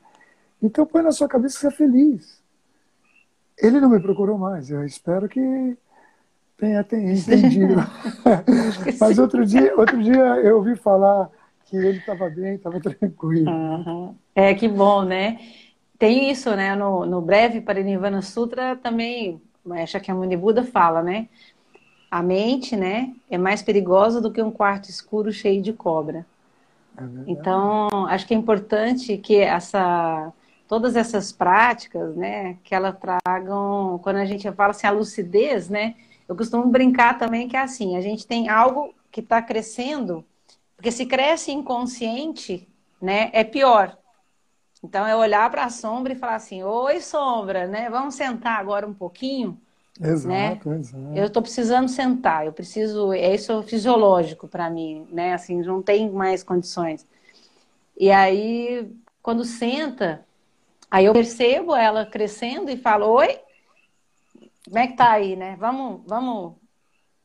Então 0.61 0.85
põe 0.85 1.01
na 1.01 1.11
sua 1.11 1.27
cabeça 1.27 1.55
que 1.55 1.61
você 1.61 1.67
é 1.67 1.71
feliz. 1.71 2.41
Ele 3.57 3.79
não 3.79 3.89
me 3.89 3.99
procurou 3.99 4.37
mais, 4.37 4.71
eu 4.71 4.83
espero 4.83 5.29
que 5.29 5.77
tenha, 6.57 6.83
tenha 6.83 7.13
entendido. 7.13 7.75
Mas 8.99 9.19
outro 9.19 9.45
dia, 9.45 9.75
outro 9.77 10.01
dia 10.01 10.19
eu 10.37 10.57
ouvi 10.57 10.75
falar 10.75 11.29
que 11.65 11.77
ele 11.77 11.99
estava 11.99 12.29
bem, 12.29 12.55
estava 12.55 12.79
tranquilo. 12.79 13.49
Uhum. 13.49 14.15
É, 14.35 14.53
que 14.53 14.67
bom, 14.67 15.03
né? 15.03 15.39
Tem 15.97 16.31
isso, 16.31 16.55
né? 16.55 16.75
No, 16.75 17.05
no 17.05 17.21
breve 17.21 17.61
Parinirvana 17.61 18.21
Sutra 18.21 18.75
também, 18.75 19.41
a 19.69 19.85
Shakyamuni 19.85 20.35
Buda 20.35 20.63
fala, 20.63 21.03
né? 21.03 21.29
A 22.11 22.21
mente, 22.21 22.75
né, 22.75 23.15
é 23.29 23.37
mais 23.37 23.61
perigosa 23.61 24.19
do 24.19 24.31
que 24.31 24.41
um 24.41 24.51
quarto 24.51 24.89
escuro 24.89 25.31
cheio 25.31 25.61
de 25.61 25.71
cobra. 25.71 26.25
É 26.97 27.03
então, 27.25 28.05
acho 28.07 28.27
que 28.27 28.33
é 28.33 28.37
importante 28.37 29.17
que 29.17 29.37
essa 29.37 30.33
todas 30.67 30.95
essas 30.95 31.33
práticas, 31.33 32.15
né, 32.15 32.57
que 32.63 32.73
elas 32.73 32.95
tragam, 32.97 33.99
quando 34.01 34.17
a 34.17 34.25
gente 34.25 34.49
fala 34.53 34.71
assim, 34.71 34.87
a 34.87 34.91
lucidez, 34.91 35.67
né, 35.69 35.95
eu 36.29 36.35
costumo 36.35 36.65
brincar 36.67 37.17
também 37.17 37.45
que 37.49 37.57
é 37.57 37.61
assim, 37.61 37.97
a 37.97 38.01
gente 38.01 38.25
tem 38.25 38.47
algo 38.47 38.95
que 39.11 39.19
está 39.19 39.41
crescendo, 39.41 40.23
porque 40.77 40.89
se 40.89 41.05
cresce 41.05 41.51
inconsciente, 41.51 42.69
né, 43.01 43.29
é 43.33 43.43
pior. 43.43 43.97
Então, 44.81 45.05
é 45.05 45.13
olhar 45.13 45.51
para 45.51 45.65
a 45.65 45.69
sombra 45.69 46.13
e 46.13 46.15
falar 46.15 46.35
assim, 46.35 46.63
oi 46.63 47.01
sombra, 47.01 47.67
né, 47.67 47.89
vamos 47.89 48.15
sentar 48.15 48.57
agora 48.57 48.87
um 48.87 48.93
pouquinho, 48.93 49.59
Exato, 50.01 50.69
né? 50.69 50.77
exato. 50.77 51.15
Eu 51.15 51.25
estou 51.25 51.41
precisando 51.41 51.87
sentar, 51.87 52.45
eu 52.45 52.53
preciso, 52.53 53.13
é 53.13 53.35
isso 53.35 53.61
fisiológico 53.63 54.47
para 54.47 54.69
mim, 54.69 55.07
né? 55.11 55.33
Assim, 55.33 55.61
não 55.61 55.81
tem 55.81 56.09
mais 56.09 56.43
condições. 56.43 57.05
E 57.97 58.09
aí, 58.11 58.91
quando 59.21 59.45
senta, 59.45 60.25
Aí 60.91 61.05
eu 61.05 61.13
percebo 61.13 61.73
ela 61.73 62.05
crescendo 62.05 62.69
e 62.69 62.75
falo, 62.75 63.07
oi, 63.07 63.39
como 64.65 64.77
é 64.77 64.87
que 64.87 64.97
tá 64.97 65.11
aí, 65.11 65.37
né? 65.37 65.55
Vamos, 65.57 66.01
vamos 66.05 66.55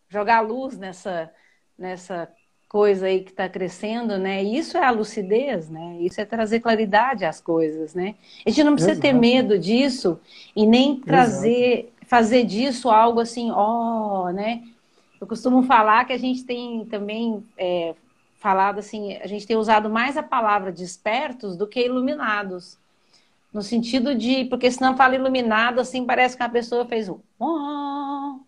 jogar 0.09 0.41
luz 0.41 0.79
nessa, 0.79 1.29
nessa 1.77 2.29
coisa 2.69 3.07
aí 3.07 3.25
que 3.25 3.33
está 3.33 3.49
crescendo, 3.49 4.19
né? 4.19 4.41
Isso 4.41 4.79
é 4.79 4.85
a 4.85 4.93
lucidez, 4.93 5.69
né? 5.69 5.97
Isso 5.99 6.21
é 6.21 6.25
trazer 6.25 6.61
claridade 6.61 7.25
às 7.25 7.41
coisas, 7.41 7.93
né? 7.93 8.15
A 8.47 8.51
gente 8.51 8.63
não 8.63 8.75
precisa 8.75 8.93
Exato. 8.93 9.09
ter 9.09 9.13
medo 9.13 9.59
disso 9.59 10.21
e 10.55 10.65
nem 10.65 11.01
trazer. 11.01 11.93
Fazer 12.07 12.45
disso 12.45 12.89
algo 12.91 13.21
assim, 13.21 13.51
ó, 13.51 14.27
oh, 14.27 14.33
né? 14.33 14.63
Eu 15.21 15.27
costumo 15.27 15.63
falar 15.63 16.05
que 16.05 16.13
a 16.13 16.19
gente 16.19 16.45
tem 16.45 16.85
também 16.87 17.45
é, 17.57 17.95
falado 18.39 18.79
assim, 18.79 19.17
a 19.17 19.27
gente 19.27 19.47
tem 19.47 19.57
usado 19.57 19.89
mais 19.89 20.17
a 20.17 20.23
palavra 20.23 20.71
despertos 20.71 21.57
do 21.57 21.67
que 21.67 21.85
iluminados. 21.85 22.79
No 23.53 23.63
sentido 23.63 24.15
de, 24.15 24.45
porque 24.45 24.71
senão 24.71 24.97
fala 24.97 25.15
iluminado, 25.15 25.81
assim, 25.81 26.05
parece 26.05 26.37
que 26.37 26.43
a 26.43 26.49
pessoa 26.49 26.85
fez 26.85 27.09
um 27.09 27.19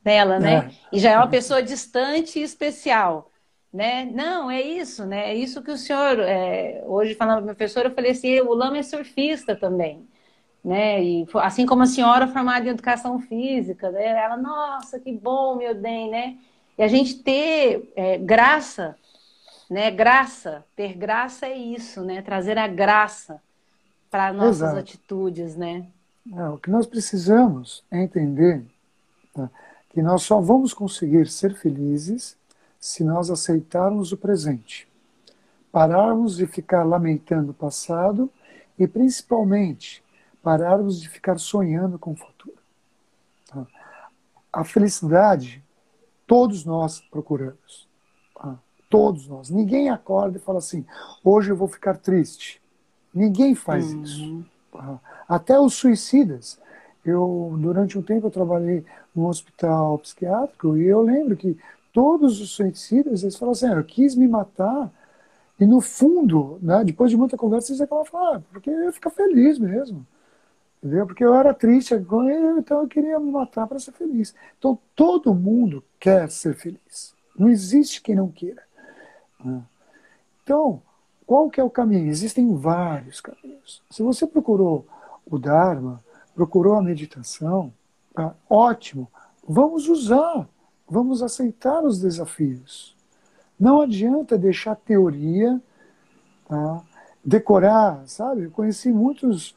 dela, 0.04 0.38
né? 0.38 0.54
É. 0.54 0.70
E 0.96 0.98
já 0.98 1.10
é 1.12 1.16
uma 1.16 1.28
pessoa 1.28 1.62
distante 1.62 2.38
e 2.38 2.42
especial. 2.42 3.30
Né? 3.72 4.06
Não, 4.06 4.50
é 4.50 4.62
isso, 4.62 5.04
né? 5.04 5.30
É 5.30 5.34
isso 5.34 5.62
que 5.62 5.70
o 5.70 5.76
senhor, 5.76 6.18
é... 6.20 6.82
hoje 6.86 7.14
falando 7.14 7.42
para 7.42 7.52
a 7.52 7.54
professora, 7.54 7.88
eu 7.88 7.94
falei 7.94 8.12
assim, 8.12 8.40
o 8.40 8.54
Lama 8.54 8.78
é 8.78 8.82
surfista 8.82 9.54
também, 9.54 10.06
né? 10.64 11.02
E 11.02 11.26
assim 11.36 11.66
como 11.66 11.82
a 11.82 11.86
senhora 11.86 12.26
formada 12.26 12.66
em 12.66 12.70
educação 12.70 13.18
física, 13.20 13.90
né? 13.90 14.04
ela, 14.04 14.36
nossa, 14.36 14.98
que 14.98 15.12
bom, 15.12 15.56
meu 15.56 15.74
bem, 15.74 16.10
né? 16.10 16.36
E 16.76 16.82
a 16.82 16.88
gente 16.88 17.16
ter 17.22 17.92
é, 17.96 18.18
graça, 18.18 18.96
né? 19.68 19.90
Graça, 19.90 20.64
ter 20.76 20.94
graça 20.94 21.46
é 21.46 21.56
isso, 21.56 22.02
né? 22.02 22.22
Trazer 22.22 22.58
a 22.58 22.68
graça 22.68 23.40
para 24.10 24.32
nossas 24.32 24.62
Exato. 24.62 24.78
atitudes, 24.78 25.56
né? 25.56 25.86
É, 26.34 26.48
o 26.48 26.58
que 26.58 26.70
nós 26.70 26.86
precisamos 26.86 27.82
é 27.90 28.02
entender 28.02 28.62
tá, 29.34 29.50
que 29.90 30.02
nós 30.02 30.22
só 30.22 30.40
vamos 30.40 30.74
conseguir 30.74 31.26
ser 31.28 31.54
felizes 31.54 32.36
se 32.78 33.02
nós 33.02 33.30
aceitarmos 33.30 34.12
o 34.12 34.16
presente, 34.16 34.86
pararmos 35.72 36.36
de 36.36 36.46
ficar 36.46 36.84
lamentando 36.84 37.50
o 37.50 37.54
passado 37.54 38.30
e, 38.78 38.86
principalmente, 38.86 40.02
pararmos 40.42 41.00
de 41.00 41.08
ficar 41.08 41.38
sonhando 41.38 41.98
com 41.98 42.12
o 42.12 42.16
futuro. 42.16 42.58
Tá? 43.48 43.66
A 44.52 44.64
felicidade, 44.64 45.62
todos 46.26 46.64
nós 46.64 47.00
procuramos. 47.00 47.88
Tá? 48.34 48.58
Todos 48.88 49.28
nós. 49.28 49.50
Ninguém 49.50 49.90
acorda 49.90 50.38
e 50.38 50.40
fala 50.40 50.58
assim: 50.58 50.84
hoje 51.22 51.50
eu 51.50 51.56
vou 51.56 51.68
ficar 51.68 51.96
triste. 51.96 52.60
Ninguém 53.12 53.54
faz 53.54 53.92
uhum. 53.92 54.02
isso. 54.02 54.44
Até 55.28 55.58
os 55.58 55.74
suicidas. 55.74 56.58
Eu, 57.04 57.56
durante 57.58 57.98
um 57.98 58.02
tempo, 58.02 58.26
eu 58.26 58.30
trabalhei 58.30 58.84
num 59.14 59.26
hospital 59.26 59.98
psiquiátrico 59.98 60.76
e 60.76 60.86
eu 60.86 61.00
lembro 61.00 61.36
que 61.36 61.58
todos 61.92 62.40
os 62.40 62.50
suicidas, 62.50 63.22
eles 63.22 63.36
falam 63.36 63.52
assim, 63.52 63.66
ah, 63.66 63.74
eu 63.74 63.84
quis 63.84 64.14
me 64.14 64.28
matar 64.28 64.92
e 65.58 65.66
no 65.66 65.80
fundo, 65.80 66.58
né, 66.62 66.84
depois 66.84 67.10
de 67.10 67.16
muita 67.16 67.36
conversa, 67.36 67.72
eles 67.72 67.80
acabam 67.80 68.04
falando, 68.04 68.36
ah, 68.36 68.42
porque 68.52 68.70
eu 68.70 68.84
ia 68.84 68.92
ficar 68.92 69.10
feliz 69.10 69.58
mesmo. 69.58 70.06
Entendeu? 70.82 71.06
Porque 71.06 71.24
eu 71.24 71.34
era 71.34 71.52
triste, 71.52 71.94
então 71.94 72.82
eu 72.82 72.88
queria 72.88 73.18
me 73.18 73.30
matar 73.30 73.66
para 73.66 73.78
ser 73.78 73.92
feliz. 73.92 74.34
Então 74.58 74.78
todo 74.94 75.34
mundo 75.34 75.82
quer 75.98 76.30
ser 76.30 76.54
feliz. 76.54 77.14
Não 77.36 77.48
existe 77.48 78.00
quem 78.00 78.14
não 78.14 78.28
queira. 78.28 78.62
Né. 79.44 79.62
Então, 80.42 80.80
qual 81.26 81.50
que 81.50 81.60
é 81.60 81.64
o 81.64 81.70
caminho? 81.70 82.08
Existem 82.08 82.56
vários 82.56 83.20
caminhos. 83.20 83.82
Se 83.90 84.02
você 84.02 84.26
procurou 84.26 84.86
o 85.26 85.38
Dharma, 85.38 86.02
procurou 86.34 86.74
a 86.74 86.82
meditação, 86.82 87.72
tá? 88.14 88.34
ótimo, 88.48 89.10
vamos 89.46 89.88
usar, 89.88 90.48
vamos 90.88 91.22
aceitar 91.22 91.84
os 91.84 92.00
desafios. 92.00 92.96
Não 93.58 93.80
adianta 93.80 94.38
deixar 94.38 94.76
teoria, 94.76 95.60
tá? 96.48 96.82
decorar, 97.24 98.02
sabe? 98.06 98.44
Eu 98.44 98.50
conheci 98.50 98.90
muitas 98.90 99.54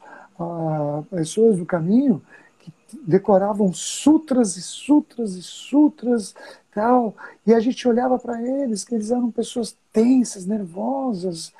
pessoas 1.10 1.58
do 1.58 1.66
caminho 1.66 2.22
que 2.58 2.72
decoravam 3.06 3.72
sutras 3.72 4.56
e 4.56 4.62
sutras 4.62 5.34
e 5.34 5.42
sutras 5.42 6.34
tal. 6.72 7.14
E 7.46 7.54
a 7.54 7.60
gente 7.60 7.86
olhava 7.86 8.18
para 8.18 8.40
eles, 8.42 8.84
que 8.84 8.94
eles 8.94 9.10
eram 9.10 9.30
pessoas 9.30 9.76
tensas, 9.92 10.46
nervosas. 10.46 11.52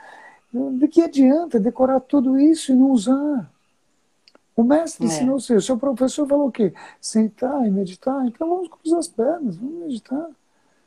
De 0.53 0.89
que 0.89 1.03
adianta 1.03 1.59
decorar 1.59 2.01
tudo 2.01 2.39
isso 2.39 2.73
e 2.73 2.75
não 2.75 2.91
usar? 2.91 3.51
O 4.55 4.63
mestre 4.63 5.05
é. 5.05 5.09
ensinou 5.09 5.41
seu. 5.41 5.57
O 5.57 5.63
seu 5.63 5.79
professor 5.79 6.27
falou 6.27 6.49
o 6.49 6.53
quê? 6.53 6.75
Sentar 7.01 7.67
e 7.67 7.71
meditar. 7.71 8.27
Então 8.27 8.49
vamos 8.49 8.69
cruzar 8.69 8.99
as 8.99 9.09
pernas, 9.09 9.57
vamos 9.57 9.81
meditar. 9.81 10.29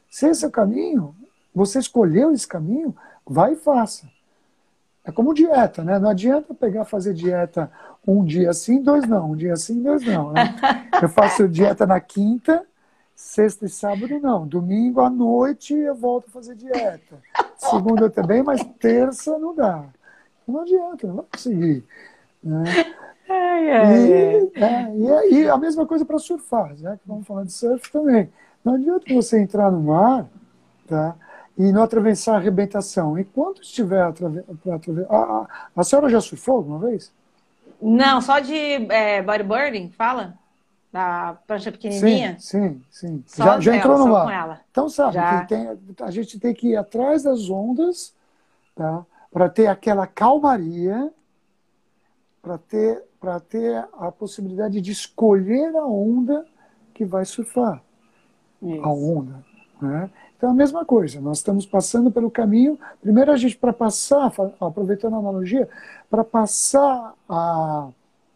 Se 0.10 0.28
esse 0.28 0.46
é 0.46 0.48
o 0.48 0.52
caminho, 0.52 1.16
você 1.54 1.80
escolheu 1.80 2.32
esse 2.32 2.48
caminho, 2.48 2.96
vai 3.26 3.54
e 3.54 3.56
faça. 3.56 4.08
É 5.06 5.12
como 5.12 5.34
dieta, 5.34 5.84
né? 5.84 6.00
Não 6.00 6.10
adianta 6.10 6.54
pegar 6.54 6.84
fazer 6.84 7.14
dieta 7.14 7.72
um 8.06 8.26
dia 8.26 8.52
sim, 8.54 8.82
dois 8.82 9.08
não. 9.08 9.32
Um 9.32 9.36
dia 9.36 9.56
sim, 9.56 9.82
dois 9.82 10.04
não. 10.04 10.32
Né? 10.34 10.56
Eu 11.02 11.08
faço 11.10 11.48
dieta 11.48 11.86
na 11.86 12.00
quinta, 12.00 12.66
Sexta 13.16 13.66
e 13.66 13.70
sábado 13.70 14.20
não. 14.20 14.46
Domingo 14.46 15.00
à 15.00 15.10
noite 15.10 15.74
eu 15.74 15.96
volto 15.96 16.28
a 16.28 16.32
fazer 16.32 16.54
dieta. 16.54 17.18
Segunda 17.56 18.10
também, 18.10 18.44
mas 18.44 18.62
terça 18.78 19.40
não 19.40 19.56
dá. 19.56 19.86
Não 20.46 20.60
adianta, 20.62 21.08
não 21.08 21.16
vai 21.16 21.26
conseguir. 21.32 21.86
Né? 22.44 22.64
Ai, 23.30 23.72
ai, 23.72 24.06
e, 24.06 24.12
é, 24.62 25.30
e, 25.30 25.34
e, 25.36 25.50
a 25.50 25.58
mesma 25.58 25.86
coisa 25.86 26.04
para 26.04 26.20
surfar, 26.20 26.76
né? 26.78 27.00
que 27.02 27.08
vamos 27.08 27.26
falar 27.26 27.46
de 27.46 27.54
surf 27.54 27.90
também. 27.90 28.30
Não 28.66 28.74
adianta 28.74 29.14
você 29.14 29.40
entrar 29.40 29.72
no 29.72 29.82
mar 29.82 30.28
tá? 30.88 31.16
E 31.58 31.72
não 31.72 31.84
atravessar 31.84 32.34
a 32.34 32.38
arrebentação. 32.38 33.18
Enquanto 33.18 33.62
estiver 33.62 34.02
atravessando. 34.02 35.06
A, 35.10 35.18
a, 35.18 35.48
a 35.76 35.84
senhora 35.84 36.10
já 36.10 36.22
surfou 36.22 36.58
alguma 36.58 36.80
vez? 36.80 37.12
Não, 37.82 38.22
só 38.22 38.40
de 38.40 38.54
é, 38.54 39.22
bodyboarding, 39.22 39.90
fala? 39.90 40.38
da 40.96 41.38
prancha 41.46 41.74
pequenininha? 41.74 42.38
Sim, 42.40 42.82
sim, 42.90 43.22
sim. 43.28 43.44
já, 43.44 43.60
já 43.60 43.76
entrou 43.76 43.98
no 43.98 44.08
mar. 44.08 44.66
Então 44.72 44.88
sabe, 44.88 45.18
tem, 45.46 45.78
a 46.00 46.10
gente 46.10 46.40
tem 46.40 46.54
que 46.54 46.70
ir 46.70 46.78
atrás 46.78 47.22
das 47.22 47.50
ondas, 47.50 48.16
tá? 48.74 49.06
Para 49.30 49.50
ter 49.50 49.68
aquela 49.68 50.08
calmaria, 50.08 51.12
para 52.42 52.58
ter, 52.58 53.04
ter 53.50 53.86
a 54.00 54.10
possibilidade 54.10 54.80
de 54.80 54.94
escolher 54.94 55.76
a 55.76 55.86
onda 55.86 56.46
que 56.94 57.04
vai 57.04 57.26
surfar. 57.26 57.84
Isso. 58.62 58.82
A 58.82 58.88
onda. 58.88 59.44
Né? 59.82 60.10
Então, 60.38 60.50
a 60.50 60.54
mesma 60.54 60.86
coisa, 60.86 61.22
nós 61.22 61.38
estamos 61.38 61.66
passando 61.66 62.12
pelo 62.12 62.30
caminho. 62.30 62.78
Primeiro, 63.02 63.32
a 63.32 63.38
gente, 63.38 63.58
para 63.58 63.74
passar, 63.74 64.32
aproveitando 64.60 65.16
a 65.16 65.20
analogia, 65.20 65.68
para 66.10 66.24
passar 66.24 67.14
a, 67.28 67.90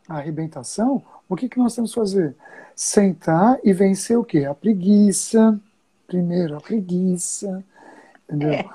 a 0.08 0.18
arrebentação, 0.18 1.04
o 1.28 1.36
que, 1.36 1.50
que 1.50 1.60
nós 1.60 1.76
temos 1.76 1.92
que 1.94 2.00
fazer? 2.00 2.36
Sentar 2.76 3.60
e 3.64 3.74
vencer 3.74 4.18
o 4.18 4.24
quê? 4.24 4.46
A 4.46 4.56
preguiça. 4.56 5.60
Primeiro, 6.08 6.56
a 6.56 6.62
preguiça. 6.62 7.64
Entendeu? 8.24 8.54
É. 8.54 8.66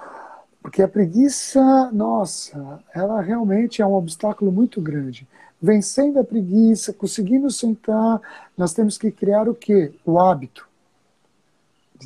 Porque 0.62 0.82
a 0.82 0.88
preguiça, 0.88 1.90
nossa, 1.92 2.82
ela 2.94 3.20
realmente 3.20 3.82
é 3.82 3.86
um 3.86 3.94
obstáculo 3.94 4.50
muito 4.50 4.80
grande. 4.80 5.26
Vencendo 5.60 6.18
a 6.18 6.24
preguiça, 6.24 6.92
conseguindo 6.92 7.50
sentar, 7.50 8.20
nós 8.56 8.72
temos 8.72 8.96
que 8.96 9.10
criar 9.10 9.48
o 9.48 9.54
quê? 9.54 9.92
O 10.04 10.18
hábito. 10.18 10.66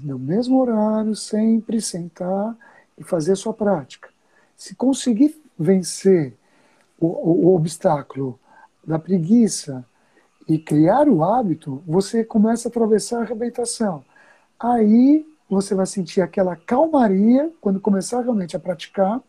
No 0.02 0.18
mesmo 0.18 0.60
horário, 0.60 1.14
sempre 1.14 1.80
sentar 1.80 2.56
e 2.96 3.04
fazer 3.04 3.32
a 3.32 3.36
sua 3.36 3.54
prática. 3.54 4.08
Se 4.56 4.74
conseguir 4.74 5.40
vencer 5.58 6.36
o, 6.98 7.06
o, 7.06 7.46
o 7.46 7.54
obstáculo 7.54 8.38
da 8.84 8.98
preguiça 8.98 9.84
e 10.48 10.58
criar 10.58 11.08
o 11.08 11.22
hábito, 11.22 11.82
você 11.86 12.24
começa 12.24 12.68
a 12.68 12.70
atravessar 12.70 13.18
a 13.18 13.22
arrebentação. 13.22 14.04
Aí 14.58 15.26
você 15.48 15.74
vai 15.74 15.86
sentir 15.86 16.20
aquela 16.20 16.56
calmaria 16.56 17.52
quando 17.60 17.80
começar 17.80 18.20
realmente 18.20 18.56
a 18.56 18.60
praticar. 18.60 19.20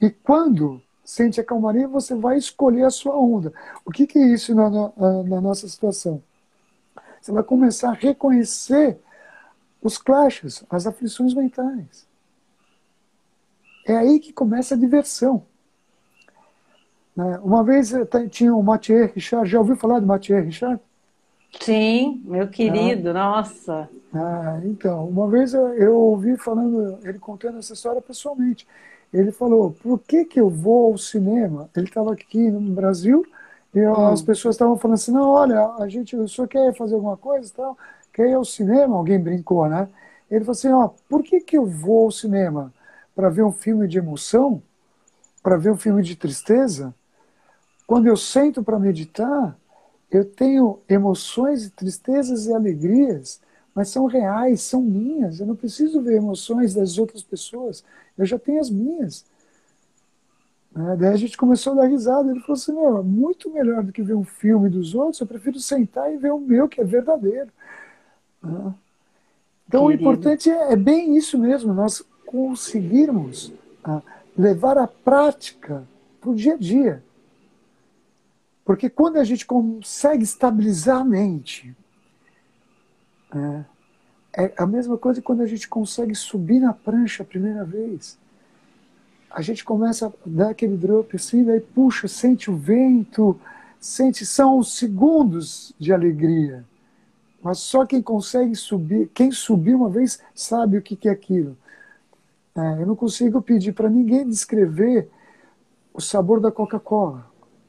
E 0.00 0.10
quando 0.10 0.80
sente 1.04 1.40
a 1.40 1.44
calmaria, 1.44 1.88
você 1.88 2.14
vai 2.14 2.36
escolher 2.36 2.84
a 2.84 2.90
sua 2.90 3.16
onda. 3.16 3.52
O 3.84 3.90
que, 3.90 4.06
que 4.06 4.18
é 4.18 4.26
isso 4.26 4.54
na, 4.54 4.70
na, 4.70 4.90
na 5.24 5.40
nossa 5.40 5.68
situação? 5.68 6.22
Você 7.20 7.32
vai 7.32 7.42
começar 7.42 7.90
a 7.90 7.94
reconhecer 7.94 9.00
os 9.82 9.98
clashes, 9.98 10.64
as 10.68 10.86
aflições 10.86 11.34
mentais. 11.34 12.06
É 13.86 13.96
aí 13.96 14.20
que 14.20 14.32
começa 14.32 14.74
a 14.74 14.78
diversão. 14.78 15.42
Né? 17.16 17.38
Uma 17.42 17.64
vez 17.64 17.92
eh, 17.92 18.06
tinha 18.30 18.54
o 18.54 18.62
Mathieu 18.62 19.10
Richard, 19.14 19.48
já 19.50 19.58
ouviu 19.58 19.76
falar 19.76 20.00
do 20.00 20.06
Mathieu 20.06 20.42
Richard? 20.42 20.80
Sim, 21.60 22.22
meu 22.24 22.48
querido, 22.48 23.10
ah. 23.10 23.14
nossa. 23.14 23.88
Ah, 24.14 24.60
então, 24.64 25.08
uma 25.08 25.28
vez 25.28 25.54
eu 25.54 25.94
ouvi 25.94 26.36
falando, 26.36 26.98
ele 27.02 27.18
contando 27.18 27.58
essa 27.58 27.72
história 27.72 28.00
pessoalmente. 28.00 28.66
Ele 29.12 29.32
falou: 29.32 29.74
por 29.82 29.98
que, 30.00 30.24
que 30.24 30.38
eu 30.38 30.50
vou 30.50 30.92
ao 30.92 30.98
cinema? 30.98 31.68
Ele 31.74 31.86
estava 31.86 32.12
aqui 32.12 32.50
no 32.50 32.60
Brasil 32.72 33.24
e 33.74 33.80
hum. 33.80 34.06
as 34.08 34.22
pessoas 34.22 34.54
estavam 34.54 34.76
falando 34.76 34.94
assim: 34.96 35.12
não, 35.12 35.28
olha, 35.30 35.74
a 35.78 35.88
gente, 35.88 36.14
o 36.16 36.28
senhor 36.28 36.46
quer 36.46 36.74
fazer 36.74 36.94
alguma 36.94 37.16
coisa 37.16 37.50
tal? 37.54 37.76
Quer 38.12 38.30
ir 38.30 38.34
ao 38.34 38.44
cinema? 38.44 38.96
Alguém 38.96 39.18
brincou, 39.18 39.68
né? 39.68 39.88
Ele 40.30 40.40
falou 40.40 40.52
assim: 40.52 40.72
ó, 40.72 40.88
por 41.08 41.22
que, 41.22 41.40
que 41.40 41.56
eu 41.56 41.66
vou 41.66 42.06
ao 42.06 42.10
cinema? 42.10 42.72
Para 43.14 43.28
ver 43.28 43.42
um 43.42 43.52
filme 43.52 43.88
de 43.88 43.98
emoção? 43.98 44.62
Para 45.42 45.56
ver 45.56 45.70
um 45.70 45.76
filme 45.76 46.02
de 46.02 46.16
tristeza? 46.16 46.94
Quando 47.86 48.06
eu 48.06 48.16
sento 48.16 48.62
para 48.62 48.78
meditar, 48.78 49.56
eu 50.10 50.24
tenho 50.24 50.80
emoções, 50.88 51.66
e 51.66 51.70
tristezas 51.70 52.46
e 52.46 52.52
alegrias, 52.52 53.40
mas 53.74 53.88
são 53.88 54.06
reais, 54.06 54.60
são 54.62 54.82
minhas. 54.82 55.40
Eu 55.40 55.46
não 55.46 55.56
preciso 55.56 56.02
ver 56.02 56.16
emoções 56.16 56.74
das 56.74 56.98
outras 56.98 57.22
pessoas, 57.22 57.84
eu 58.16 58.26
já 58.26 58.38
tenho 58.38 58.60
as 58.60 58.70
minhas. 58.70 59.24
Né? 60.72 60.96
Daí 60.98 61.12
a 61.12 61.16
gente 61.16 61.36
começou 61.36 61.72
a 61.72 61.76
dar 61.76 61.86
risada. 61.86 62.30
Ele 62.30 62.40
falou 62.40 62.54
assim: 62.54 62.72
Meu, 62.72 63.02
muito 63.02 63.50
melhor 63.50 63.82
do 63.82 63.92
que 63.92 64.02
ver 64.02 64.14
um 64.14 64.24
filme 64.24 64.68
dos 64.68 64.94
outros, 64.94 65.20
eu 65.20 65.26
prefiro 65.26 65.58
sentar 65.58 66.12
e 66.12 66.16
ver 66.16 66.32
o 66.32 66.38
meu, 66.38 66.68
que 66.68 66.80
é 66.80 66.84
verdadeiro. 66.84 67.50
Né? 68.48 68.74
Então 69.68 69.86
Querido. 69.86 70.08
o 70.08 70.12
importante 70.12 70.50
é, 70.50 70.72
é, 70.72 70.76
bem 70.76 71.16
isso 71.16 71.38
mesmo, 71.38 71.74
nós 71.74 72.02
conseguirmos 72.24 73.52
ah, 73.84 74.02
levar 74.36 74.78
a 74.78 74.86
prática 74.86 75.86
para 76.20 76.30
o 76.30 76.34
dia 76.34 76.54
a 76.54 76.56
dia. 76.56 77.02
Porque 78.64 78.90
quando 78.90 79.16
a 79.16 79.24
gente 79.24 79.46
consegue 79.46 80.24
estabilizar 80.24 81.00
a 81.00 81.04
mente, 81.04 81.74
é, 83.34 83.64
é 84.44 84.54
a 84.56 84.66
mesma 84.66 84.96
coisa 84.98 85.20
que 85.20 85.26
quando 85.26 85.42
a 85.42 85.46
gente 85.46 85.68
consegue 85.68 86.14
subir 86.14 86.60
na 86.60 86.72
prancha 86.72 87.22
a 87.22 87.26
primeira 87.26 87.64
vez. 87.64 88.18
A 89.30 89.42
gente 89.42 89.64
começa 89.64 90.06
a 90.06 90.12
dar 90.24 90.50
aquele 90.50 90.76
drop 90.76 91.14
assim, 91.14 91.44
daí 91.44 91.60
puxa, 91.60 92.08
sente 92.08 92.50
o 92.50 92.56
vento, 92.56 93.38
sente, 93.78 94.24
são 94.24 94.62
segundos 94.62 95.74
de 95.78 95.92
alegria. 95.92 96.64
Mas 97.42 97.58
só 97.58 97.86
quem 97.86 98.02
consegue 98.02 98.54
subir, 98.54 99.08
quem 99.14 99.30
subiu 99.30 99.78
uma 99.78 99.88
vez, 99.88 100.20
sabe 100.34 100.78
o 100.78 100.82
que, 100.82 100.96
que 100.96 101.08
é 101.08 101.12
aquilo. 101.12 101.56
É, 102.56 102.82
eu 102.82 102.86
não 102.86 102.96
consigo 102.96 103.40
pedir 103.40 103.72
para 103.72 103.88
ninguém 103.88 104.28
descrever 104.28 105.08
o 105.94 106.00
sabor 106.00 106.40
da 106.40 106.50
Coca-Cola 106.50 107.28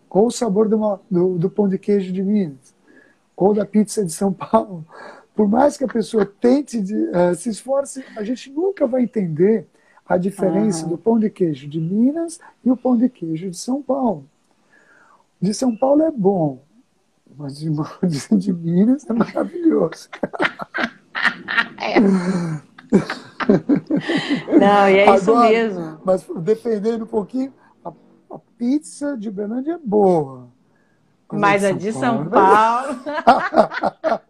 ou 0.10 0.28
o 0.28 0.32
sabor 0.32 0.74
uma, 0.74 1.00
do, 1.10 1.38
do, 1.38 1.50
pão 1.50 1.70
de 1.70 1.78
queijo 1.78 2.12
de 2.12 2.24
Minas, 2.24 2.74
ou 3.38 3.54
da 3.54 3.66
pizza 3.66 4.04
de 4.04 4.12
São 4.12 4.34
Paulo. 4.34 4.86
Por 5.36 5.48
mais 5.48 5.78
que 5.78 5.84
a 5.84 5.88
pessoa 5.88 6.26
tente 6.26 6.82
de, 6.82 6.96
uh, 6.96 7.36
se 7.36 7.50
esforce, 7.50 8.04
a 8.18 8.24
gente 8.24 8.52
nunca 8.52 8.88
vai 8.88 9.04
entender 9.04 9.68
a 10.06 10.18
diferença 10.18 10.84
uhum. 10.84 10.90
do 10.90 10.98
pão 10.98 11.20
de 11.20 11.30
queijo 11.30 11.68
de 11.68 11.80
Minas 11.80 12.40
e 12.66 12.72
o 12.72 12.76
pão 12.76 12.98
de 12.98 13.08
queijo 13.08 13.50
de 13.50 13.58
São 13.58 13.82
Paulo. 13.82 14.26
De 15.40 15.54
São 15.54 15.78
Paulo 15.78 16.02
é 16.02 16.12
bom, 16.12 16.60
mas 17.40 17.58
de, 18.04 18.38
de, 18.38 18.54
Minas 18.54 19.10
é 19.10 19.14
maravilhoso. 19.14 20.10
É. 21.80 22.00
Não, 24.60 24.90
e 24.90 24.98
é 24.98 25.04
Agora, 25.04 25.18
isso 25.18 25.38
mesmo. 25.38 26.02
Mas 26.04 26.28
dependendo 26.42 27.06
um 27.06 27.08
pouquinho, 27.08 27.54
a 27.86 27.94
pizza 28.58 29.16
de 29.18 29.32
Berlândia 29.32 29.72
é 29.74 29.78
boa. 29.78 30.50
Mas 31.32 31.64
a 31.64 31.72
de 31.72 31.94
São 31.94 32.30
Paulo. 32.30 33.00
Paulo... 33.04 34.20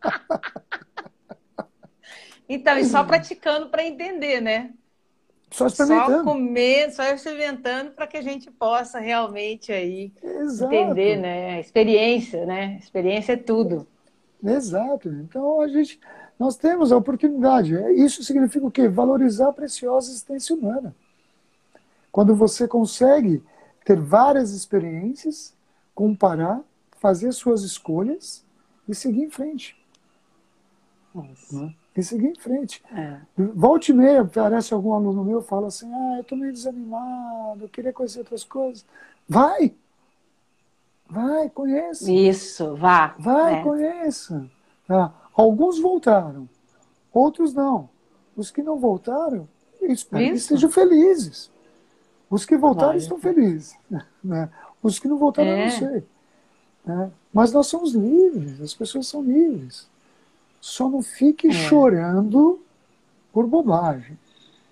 então, 2.48 2.78
e 2.78 2.86
só 2.86 3.04
praticando 3.04 3.70
para 3.70 3.84
entender, 3.84 4.40
né? 4.40 4.70
Só 5.52 5.68
experimentando. 5.68 6.18
Só 6.18 6.24
comer, 6.24 6.92
só 6.92 7.04
experimentando 7.04 7.92
para 7.92 8.08
que 8.08 8.18
a 8.18 8.22
gente 8.22 8.52
possa 8.52 9.00
realmente 9.00 9.72
aí 9.72 10.14
Exato. 10.22 10.74
entender, 10.74 11.18
né? 11.18 11.60
Experiência, 11.60 12.46
né? 12.46 12.78
Experiência 12.80 13.34
é 13.34 13.38
tudo. 13.38 13.88
Exato. 14.44 15.10
Então 15.10 15.62
a 15.62 15.68
gente, 15.68 16.00
nós 16.38 16.56
temos 16.56 16.92
a 16.92 16.98
oportunidade. 16.98 17.74
Isso 17.96 18.24
significa 18.24 18.66
o 18.66 18.72
quê? 18.72 18.88
Valorizar 18.88 19.50
a 19.50 19.54
preciosa 19.54 20.12
existência 20.12 20.56
humana. 20.56 20.96
Quando 22.12 22.36
você 22.36 22.68
consegue 22.68 23.44
ter 23.84 24.00
várias 24.00 24.52
experiências, 24.52 25.54
comparar, 25.96 26.62
fazer 27.00 27.32
suas 27.32 27.64
escolhas 27.64 28.46
e 28.88 28.94
seguir 28.94 29.24
em 29.24 29.30
frente. 29.30 29.76
Né? 31.52 31.74
E 32.00 32.04
seguir 32.04 32.28
em 32.28 32.36
frente. 32.36 32.82
É. 32.96 33.18
Volte 33.38 33.92
e 33.92 33.94
meia, 33.94 34.22
aparece 34.22 34.74
algum 34.74 34.94
aluno 34.94 35.22
meu 35.22 35.42
fala 35.42 35.68
assim: 35.68 35.92
ah, 35.94 36.16
eu 36.16 36.22
estou 36.22 36.38
meio 36.38 36.54
desanimado, 36.54 37.66
eu 37.66 37.70
queria 37.70 37.92
conhecer 37.92 38.20
outras 38.20 38.46
coisas. 38.46 38.86
Vai! 39.28 39.74
Vai, 41.10 41.50
conheça. 41.50 42.10
Isso, 42.10 42.76
vá. 42.76 43.16
Vai, 43.20 43.60
é. 43.60 43.64
conheça. 43.64 44.50
Tá? 44.88 45.14
Alguns 45.34 45.78
voltaram, 45.80 46.48
outros 47.12 47.54
não. 47.54 47.90
Os 48.34 48.50
que 48.50 48.64
não 48.64 48.78
voltaram, 48.78 49.46
espero 49.82 50.24
Isso. 50.24 50.32
que 50.32 50.38
estejam 50.38 50.70
felizes. 50.70 51.52
Os 52.30 52.46
que 52.46 52.56
voltaram 52.56 52.98
estão 52.98 53.20
felizes. 53.20 53.76
Né? 54.22 54.50
Os 54.84 55.00
que 55.00 55.08
não 55.08 55.18
voltaram, 55.18 55.50
é. 55.50 55.62
eu 55.62 55.64
não 55.64 55.72
sei. 55.72 56.04
Né? 56.86 57.12
Mas 57.34 57.54
nós 57.54 57.68
somos 57.68 57.94
livres, 57.94 58.62
as 58.62 58.74
pessoas 58.74 59.08
são 59.08 59.22
livres. 59.22 59.88
Só 60.60 60.90
não 60.90 61.02
fique 61.02 61.48
é. 61.48 61.52
chorando 61.52 62.62
por 63.32 63.48
bobagem. 63.48 64.18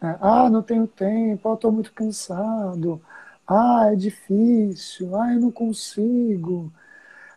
Né? 0.02 0.18
Ah, 0.22 0.50
não 0.50 0.62
tenho 0.62 0.88
tempo, 0.88 1.50
ah, 1.50 1.54
estou 1.54 1.72
muito 1.72 1.92
cansado, 1.94 3.02
ah, 3.48 3.90
é 3.92 3.96
difícil, 3.96 5.16
ah, 5.16 5.34
eu 5.34 5.40
não 5.40 5.52
consigo. 5.52 6.72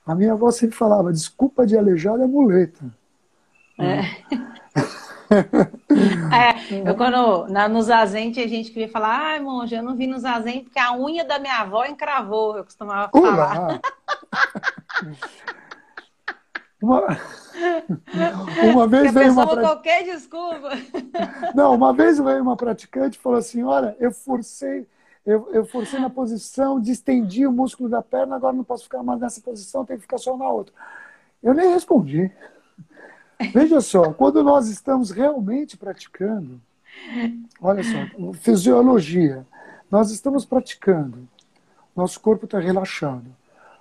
A 0.05 0.15
minha 0.15 0.33
avó 0.33 0.51
sempre 0.51 0.77
falava, 0.77 1.13
desculpa 1.13 1.67
de 1.67 1.77
aleijado 1.77 2.23
é 2.23 2.27
muleta. 2.27 2.85
É. 5.33 6.81
é, 6.81 6.91
eu 6.91 6.97
quando 6.97 7.47
na, 7.47 7.69
no 7.69 7.81
zazen 7.81 8.33
tinha 8.33 8.49
gente 8.49 8.71
que 8.71 8.75
vinha 8.75 8.89
falar, 8.89 9.17
ai, 9.17 9.41
monge, 9.41 9.77
eu 9.77 9.83
não 9.83 9.95
vi 9.95 10.09
no 10.09 10.19
zazen 10.19 10.65
porque 10.65 10.79
a 10.81 10.93
unha 10.97 11.25
da 11.25 11.39
minha 11.39 11.59
avó 11.59 11.85
encravou, 11.85 12.57
eu 12.57 12.65
costumava 12.65 13.13
falar. 13.13 13.81
Uma, 16.83 17.17
uma 18.73 18.87
vez 18.87 19.13
veio 19.13 19.33
uma 19.33 19.47
qualquer 19.47 20.05
desculpa. 20.05 20.71
Não, 21.55 21.75
uma 21.75 21.93
vez 21.93 22.19
veio 22.19 22.43
uma 22.43 22.57
praticante 22.57 23.19
e 23.19 23.21
falou 23.21 23.39
assim: 23.39 23.63
olha, 23.63 23.97
eu 23.99 24.13
forcei, 24.13 24.87
eu, 25.25 25.49
eu 25.53 25.65
forcei 25.65 25.99
na 25.99 26.11
posição, 26.11 26.81
distendi 26.81 27.47
o 27.47 27.53
músculo 27.53 27.89
da 27.89 28.03
perna, 28.03 28.37
agora 28.37 28.55
não 28.55 28.65
posso 28.65 28.85
ficar 28.85 29.03
mais 29.03 29.21
nessa 29.21 29.41
posição, 29.41 29.85
tenho 29.85 29.99
que 29.99 30.05
ficar 30.05 30.19
só 30.19 30.37
na 30.37 30.49
outra. 30.49 30.75
Eu 31.43 31.55
nem 31.55 31.73
respondi. 31.73 32.31
Veja 33.53 33.81
só, 33.81 34.13
quando 34.13 34.43
nós 34.43 34.69
estamos 34.69 35.11
realmente 35.11 35.77
praticando, 35.77 36.61
olha 37.61 37.83
só, 37.83 38.33
fisiologia, 38.35 39.47
nós 39.91 40.11
estamos 40.11 40.45
praticando, 40.45 41.27
nosso 41.97 42.21
corpo 42.21 42.45
está 42.45 42.59
relaxado. 42.59 43.25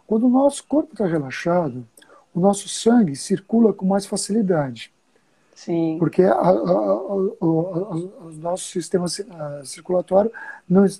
Quando 0.07 0.25
o 0.25 0.29
nosso 0.29 0.63
corpo 0.63 0.93
está 0.93 1.05
relaxado, 1.05 1.85
o 2.33 2.39
nosso 2.39 2.69
sangue 2.69 3.15
circula 3.15 3.73
com 3.73 3.85
mais 3.85 4.05
facilidade. 4.05 4.91
Sim. 5.55 5.97
Porque 5.99 6.23
a, 6.23 6.33
a, 6.33 6.49
a, 6.49 7.13
o 7.43 8.31
nosso 8.37 8.63
sistema 8.69 9.07
circulatório, 9.65 10.31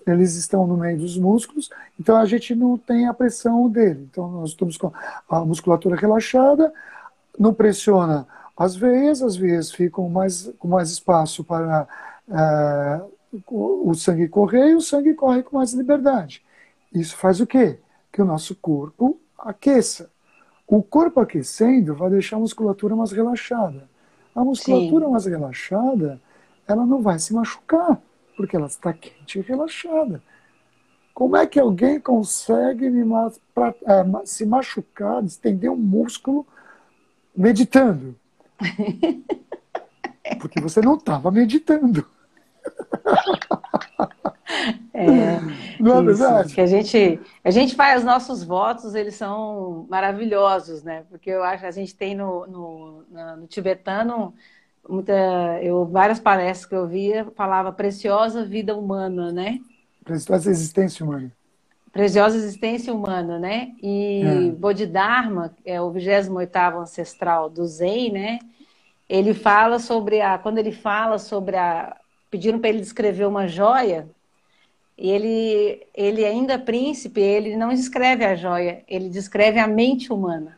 eles 0.05 0.35
estão 0.35 0.67
no 0.67 0.75
meio 0.75 0.97
dos 0.97 1.17
músculos, 1.17 1.69
então 1.97 2.17
a 2.17 2.25
gente 2.25 2.53
não 2.53 2.77
tem 2.77 3.07
a 3.07 3.13
pressão 3.13 3.69
dele. 3.69 4.07
Então 4.11 4.29
nós 4.29 4.49
estamos 4.49 4.75
com 4.75 4.91
a 5.29 5.45
musculatura 5.45 5.95
relaxada, 5.95 6.73
não 7.37 7.53
pressiona 7.53 8.27
as 8.57 8.75
veias, 8.75 9.21
as 9.21 9.37
veias 9.37 9.71
ficam 9.71 10.09
mais, 10.09 10.51
com 10.59 10.67
mais 10.67 10.91
espaço 10.91 11.41
para 11.45 11.87
é, 12.29 13.01
o 13.47 13.93
sangue 13.93 14.27
correr 14.27 14.71
e 14.71 14.75
o 14.75 14.81
sangue 14.81 15.13
corre 15.13 15.41
com 15.41 15.55
mais 15.55 15.71
liberdade. 15.71 16.43
Isso 16.93 17.15
faz 17.15 17.39
o 17.39 17.47
quê? 17.47 17.79
Que 18.11 18.21
o 18.21 18.25
nosso 18.25 18.53
corpo 18.55 19.17
aqueça. 19.37 20.09
O 20.69 20.83
corpo 20.83 21.19
aquecendo 21.19 21.95
vai 21.95 22.11
deixar 22.11 22.35
a 22.35 22.39
musculatura 22.39 22.95
mais 22.95 23.11
relaxada. 23.11 23.89
A 24.35 24.43
musculatura 24.43 25.05
Sim. 25.05 25.11
mais 25.11 25.25
relaxada, 25.25 26.21
ela 26.67 26.85
não 26.85 27.01
vai 27.01 27.17
se 27.17 27.33
machucar, 27.33 27.99
porque 28.37 28.55
ela 28.55 28.67
está 28.67 28.93
quente 28.93 29.39
e 29.39 29.41
relaxada. 29.41 30.21
Como 31.11 31.35
é 31.35 31.47
que 31.47 31.59
alguém 31.59 31.99
consegue 31.99 32.87
me, 32.87 33.03
pra, 33.53 33.73
é, 33.83 34.25
se 34.25 34.45
machucar, 34.45 35.23
estender 35.23 35.71
um 35.71 35.75
músculo 35.75 36.45
meditando? 37.35 38.15
Porque 40.39 40.61
você 40.61 40.81
não 40.81 40.95
estava 40.95 41.31
meditando. 41.31 42.05
É, 44.93 45.39
não 45.79 45.99
é 45.99 46.03
verdade? 46.03 46.53
Que 46.53 46.61
a 46.61 46.65
gente, 46.65 47.19
a 47.43 47.51
gente 47.51 47.75
faz 47.75 47.99
os 47.99 48.05
nossos 48.05 48.43
votos, 48.43 48.95
eles 48.95 49.15
são 49.15 49.85
maravilhosos, 49.89 50.83
né? 50.83 51.03
Porque 51.09 51.29
eu 51.29 51.43
acho 51.43 51.61
que 51.61 51.67
a 51.67 51.71
gente 51.71 51.95
tem 51.95 52.15
no, 52.15 52.47
no, 52.47 53.03
no 53.37 53.47
tibetano 53.47 54.33
muita, 54.87 55.13
eu, 55.61 55.85
várias 55.85 56.19
palestras 56.19 56.65
que 56.65 56.75
eu 56.75 56.87
via 56.87 57.25
falava 57.35 57.71
preciosa 57.71 58.43
vida 58.43 58.75
humana, 58.75 59.31
né? 59.31 59.59
Preciosa 60.03 60.49
existência 60.49 61.05
humana. 61.05 61.31
Preciosa 61.91 62.37
existência 62.37 62.93
humana, 62.93 63.39
né? 63.39 63.71
E 63.81 64.21
é. 64.23 64.51
Bodhidharma, 64.51 65.53
é 65.65 65.81
o 65.81 65.89
28 65.91 66.59
ancestral 66.77 67.49
do 67.49 67.65
Zen, 67.65 68.11
né? 68.11 68.39
Ele 69.07 69.33
fala 69.33 69.79
sobre 69.79 70.21
a. 70.21 70.37
Quando 70.37 70.59
ele 70.59 70.71
fala 70.71 71.17
sobre 71.17 71.55
a. 71.57 71.95
Pediram 72.29 72.59
para 72.59 72.69
ele 72.69 72.79
descrever 72.79 73.25
uma 73.25 73.47
joia, 73.47 74.07
e 75.01 75.09
ele, 75.09 75.87
ele 75.95 76.25
ainda 76.25 76.59
príncipe, 76.59 77.21
ele 77.21 77.55
não 77.55 77.69
descreve 77.69 78.25
a 78.25 78.35
joia, 78.35 78.83
ele 78.85 79.07
descreve 79.07 79.57
a 79.57 79.65
mente 79.65 80.11
humana. 80.11 80.57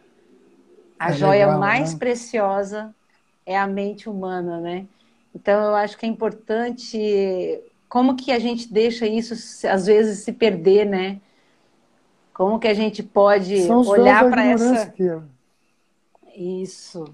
A 0.97 1.11
é 1.11 1.13
joia 1.13 1.45
legal, 1.45 1.59
mais 1.59 1.93
né? 1.93 1.99
preciosa 1.99 2.95
é 3.45 3.55
a 3.55 3.67
mente 3.67 4.09
humana, 4.09 4.59
né? 4.59 4.87
Então 5.35 5.63
eu 5.63 5.75
acho 5.75 5.95
que 5.95 6.07
é 6.07 6.09
importante 6.09 7.61
como 7.87 8.15
que 8.15 8.31
a 8.31 8.39
gente 8.39 8.71
deixa 8.73 9.05
isso 9.05 9.35
às 9.67 9.85
vezes 9.85 10.23
se 10.23 10.33
perder, 10.33 10.87
né? 10.87 11.21
Como 12.33 12.57
que 12.57 12.67
a 12.67 12.73
gente 12.73 13.03
pode 13.03 13.55
olhar 13.71 14.27
para 14.27 14.43
essa 14.43 14.81
aqui, 14.81 15.03
isso, 16.35 17.13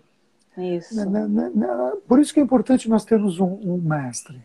isso. 0.57 1.09
Né, 1.09 1.27
né, 1.27 1.51
né, 1.53 1.93
por 2.07 2.21
isso 2.21 2.33
que 2.33 2.39
é 2.39 2.43
importante 2.43 2.87
nós 2.87 3.03
termos 3.03 3.37
um, 3.37 3.59
um 3.63 3.77
mestre, 3.77 4.41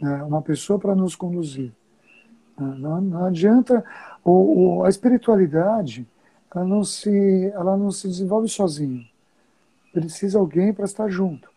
uma 0.00 0.42
pessoa 0.42 0.78
para 0.78 0.94
nos 0.94 1.14
conduzir. 1.14 1.72
Não, 2.58 3.00
não 3.00 3.24
adianta 3.24 3.84
o, 4.24 4.78
o, 4.78 4.84
a 4.84 4.88
espiritualidade, 4.88 6.06
ela 6.54 6.64
não 6.64 6.84
se, 6.84 7.50
ela 7.54 7.76
não 7.76 7.90
se 7.90 8.06
desenvolve 8.06 8.48
sozinha. 8.48 9.04
Precisa 9.92 10.38
alguém 10.38 10.72
para 10.72 10.84
estar 10.84 11.08
junto, 11.08 11.50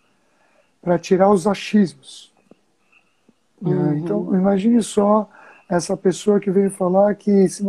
para 0.81 0.97
tirar 0.97 1.29
os 1.29 1.45
achismos. 1.45 2.33
Uhum. 3.61 3.97
Então, 3.97 4.35
imagine 4.35 4.81
só 4.81 5.29
essa 5.69 5.95
pessoa 5.95 6.39
que 6.39 6.49
veio 6.51 6.71
falar 6.71 7.15
que 7.15 7.47
se, 7.47 7.63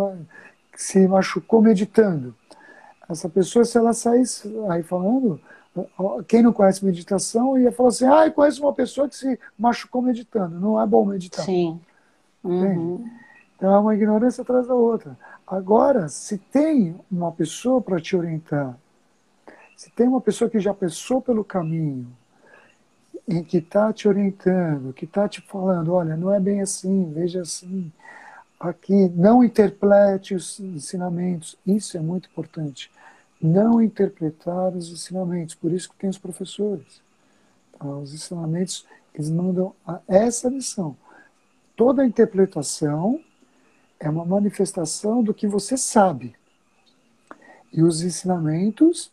que 0.73 0.83
se 0.83 1.07
machucou 1.07 1.61
meditando. 1.61 2.35
Essa 3.09 3.29
pessoa, 3.29 3.65
se 3.65 3.77
ela 3.77 3.93
saísse 3.93 4.55
aí 4.69 4.83
falando, 4.83 5.41
quem 6.27 6.43
não 6.43 6.53
conhece 6.53 6.85
meditação 6.85 7.59
ia 7.59 7.73
falar 7.73 7.89
assim: 7.89 8.07
ah, 8.07 8.27
eu 8.27 8.33
conheço 8.33 8.63
uma 8.63 8.73
pessoa 8.73 9.09
que 9.09 9.17
se 9.17 9.39
machucou 9.59 10.03
meditando. 10.03 10.59
Não 10.59 10.81
é 10.81 10.87
bom 10.87 11.05
meditar. 11.05 11.45
Sim. 11.45 11.81
Uhum. 12.43 13.09
Então 13.57 13.75
é 13.75 13.79
uma 13.79 13.95
ignorância 13.95 14.43
atrás 14.43 14.67
da 14.67 14.75
outra. 14.75 15.17
Agora, 15.47 16.09
se 16.09 16.39
tem 16.39 16.95
uma 17.11 17.33
pessoa 17.33 17.81
para 17.81 18.01
te 18.01 18.17
orientar, 18.17 18.79
se 19.77 19.91
tem 19.91 20.07
uma 20.07 20.21
pessoa 20.21 20.51
que 20.51 20.61
já 20.61 20.73
passou 20.75 21.21
pelo 21.21 21.45
caminho, 21.45 22.07
em 23.27 23.43
que 23.43 23.59
está 23.59 23.93
te 23.93 24.09
orientando, 24.09 24.93
que 24.93 25.05
está 25.05 25.29
te 25.29 25.41
falando, 25.43 25.93
olha, 25.93 26.17
não 26.17 26.33
é 26.33 26.41
bem 26.41 26.61
assim, 26.61 27.13
veja 27.13 27.43
assim, 27.43 27.93
aqui, 28.59 29.09
não 29.15 29.45
interprete 29.45 30.35
os 30.35 30.59
ensinamentos, 30.59 31.57
isso 31.67 31.97
é 31.97 32.01
muito 32.01 32.29
importante. 32.29 32.91
Não 33.41 33.81
interpretar 33.81 34.75
os 34.75 34.91
ensinamentos, 34.91 35.55
por 35.55 35.73
isso 35.73 35.89
que 35.89 35.97
tem 35.97 36.11
os 36.11 36.19
professores. 36.19 37.01
Então, 37.75 38.03
os 38.03 38.13
ensinamentos, 38.13 38.85
eles 39.15 39.31
mandam 39.31 39.75
essa 40.07 40.49
lição. 40.49 40.97
Toda 41.77 42.05
interpretação 42.05 43.23
é 44.01 44.11
uma 44.11 44.25
manifestação 44.25 45.23
do 45.23 45.33
que 45.33 45.47
você 45.47 45.77
sabe. 45.77 46.35
E 47.73 47.83
os 47.83 48.03
ensinamentos 48.03 49.13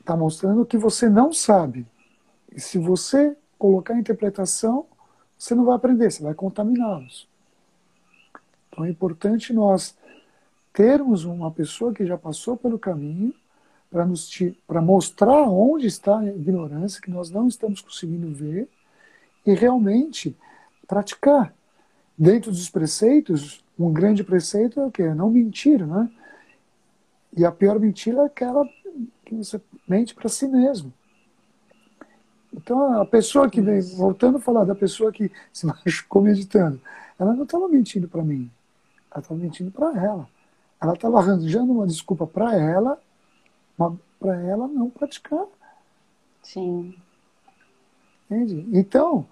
está 0.00 0.16
mostrando 0.16 0.62
o 0.62 0.66
que 0.66 0.78
você 0.78 1.08
não 1.08 1.32
sabe. 1.32 1.86
E 2.52 2.60
se 2.60 2.78
você 2.78 3.36
colocar 3.58 3.94
a 3.94 3.98
interpretação, 3.98 4.86
você 5.38 5.54
não 5.54 5.64
vai 5.64 5.76
aprender, 5.76 6.10
você 6.10 6.22
vai 6.22 6.34
contaminá-los. 6.34 7.28
Então 8.68 8.84
é 8.84 8.90
importante 8.90 9.52
nós 9.52 9.96
termos 10.76 11.24
uma 11.24 11.50
pessoa 11.50 11.94
que 11.94 12.04
já 12.04 12.18
passou 12.18 12.54
pelo 12.54 12.78
caminho 12.78 13.32
para 13.90 14.04
nos 14.04 14.30
para 14.66 14.82
mostrar 14.82 15.48
onde 15.48 15.86
está 15.86 16.18
a 16.18 16.26
ignorância 16.26 17.00
que 17.00 17.10
nós 17.10 17.30
não 17.30 17.48
estamos 17.48 17.80
conseguindo 17.80 18.30
ver 18.30 18.68
e 19.46 19.54
realmente 19.54 20.36
praticar. 20.86 21.54
Dentro 22.18 22.50
dos 22.50 22.68
preceitos, 22.68 23.64
um 23.78 23.90
grande 23.90 24.22
preceito 24.22 24.78
é 24.78 24.84
o 24.84 24.90
quê? 24.90 25.14
Não 25.14 25.30
mentir, 25.30 25.86
né? 25.86 26.10
E 27.34 27.42
a 27.42 27.50
pior 27.50 27.80
mentira 27.80 28.22
é 28.22 28.26
aquela 28.26 28.68
que 29.24 29.34
você 29.34 29.58
mente 29.88 30.14
para 30.14 30.28
si 30.28 30.46
mesmo. 30.46 30.92
Então, 32.52 33.00
a 33.00 33.06
pessoa 33.06 33.48
que 33.48 33.62
vem, 33.62 33.80
voltando 33.80 34.36
a 34.36 34.40
falar 34.40 34.64
da 34.64 34.74
pessoa 34.74 35.10
que 35.10 35.30
se 35.52 35.64
machucou 35.66 36.20
meditando, 36.20 36.78
ela 37.18 37.32
não 37.32 37.44
estava 37.44 37.66
mentindo 37.66 38.08
para 38.08 38.22
mim, 38.22 38.50
ela 39.10 39.22
estava 39.22 39.40
mentindo 39.40 39.70
para 39.70 39.98
ela. 40.02 40.35
Ela 40.80 40.94
estava 40.94 41.18
arranjando 41.18 41.72
uma 41.72 41.86
desculpa 41.86 42.26
para 42.26 42.54
ela, 42.54 43.00
para 44.18 44.40
ela 44.42 44.68
não 44.68 44.90
praticar. 44.90 45.46
Sim. 46.42 46.94
Entende? 48.30 48.66
Então, 48.72 49.26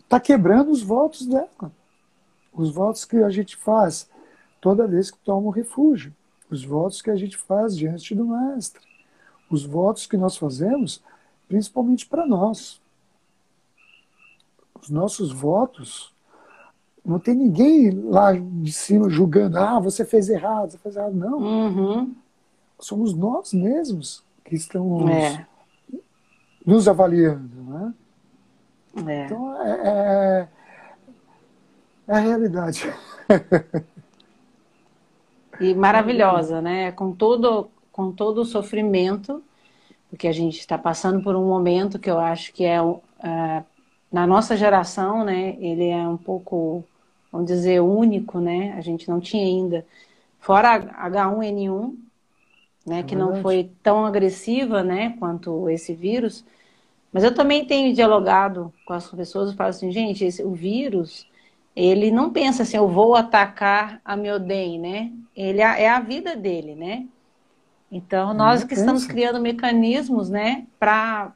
está 0.00 0.18
quebrando 0.18 0.70
os 0.70 0.82
votos 0.82 1.26
dela. 1.26 1.72
Os 2.52 2.70
votos 2.70 3.04
que 3.04 3.16
a 3.18 3.30
gente 3.30 3.56
faz 3.56 4.08
toda 4.60 4.86
vez 4.86 5.10
que 5.10 5.18
toma 5.18 5.48
o 5.48 5.50
refúgio. 5.50 6.14
Os 6.50 6.64
votos 6.64 7.02
que 7.02 7.10
a 7.10 7.16
gente 7.16 7.36
faz 7.36 7.76
diante 7.76 8.14
do 8.14 8.26
Mestre. 8.26 8.82
Os 9.50 9.64
votos 9.64 10.06
que 10.06 10.16
nós 10.16 10.36
fazemos 10.36 11.02
principalmente 11.48 12.06
para 12.06 12.26
nós. 12.26 12.80
Os 14.80 14.90
nossos 14.90 15.32
votos, 15.32 16.12
não 17.08 17.18
tem 17.18 17.34
ninguém 17.34 17.90
lá 17.90 18.32
de 18.32 18.72
cima 18.72 19.08
julgando, 19.08 19.58
ah, 19.58 19.80
você 19.80 20.04
fez 20.04 20.28
errado, 20.28 20.70
você 20.70 20.78
fez 20.78 20.94
errado. 20.96 21.14
Não. 21.14 21.38
Uhum. 21.38 22.14
Somos 22.78 23.14
nós 23.14 23.52
mesmos 23.52 24.22
que 24.44 24.54
estamos 24.54 25.10
é. 25.10 25.46
nos 26.64 26.86
avaliando. 26.86 27.48
Né? 27.64 27.94
É. 29.06 29.24
Então, 29.24 29.62
é, 29.62 29.70
é, 29.70 30.48
é 32.08 32.14
a 32.14 32.18
realidade. 32.18 32.92
E 35.60 35.74
maravilhosa, 35.74 36.62
né? 36.62 36.92
Com 36.92 37.12
todo 37.12 37.68
com 37.98 38.12
todo 38.12 38.42
o 38.42 38.44
sofrimento, 38.44 39.42
porque 40.08 40.28
a 40.28 40.32
gente 40.32 40.60
está 40.60 40.78
passando 40.78 41.20
por 41.20 41.34
um 41.34 41.48
momento 41.48 41.98
que 41.98 42.08
eu 42.08 42.20
acho 42.20 42.52
que 42.52 42.64
é 42.64 42.80
uh, 42.80 42.94
na 44.10 44.24
nossa 44.24 44.56
geração, 44.56 45.24
né? 45.24 45.56
Ele 45.58 45.88
é 45.88 46.06
um 46.06 46.16
pouco, 46.16 46.84
vamos 47.32 47.46
dizer, 47.46 47.80
único, 47.80 48.40
né? 48.40 48.74
A 48.76 48.80
gente 48.80 49.08
não 49.08 49.20
tinha 49.20 49.44
ainda, 49.44 49.86
fora 50.38 50.80
H1N1, 51.08 51.94
né? 52.86 53.00
É 53.00 53.02
que 53.02 53.14
não 53.14 53.42
foi 53.42 53.70
tão 53.82 54.06
agressiva, 54.06 54.82
né? 54.82 55.14
Quanto 55.18 55.68
esse 55.68 55.94
vírus. 55.94 56.44
Mas 57.12 57.24
eu 57.24 57.34
também 57.34 57.64
tenho 57.66 57.94
dialogado 57.94 58.72
com 58.86 58.92
as 58.92 59.08
pessoas 59.10 59.52
e 59.52 59.56
falo 59.56 59.70
assim, 59.70 59.90
gente, 59.90 60.24
esse, 60.24 60.42
o 60.42 60.52
vírus 60.52 61.26
ele 61.74 62.10
não 62.10 62.30
pensa 62.30 62.64
assim, 62.64 62.76
eu 62.76 62.88
vou 62.88 63.14
atacar 63.14 64.00
a 64.04 64.16
meu 64.16 64.40
bem, 64.40 64.80
né? 64.80 65.12
Ele 65.36 65.60
é, 65.60 65.84
é 65.84 65.88
a 65.88 66.00
vida 66.00 66.34
dele, 66.34 66.74
né? 66.74 67.06
Então, 67.90 68.34
nós 68.34 68.64
que 68.64 68.74
estamos 68.74 69.06
criando 69.06 69.40
mecanismos, 69.40 70.28
né, 70.28 70.66
para 70.78 71.32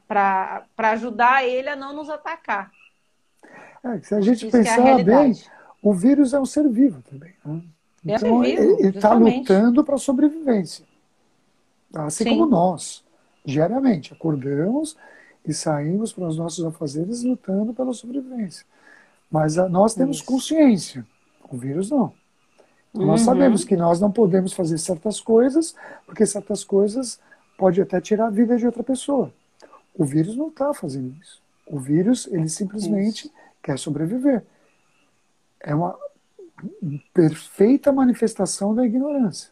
ajudar 0.77 1.43
ele 1.45 1.69
a 1.69 1.75
não 1.75 1.95
nos 1.95 2.09
atacar. 2.09 2.69
É, 3.83 3.99
se 4.01 4.13
a 4.13 4.21
gente 4.21 4.47
Isso 4.47 4.51
pensar 4.51 4.85
é 4.85 4.91
a 4.91 4.97
bem, 5.03 5.33
o 5.83 5.93
vírus 5.93 6.33
é 6.33 6.39
um 6.39 6.45
ser 6.45 6.67
vivo 6.69 7.03
também. 7.11 7.33
Né? 7.45 7.61
É 8.07 8.15
então, 8.15 8.43
ele 8.43 8.87
está 8.87 9.13
lutando 9.13 9.83
para 9.83 9.95
a 9.95 9.99
sobrevivência. 9.99 10.85
Assim 11.93 12.23
Sim. 12.23 12.29
como 12.31 12.45
nós, 12.45 13.03
diariamente, 13.45 14.13
acordamos 14.13 14.97
e 15.45 15.53
saímos 15.53 16.13
para 16.13 16.27
os 16.27 16.37
nossos 16.37 16.65
afazeres 16.65 17.21
lutando 17.23 17.73
pela 17.73 17.93
sobrevivência. 17.93 18.65
Mas 19.29 19.57
a, 19.57 19.67
nós 19.67 19.93
temos 19.93 20.17
Isso. 20.17 20.25
consciência, 20.25 21.05
o 21.49 21.57
vírus 21.57 21.89
não. 21.89 22.13
Uhum. 22.93 23.07
Nós 23.07 23.21
sabemos 23.21 23.63
que 23.65 23.75
nós 23.75 23.99
não 23.99 24.11
podemos 24.11 24.53
fazer 24.53 24.77
certas 24.77 25.19
coisas, 25.19 25.75
porque 26.05 26.25
certas 26.25 26.63
coisas 26.63 27.19
pode 27.57 27.81
até 27.81 27.99
tirar 27.99 28.27
a 28.27 28.29
vida 28.29 28.57
de 28.57 28.65
outra 28.65 28.83
pessoa. 28.83 29.33
O 29.93 30.05
vírus 30.05 30.35
não 30.37 30.47
está 30.47 30.73
fazendo 30.73 31.13
isso. 31.21 31.41
O 31.67 31.79
vírus, 31.79 32.27
ele 32.31 32.47
simplesmente 32.47 33.27
isso. 33.27 33.33
quer 33.61 33.77
sobreviver. 33.77 34.43
É 35.63 35.73
uma 35.73 35.97
perfeita 37.13 37.91
manifestação 37.91 38.75
da 38.75 38.85
ignorância. 38.85 39.51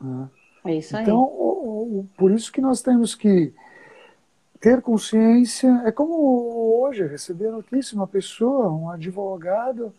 Né? 0.00 0.28
É 0.64 0.74
isso 0.76 0.96
aí. 0.96 1.02
Então, 1.02 1.18
o, 1.18 2.00
o, 2.00 2.08
por 2.16 2.30
isso 2.30 2.50
que 2.50 2.60
nós 2.60 2.80
temos 2.80 3.14
que 3.14 3.52
ter 4.60 4.82
consciência. 4.82 5.82
É 5.84 5.92
como 5.92 6.80
hoje 6.80 7.06
receber 7.06 7.50
notícia 7.50 7.96
uma 7.96 8.06
pessoa, 8.06 8.72
um 8.72 8.90
advogado 8.90 9.94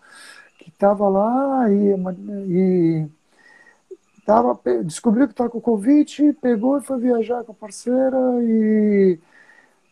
que 0.60 0.70
estava 0.70 1.08
lá 1.08 1.72
e, 1.72 1.96
e 2.50 3.08
tava, 4.26 4.60
descobriu 4.84 5.28
que 5.28 5.34
estava 5.34 5.50
com 5.50 5.62
Covid, 5.62 6.34
pegou 6.42 6.78
e 6.78 6.84
foi 6.84 7.00
viajar 7.00 7.44
com 7.44 7.52
a 7.52 7.56
parceira 7.56 8.18
e 8.42 9.20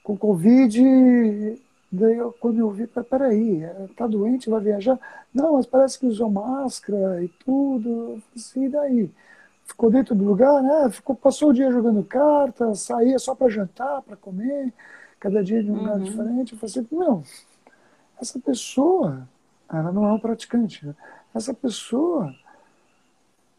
com 0.03 0.17
Covid. 0.17 1.61
Daí, 1.95 2.17
eu, 2.17 2.33
quando 2.39 2.59
eu 2.59 2.69
vi, 2.71 2.87
peraí, 2.87 3.61
tá 3.95 4.07
doente, 4.07 4.49
vai 4.49 4.61
viajar? 4.61 4.99
Não, 5.33 5.53
mas 5.53 5.65
parece 5.65 5.99
que 5.99 6.05
usou 6.05 6.29
máscara 6.29 7.23
e 7.23 7.27
tudo. 7.27 8.21
Assim, 8.35 8.65
e 8.65 8.69
daí? 8.69 9.11
Ficou 9.65 9.89
dentro 9.89 10.13
do 10.13 10.23
lugar, 10.23 10.61
né? 10.61 10.89
Ficou, 10.91 11.15
passou 11.15 11.49
o 11.49 11.53
dia 11.53 11.71
jogando 11.71 12.03
cartas, 12.03 12.81
saía 12.81 13.17
só 13.17 13.33
para 13.33 13.49
jantar, 13.49 14.01
para 14.01 14.15
comer, 14.15 14.71
cada 15.19 15.43
dia 15.43 15.63
de 15.63 15.71
um 15.71 15.77
lugar 15.79 15.97
uhum. 15.97 16.03
diferente. 16.03 16.53
Eu 16.53 16.59
falei 16.59 16.71
assim, 16.71 16.87
não, 16.91 17.23
essa 18.21 18.39
pessoa 18.39 19.27
ela 19.69 19.91
não 19.91 20.05
é 20.05 20.13
um 20.13 20.19
praticante. 20.19 20.85
Né? 20.85 20.95
Essa 21.33 21.53
pessoa 21.53 22.33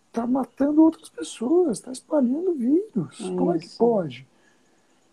está 0.09 0.26
matando 0.26 0.82
outras 0.82 1.09
pessoas, 1.09 1.78
está 1.78 1.93
espalhando 1.93 2.55
vírus. 2.55 3.20
Isso. 3.20 3.37
Como 3.37 3.55
é 3.55 3.59
que 3.59 3.68
pode? 3.76 4.26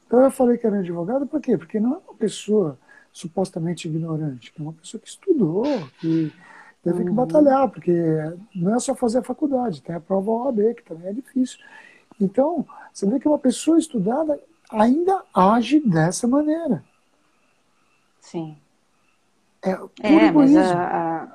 Então 0.06 0.22
eu 0.22 0.32
falei 0.32 0.58
que 0.58 0.68
era 0.68 0.80
advogado, 0.80 1.26
por 1.26 1.42
quê? 1.42 1.58
Porque 1.58 1.80
não 1.80 1.96
é 1.96 1.98
uma 1.98 2.14
pessoa 2.14 2.78
supostamente 3.14 3.88
ignorante, 3.88 4.51
é 4.57 4.61
uma 4.61 4.74
pessoa 4.74 4.99
que 4.99 5.07
estudou, 5.07 5.64
que 5.99 6.34
teve 6.82 6.99
uhum. 6.99 7.05
que 7.05 7.11
batalhar, 7.11 7.70
porque 7.70 7.93
não 8.55 8.76
é 8.76 8.80
só 8.80 8.95
fazer 8.95 9.20
a 9.20 9.24
faculdade, 9.24 9.84
tem 9.84 9.95
a 9.95 9.99
prova 9.99 10.32
OAB, 10.32 10.74
que 10.76 10.84
também 10.84 11.07
é 11.07 11.14
difícil. 11.14 11.59
Então, 12.20 12.66
você 12.91 13.05
vê 13.07 13.20
que 13.20 13.28
uma 13.28 13.38
pessoa 13.38 13.78
estudada 13.78 14.39
ainda 14.72 15.24
age 15.34 15.80
dessa 15.80 16.28
maneira. 16.28 16.84
Sim. 18.20 18.57
É, 19.61 19.72
é 20.01 20.32
mas 20.32 20.55
a, 20.57 20.84
a, 20.84 21.28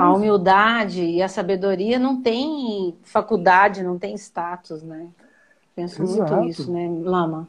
a, 0.00 0.12
humildade 0.12 1.04
e 1.04 1.22
a 1.22 1.28
sabedoria 1.28 1.98
não 1.98 2.20
tem 2.20 2.96
faculdade, 3.02 3.82
não 3.82 3.96
tem 3.96 4.14
status, 4.14 4.82
né? 4.82 5.06
Penso 5.76 6.02
exato. 6.02 6.34
muito 6.34 6.50
isso, 6.50 6.72
né, 6.72 6.88
Lama? 7.02 7.46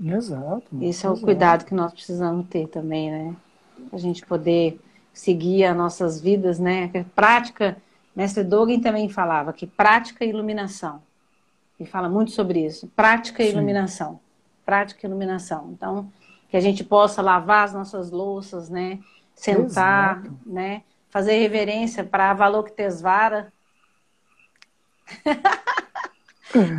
Exato. 0.00 0.64
Esse 0.80 1.06
é 1.06 1.10
o 1.10 1.18
cuidado 1.18 1.64
que 1.64 1.74
nós 1.74 1.92
precisamos 1.92 2.46
ter 2.48 2.68
também, 2.68 3.10
né? 3.10 3.36
A 3.92 3.98
gente 3.98 4.24
poder 4.26 4.80
seguir 5.12 5.64
as 5.64 5.76
nossas 5.76 6.20
vidas, 6.20 6.58
né? 6.58 6.90
Prática, 7.14 7.76
mestre 8.14 8.42
Dogen 8.42 8.80
também 8.80 9.08
falava 9.08 9.52
que 9.52 9.66
prática 9.66 10.24
e 10.24 10.28
iluminação. 10.28 11.02
Ele 11.78 11.88
fala 11.88 12.08
muito 12.08 12.32
sobre 12.32 12.64
isso. 12.64 12.88
Prática 12.94 13.42
e 13.42 13.46
Sim. 13.46 13.52
iluminação. 13.52 14.20
Prática 14.64 15.06
e 15.06 15.08
iluminação. 15.08 15.70
Então, 15.72 16.10
que 16.48 16.56
a 16.56 16.60
gente 16.60 16.84
possa 16.84 17.22
lavar 17.22 17.64
as 17.64 17.72
nossas 17.72 18.10
louças, 18.10 18.68
né? 18.68 18.98
sentar, 19.34 20.18
Exato. 20.18 20.38
né? 20.46 20.82
Fazer 21.10 21.38
reverência 21.38 22.04
para 22.04 22.30
Avalokitesvara. 22.30 23.52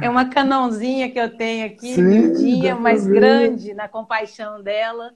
é 0.02 0.10
uma 0.10 0.30
canãozinha 0.30 1.10
que 1.10 1.20
eu 1.20 1.36
tenho 1.36 1.66
aqui, 1.66 1.96
lindinha, 1.96 2.76
mas 2.76 3.06
grande, 3.06 3.74
na 3.74 3.88
compaixão 3.88 4.62
dela, 4.62 5.14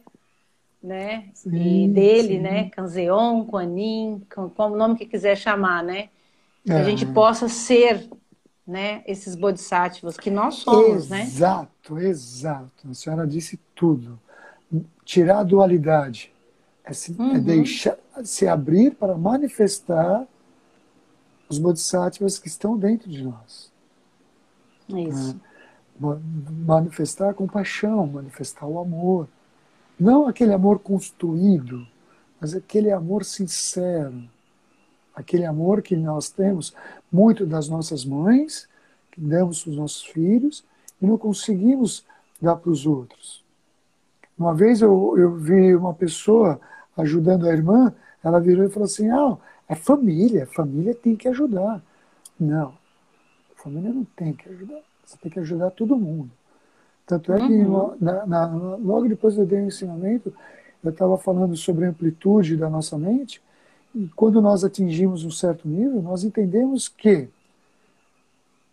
né? 0.81 1.29
Sim, 1.33 1.85
e 1.85 1.87
dele, 1.87 2.35
sim. 2.35 2.39
né? 2.39 2.69
Canzeon, 2.69 3.45
Quanin, 3.45 4.21
como 4.55 4.75
nome 4.75 4.95
que 4.95 5.05
quiser 5.05 5.35
chamar, 5.35 5.83
né? 5.83 6.09
Que 6.65 6.71
é. 6.71 6.79
a 6.79 6.83
gente 6.83 7.05
possa 7.05 7.47
ser, 7.47 8.09
né? 8.65 9.03
Esses 9.05 9.35
bodhisattvas 9.35 10.17
que 10.17 10.29
nós 10.29 10.55
somos, 10.55 11.05
exato, 11.05 11.09
né? 11.09 11.21
Exato, 11.23 11.99
exato. 11.99 12.89
A 12.89 12.93
senhora 12.93 13.27
disse 13.27 13.59
tudo. 13.75 14.19
Tirar 15.03 15.39
a 15.39 15.43
dualidade 15.43 16.31
é 16.83 16.93
se, 16.93 17.15
é 17.17 17.21
uhum. 17.21 17.35
é 17.35 17.39
deixar, 17.39 17.97
se 18.23 18.47
abrir 18.47 18.91
para 18.91 19.17
manifestar 19.17 20.27
os 21.49 21.57
bodhisattvas 21.57 22.37
que 22.37 22.47
estão 22.47 22.77
dentro 22.77 23.09
de 23.09 23.23
nós. 23.23 23.68
Isso. 24.89 25.35
Né? 25.99 26.19
Manifestar 26.65 27.29
a 27.29 27.33
compaixão, 27.33 28.07
manifestar 28.07 28.65
o 28.65 28.79
amor. 28.79 29.27
Não 29.99 30.27
aquele 30.27 30.53
amor 30.53 30.79
construído, 30.79 31.85
mas 32.39 32.55
aquele 32.55 32.91
amor 32.91 33.25
sincero. 33.25 34.23
Aquele 35.13 35.45
amor 35.45 35.81
que 35.81 35.97
nós 35.97 36.29
temos 36.29 36.73
muito 37.11 37.45
das 37.45 37.67
nossas 37.67 38.05
mães, 38.05 38.67
que 39.11 39.19
damos 39.19 39.63
para 39.63 39.71
os 39.71 39.77
nossos 39.77 40.03
filhos, 40.03 40.63
e 41.01 41.05
não 41.05 41.17
conseguimos 41.17 42.05
dar 42.41 42.55
para 42.55 42.71
os 42.71 42.85
outros. 42.85 43.43
Uma 44.37 44.53
vez 44.53 44.81
eu, 44.81 45.17
eu 45.17 45.35
vi 45.35 45.75
uma 45.75 45.93
pessoa 45.93 46.61
ajudando 46.95 47.45
a 47.45 47.51
irmã, 47.51 47.93
ela 48.23 48.39
virou 48.39 48.65
e 48.65 48.69
falou 48.69 48.85
assim: 48.85 49.09
ah, 49.09 49.37
é 49.67 49.75
família, 49.75 50.47
família 50.47 50.95
tem 50.95 51.15
que 51.15 51.27
ajudar. 51.27 51.81
Não, 52.39 52.73
família 53.61 53.93
não 53.93 54.05
tem 54.15 54.33
que 54.33 54.49
ajudar, 54.49 54.81
você 55.05 55.17
tem 55.17 55.31
que 55.31 55.39
ajudar 55.39 55.71
todo 55.71 55.95
mundo. 55.95 56.31
Tanto 57.05 57.33
é 57.33 57.37
que 57.37 57.53
uhum. 57.53 57.97
na, 57.99 58.25
na, 58.25 58.45
logo 58.45 59.07
depois 59.07 59.37
eu 59.37 59.45
dei 59.45 59.59
o 59.59 59.63
um 59.63 59.67
ensinamento, 59.67 60.33
eu 60.83 60.91
estava 60.91 61.17
falando 61.17 61.55
sobre 61.55 61.85
a 61.85 61.89
amplitude 61.89 62.55
da 62.55 62.69
nossa 62.69 62.97
mente, 62.97 63.41
e 63.93 64.07
quando 64.15 64.41
nós 64.41 64.63
atingimos 64.63 65.23
um 65.23 65.31
certo 65.31 65.67
nível, 65.67 66.01
nós 66.01 66.23
entendemos 66.23 66.87
que 66.87 67.27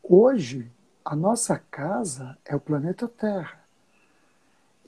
hoje 0.03 0.71
a 1.05 1.17
nossa 1.17 1.59
casa 1.71 2.37
é 2.45 2.55
o 2.55 2.61
planeta 2.61 3.09
Terra. 3.09 3.65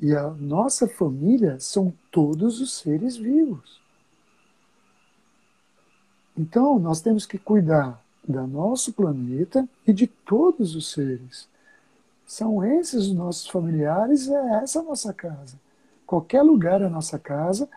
E 0.01 0.15
a 0.15 0.29
nossa 0.31 0.87
família 0.87 1.59
são 1.59 1.93
todos 2.11 2.61
os 2.61 2.75
seres 2.75 3.17
vivos. 3.17 3.81
Então, 6.37 6.79
nós 6.79 7.01
temos 7.01 7.27
que 7.27 7.37
cuidar 7.37 8.01
do 8.29 8.47
nosso 8.47 8.93
planeta 8.93 9.67
e 9.87 9.93
de 9.93 10.07
todos 10.07 10.77
os 10.77 10.93
seres. 10.93 11.49
São 12.27 12.63
esses 12.63 13.07
os 13.07 13.15
nossos 13.15 13.49
familiares, 13.49 14.29
é 14.29 14.63
essa 14.63 14.81
a 14.81 14.83
nossa 14.83 15.15
casa. 15.15 15.57
Qualquer 16.07 16.43
lugar 16.43 16.83
é 16.83 16.85
a 16.85 16.91
nossa 16.91 17.19
casa, 17.19 17.69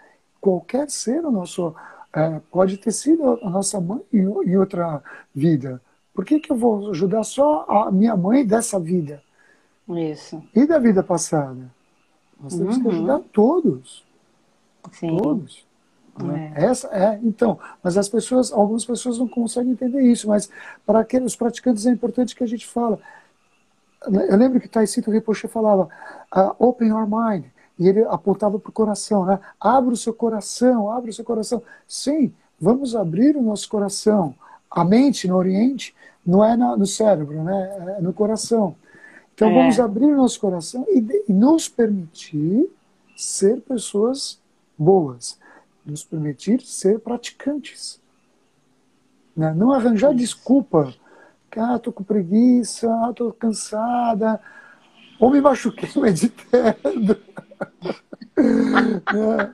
qualquer 0.41 0.89
ser 0.89 1.25
o 1.25 1.31
nosso. 1.31 1.73
É, 2.13 2.41
pode 2.51 2.75
ter 2.75 2.91
sido 2.91 3.39
a 3.41 3.49
nossa 3.49 3.79
mãe 3.79 4.01
em, 4.11 4.19
em 4.19 4.57
outra 4.57 5.01
vida. 5.33 5.81
Por 6.13 6.25
que, 6.25 6.41
que 6.41 6.51
eu 6.51 6.57
vou 6.57 6.89
ajudar 6.89 7.23
só 7.23 7.65
a 7.69 7.89
minha 7.89 8.17
mãe 8.17 8.45
dessa 8.45 8.77
vida? 8.77 9.23
Isso. 9.87 10.43
E 10.53 10.65
da 10.65 10.77
vida 10.77 11.01
passada? 11.01 11.71
Nós 12.37 12.53
temos 12.57 12.75
uhum. 12.75 12.83
que 12.83 12.89
ajudar 12.89 13.19
todos. 13.31 14.05
Sim. 14.91 15.15
Todos. 15.15 15.65
Né? 16.23 16.53
É. 16.55 16.65
Essa 16.65 16.87
é, 16.87 17.19
então, 17.23 17.59
mas 17.83 17.97
as 17.97 18.09
pessoas, 18.09 18.51
algumas 18.51 18.85
pessoas 18.85 19.17
não 19.17 19.27
conseguem 19.27 19.71
entender 19.71 20.01
isso, 20.01 20.27
mas 20.27 20.49
para 20.85 20.99
aqueles 20.99 21.35
praticantes 21.35 21.85
é 21.85 21.91
importante 21.91 22.35
que 22.35 22.43
a 22.43 22.47
gente 22.47 22.67
fala. 22.67 22.99
Eu 24.07 24.35
lembro 24.35 24.59
que 24.59 24.67
Taisito 24.67 25.11
Rinpoche 25.11 25.47
falava, 25.47 25.87
uh, 26.35 26.55
open 26.57 26.89
your 26.89 27.07
mind, 27.07 27.45
e 27.77 27.87
ele 27.87 28.03
apontava 28.05 28.59
para 28.59 28.69
o 28.69 28.73
coração, 28.73 29.25
né? 29.25 29.39
Abra 29.59 29.93
o 29.93 29.97
seu 29.97 30.13
coração, 30.13 30.91
abra 30.91 31.09
o 31.09 31.13
seu 31.13 31.25
coração. 31.25 31.61
Sim, 31.87 32.33
vamos 32.59 32.95
abrir 32.95 33.35
o 33.35 33.41
nosso 33.41 33.67
coração. 33.69 34.35
A 34.69 34.83
mente 34.83 35.27
no 35.27 35.35
Oriente 35.35 35.95
não 36.25 36.43
é 36.43 36.55
no 36.55 36.85
cérebro, 36.85 37.43
né? 37.43 37.95
É 37.97 38.01
no 38.01 38.13
coração. 38.13 38.75
Então 39.33 39.49
é. 39.49 39.53
vamos 39.53 39.79
abrir 39.79 40.05
o 40.05 40.15
nosso 40.15 40.39
coração 40.39 40.85
e, 40.89 41.23
e 41.27 41.33
nos 41.33 41.67
permitir 41.67 42.69
ser 43.15 43.61
pessoas 43.61 44.39
boas, 44.77 45.37
nos 45.85 46.03
permitir 46.03 46.61
ser 46.61 46.99
praticantes. 46.99 47.99
Né? 49.35 49.53
Não 49.53 49.71
arranjar 49.71 50.13
desculpa. 50.13 50.93
Ah, 51.57 51.77
tô 51.77 51.91
com 51.91 52.03
preguiça, 52.03 52.89
ah, 52.89 53.11
tô 53.13 53.33
cansada, 53.33 54.39
ou 55.19 55.29
me 55.29 55.41
machuquei 55.41 55.89
meditando. 56.01 57.17
né? 59.13 59.53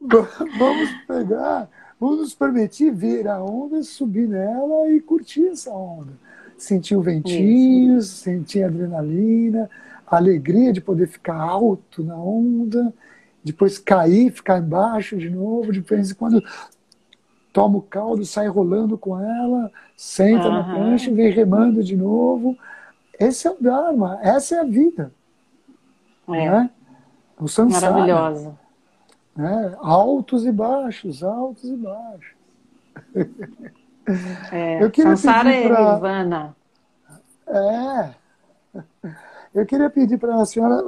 Vamos 0.58 0.90
pegar, 1.06 1.68
vamos 2.00 2.18
nos 2.18 2.34
permitir 2.34 2.90
ver 2.90 3.28
a 3.28 3.42
onda, 3.42 3.82
subir 3.84 4.28
nela 4.28 4.90
e 4.90 5.00
curtir 5.00 5.46
essa 5.46 5.70
onda. 5.70 6.12
Sentir 6.58 6.96
o 6.96 7.02
ventinho, 7.02 7.98
Isso. 7.98 8.16
sentir 8.16 8.64
a 8.64 8.66
adrenalina, 8.66 9.70
a 10.04 10.16
alegria 10.16 10.72
de 10.72 10.80
poder 10.80 11.06
ficar 11.06 11.36
alto 11.36 12.02
na 12.02 12.16
onda, 12.16 12.92
depois 13.44 13.78
cair, 13.78 14.30
ficar 14.30 14.58
embaixo 14.58 15.16
de 15.16 15.28
novo, 15.28 15.72
de 15.72 15.80
vez 15.80 16.10
em 16.10 16.14
quando 16.14 16.42
toma 17.52 17.78
o 17.78 17.82
caldo, 17.82 18.24
sai 18.24 18.46
rolando 18.46 18.96
com 18.96 19.18
ela, 19.18 19.70
senta 19.96 20.48
uhum. 20.48 20.52
na 20.52 20.64
prancha 20.64 21.10
e 21.10 21.14
vem 21.14 21.30
remando 21.30 21.82
de 21.82 21.96
novo. 21.96 22.56
Esse 23.18 23.46
é 23.46 23.50
o 23.50 23.56
Dharma, 23.60 24.18
essa 24.22 24.56
é 24.56 24.60
a 24.60 24.64
vida. 24.64 25.12
É. 26.28 26.50
Né? 26.50 26.70
O 27.38 27.48
samsara. 27.48 27.90
Maravilhosa. 27.92 28.58
Né? 29.36 29.76
Altos 29.80 30.46
e 30.46 30.52
baixos, 30.52 31.22
altos 31.22 31.64
e 31.64 31.76
baixos. 31.76 32.42
É, 34.50 34.82
eu 34.82 34.90
queria 34.90 35.16
samsara 35.16 35.50
pedir 35.50 35.68
pra... 35.68 35.80
é 35.80 35.92
nirvana. 35.92 36.56
É. 37.46 38.10
Eu 39.54 39.64
queria 39.64 39.88
pedir 39.88 40.18
para 40.18 40.34
a 40.34 40.44
senhora 40.46 40.82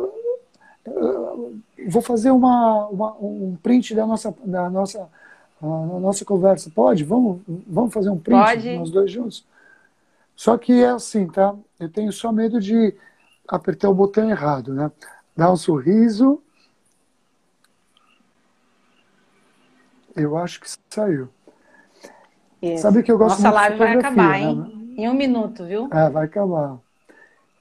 vou 1.89 2.03
fazer 2.03 2.31
uma, 2.31 2.87
uma, 2.89 3.17
um 3.21 3.57
print 3.63 3.95
da 3.95 4.07
nossa, 4.07 4.35
da 4.45 4.71
nossa, 4.71 5.09
uh, 5.61 6.01
nossa 6.01 6.25
conversa. 6.25 6.71
Pode? 6.71 7.05
Vamos, 7.05 7.41
vamos 7.67 7.93
fazer 7.93 8.11
um 8.11 8.19
print 8.19 8.39
Pode. 8.39 8.77
nós 8.77 8.91
dois 8.91 9.11
juntos? 9.11 9.47
Só 10.37 10.59
que 10.59 10.73
é 10.73 10.89
assim, 10.89 11.27
tá? 11.27 11.55
Eu 11.79 11.89
tenho 11.89 12.13
só 12.13 12.33
medo 12.33 12.61
de 12.61 12.95
apertar 13.47 13.89
o 13.89 13.95
botão 13.95 14.29
errado, 14.29 14.73
né? 14.73 14.91
Dar 15.37 15.53
um 15.53 15.57
sorriso. 15.57 16.41
Eu 20.17 20.37
acho 20.37 20.61
que 20.61 20.69
saiu. 20.89 21.29
Isso. 22.63 22.83
Sabe 22.83 23.03
que 23.03 23.13
eu 23.13 23.19
gosto 23.19 23.43
Nossa 23.43 23.55
live 23.55 23.79
vai 23.79 23.97
acabar, 23.97 24.39
hein? 24.39 24.57
Né? 24.57 25.05
Em 25.05 25.09
um 25.09 25.15
minuto, 25.15 25.67
viu? 25.67 25.89
É, 25.93 26.09
vai 26.09 26.25
acabar. 26.25 26.79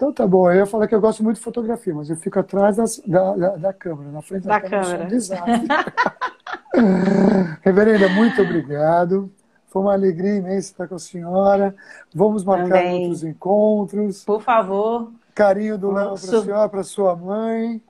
Então 0.03 0.11
tá 0.11 0.27
bom, 0.27 0.51
eu 0.51 0.57
ia 0.57 0.65
falar 0.65 0.85
que 0.85 0.93
eu 0.93 0.99
gosto 0.99 1.23
muito 1.23 1.37
de 1.37 1.43
fotografia, 1.43 1.95
mas 1.95 2.09
eu 2.09 2.17
fico 2.17 2.37
atrás 2.37 2.75
das, 2.75 3.01
da, 3.07 3.37
da, 3.37 3.55
da, 3.55 3.71
câmera, 3.71 4.11
na 4.11 4.21
frente 4.21 4.45
da, 4.45 4.59
da 4.59 4.69
câmera. 4.69 5.07
câmera. 5.07 5.93
Reverenda, 7.63 8.09
muito 8.09 8.41
obrigado. 8.41 9.31
Foi 9.67 9.81
uma 9.81 9.93
alegria 9.93 10.35
imensa 10.35 10.71
estar 10.71 10.89
com 10.89 10.95
a 10.95 10.99
senhora. 10.99 11.73
Vamos 12.13 12.43
marcar 12.43 12.79
Também. 12.79 13.03
outros 13.03 13.23
encontros. 13.23 14.25
Por 14.25 14.41
favor. 14.41 15.09
Carinho 15.33 15.77
do 15.77 15.89
Léo 15.89 16.15
para 16.15 16.15
a 16.15 16.41
senhora, 16.41 16.69
para 16.69 16.83
sua 16.83 17.15
mãe 17.15 17.81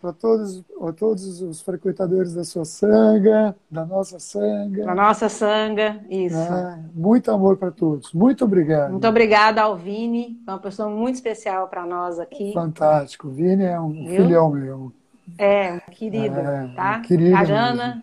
para 0.00 0.14
todos, 0.14 0.62
todos 0.96 1.42
os 1.42 1.60
frequentadores 1.60 2.32
da 2.32 2.42
sua 2.42 2.64
sanga, 2.64 3.54
da 3.70 3.84
nossa 3.84 4.18
sanga. 4.18 4.84
Da 4.84 4.94
nossa 4.94 5.28
sanga, 5.28 6.00
isso. 6.08 6.36
É, 6.36 6.78
muito 6.94 7.30
amor 7.30 7.58
para 7.58 7.70
todos. 7.70 8.12
Muito 8.14 8.44
obrigado. 8.44 8.92
Muito 8.92 9.06
obrigada 9.06 9.60
ao 9.60 9.76
Vini, 9.76 10.40
é 10.46 10.50
uma 10.50 10.58
pessoa 10.58 10.88
muito 10.88 11.16
especial 11.16 11.68
para 11.68 11.84
nós 11.84 12.18
aqui. 12.18 12.52
Fantástico. 12.54 13.28
O 13.28 13.30
Vini 13.30 13.64
é 13.64 13.78
um 13.78 13.90
Viu? 13.92 14.22
filhão 14.22 14.50
meu. 14.50 14.92
É, 15.36 15.74
um 15.74 15.80
querido, 15.90 16.38
é, 16.38 16.72
tá? 16.74 16.96
Um 16.96 17.02
querido 17.02 17.36
a 17.36 17.44
Jana, 17.44 18.02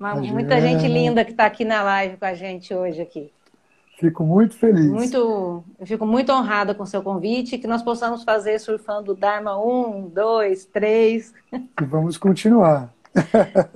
uma, 0.00 0.14
muita 0.14 0.58
gente 0.60 0.88
linda 0.88 1.22
que 1.22 1.32
está 1.32 1.44
aqui 1.44 1.66
na 1.66 1.82
live 1.82 2.16
com 2.16 2.24
a 2.24 2.34
gente 2.34 2.74
hoje 2.74 3.02
aqui. 3.02 3.30
Fico 3.98 4.24
muito 4.24 4.56
feliz. 4.56 4.90
Muito, 4.90 5.64
eu 5.78 5.86
fico 5.86 6.04
muito 6.04 6.32
honrada 6.32 6.74
com 6.74 6.82
o 6.82 6.86
seu 6.86 7.02
convite, 7.02 7.58
que 7.58 7.66
nós 7.66 7.82
possamos 7.82 8.24
fazer 8.24 8.58
surfando 8.58 9.14
Dharma 9.14 9.56
1, 9.56 10.08
2, 10.08 10.66
3. 10.66 11.34
E 11.52 11.84
vamos 11.84 12.18
continuar. 12.18 12.92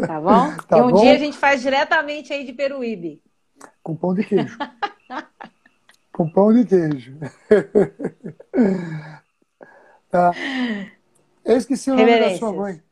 Tá 0.07 0.21
bom? 0.21 0.57
Tá 0.69 0.79
e 0.79 0.83
um 0.83 0.91
bom? 0.91 1.01
dia 1.01 1.13
a 1.13 1.19
gente 1.19 1.37
faz 1.37 1.63
diretamente 1.63 2.33
aí 2.33 2.45
de 2.45 2.53
Peruíbe. 2.53 3.23
Com 3.83 3.95
pão 3.95 4.13
de 4.13 4.25
queijo. 4.25 4.59
com 6.13 6.29
pão 6.29 6.53
de 6.53 6.65
queijo. 6.65 7.17
tá. 10.11 10.33
Eu 11.45 11.57
esqueci 11.57 11.91
o 11.91 11.97
nome 11.97 12.19
da 12.19 12.37
sua 12.37 12.53
mãe. 12.53 12.83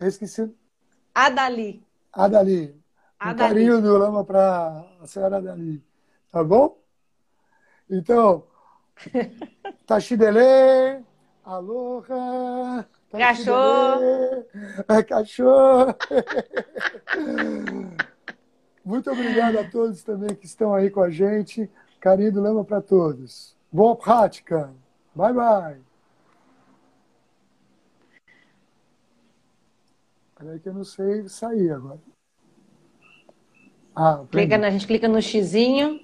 Eu 0.00 0.08
esqueci. 0.08 0.50
Adali. 1.14 1.82
Adali. 2.12 2.77
Um 3.20 3.34
carinho 3.34 3.82
do 3.82 3.98
Lama 3.98 4.24
para 4.24 4.84
a 5.00 5.06
senhora 5.06 5.42
Dali. 5.42 5.84
Tá 6.30 6.44
bom? 6.44 6.78
Então, 7.90 8.46
Tachidele, 9.86 11.04
aloha, 11.44 12.86
cachorro, 13.10 14.46
cachorro. 15.08 15.94
Muito 18.84 19.10
obrigado 19.10 19.58
a 19.58 19.68
todos 19.68 20.02
também 20.02 20.34
que 20.34 20.46
estão 20.46 20.74
aí 20.74 20.88
com 20.88 21.02
a 21.02 21.10
gente. 21.10 21.70
Carinho 22.00 22.32
do 22.32 22.40
Lama 22.40 22.64
para 22.64 22.80
todos. 22.80 23.56
Boa 23.72 23.96
prática. 23.96 24.72
Bye, 25.14 25.32
bye. 25.32 25.80
Peraí 30.36 30.60
que 30.60 30.68
eu 30.68 30.74
não 30.74 30.84
sei 30.84 31.28
sair 31.28 31.72
agora. 31.72 31.98
Ah, 34.00 34.24
clica, 34.30 34.56
a 34.64 34.70
gente 34.70 34.86
clica 34.86 35.08
no 35.08 35.20
xizinho. 35.20 36.00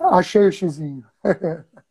Achei 0.00 0.46
o 0.48 0.52
xizinho. 0.52 1.04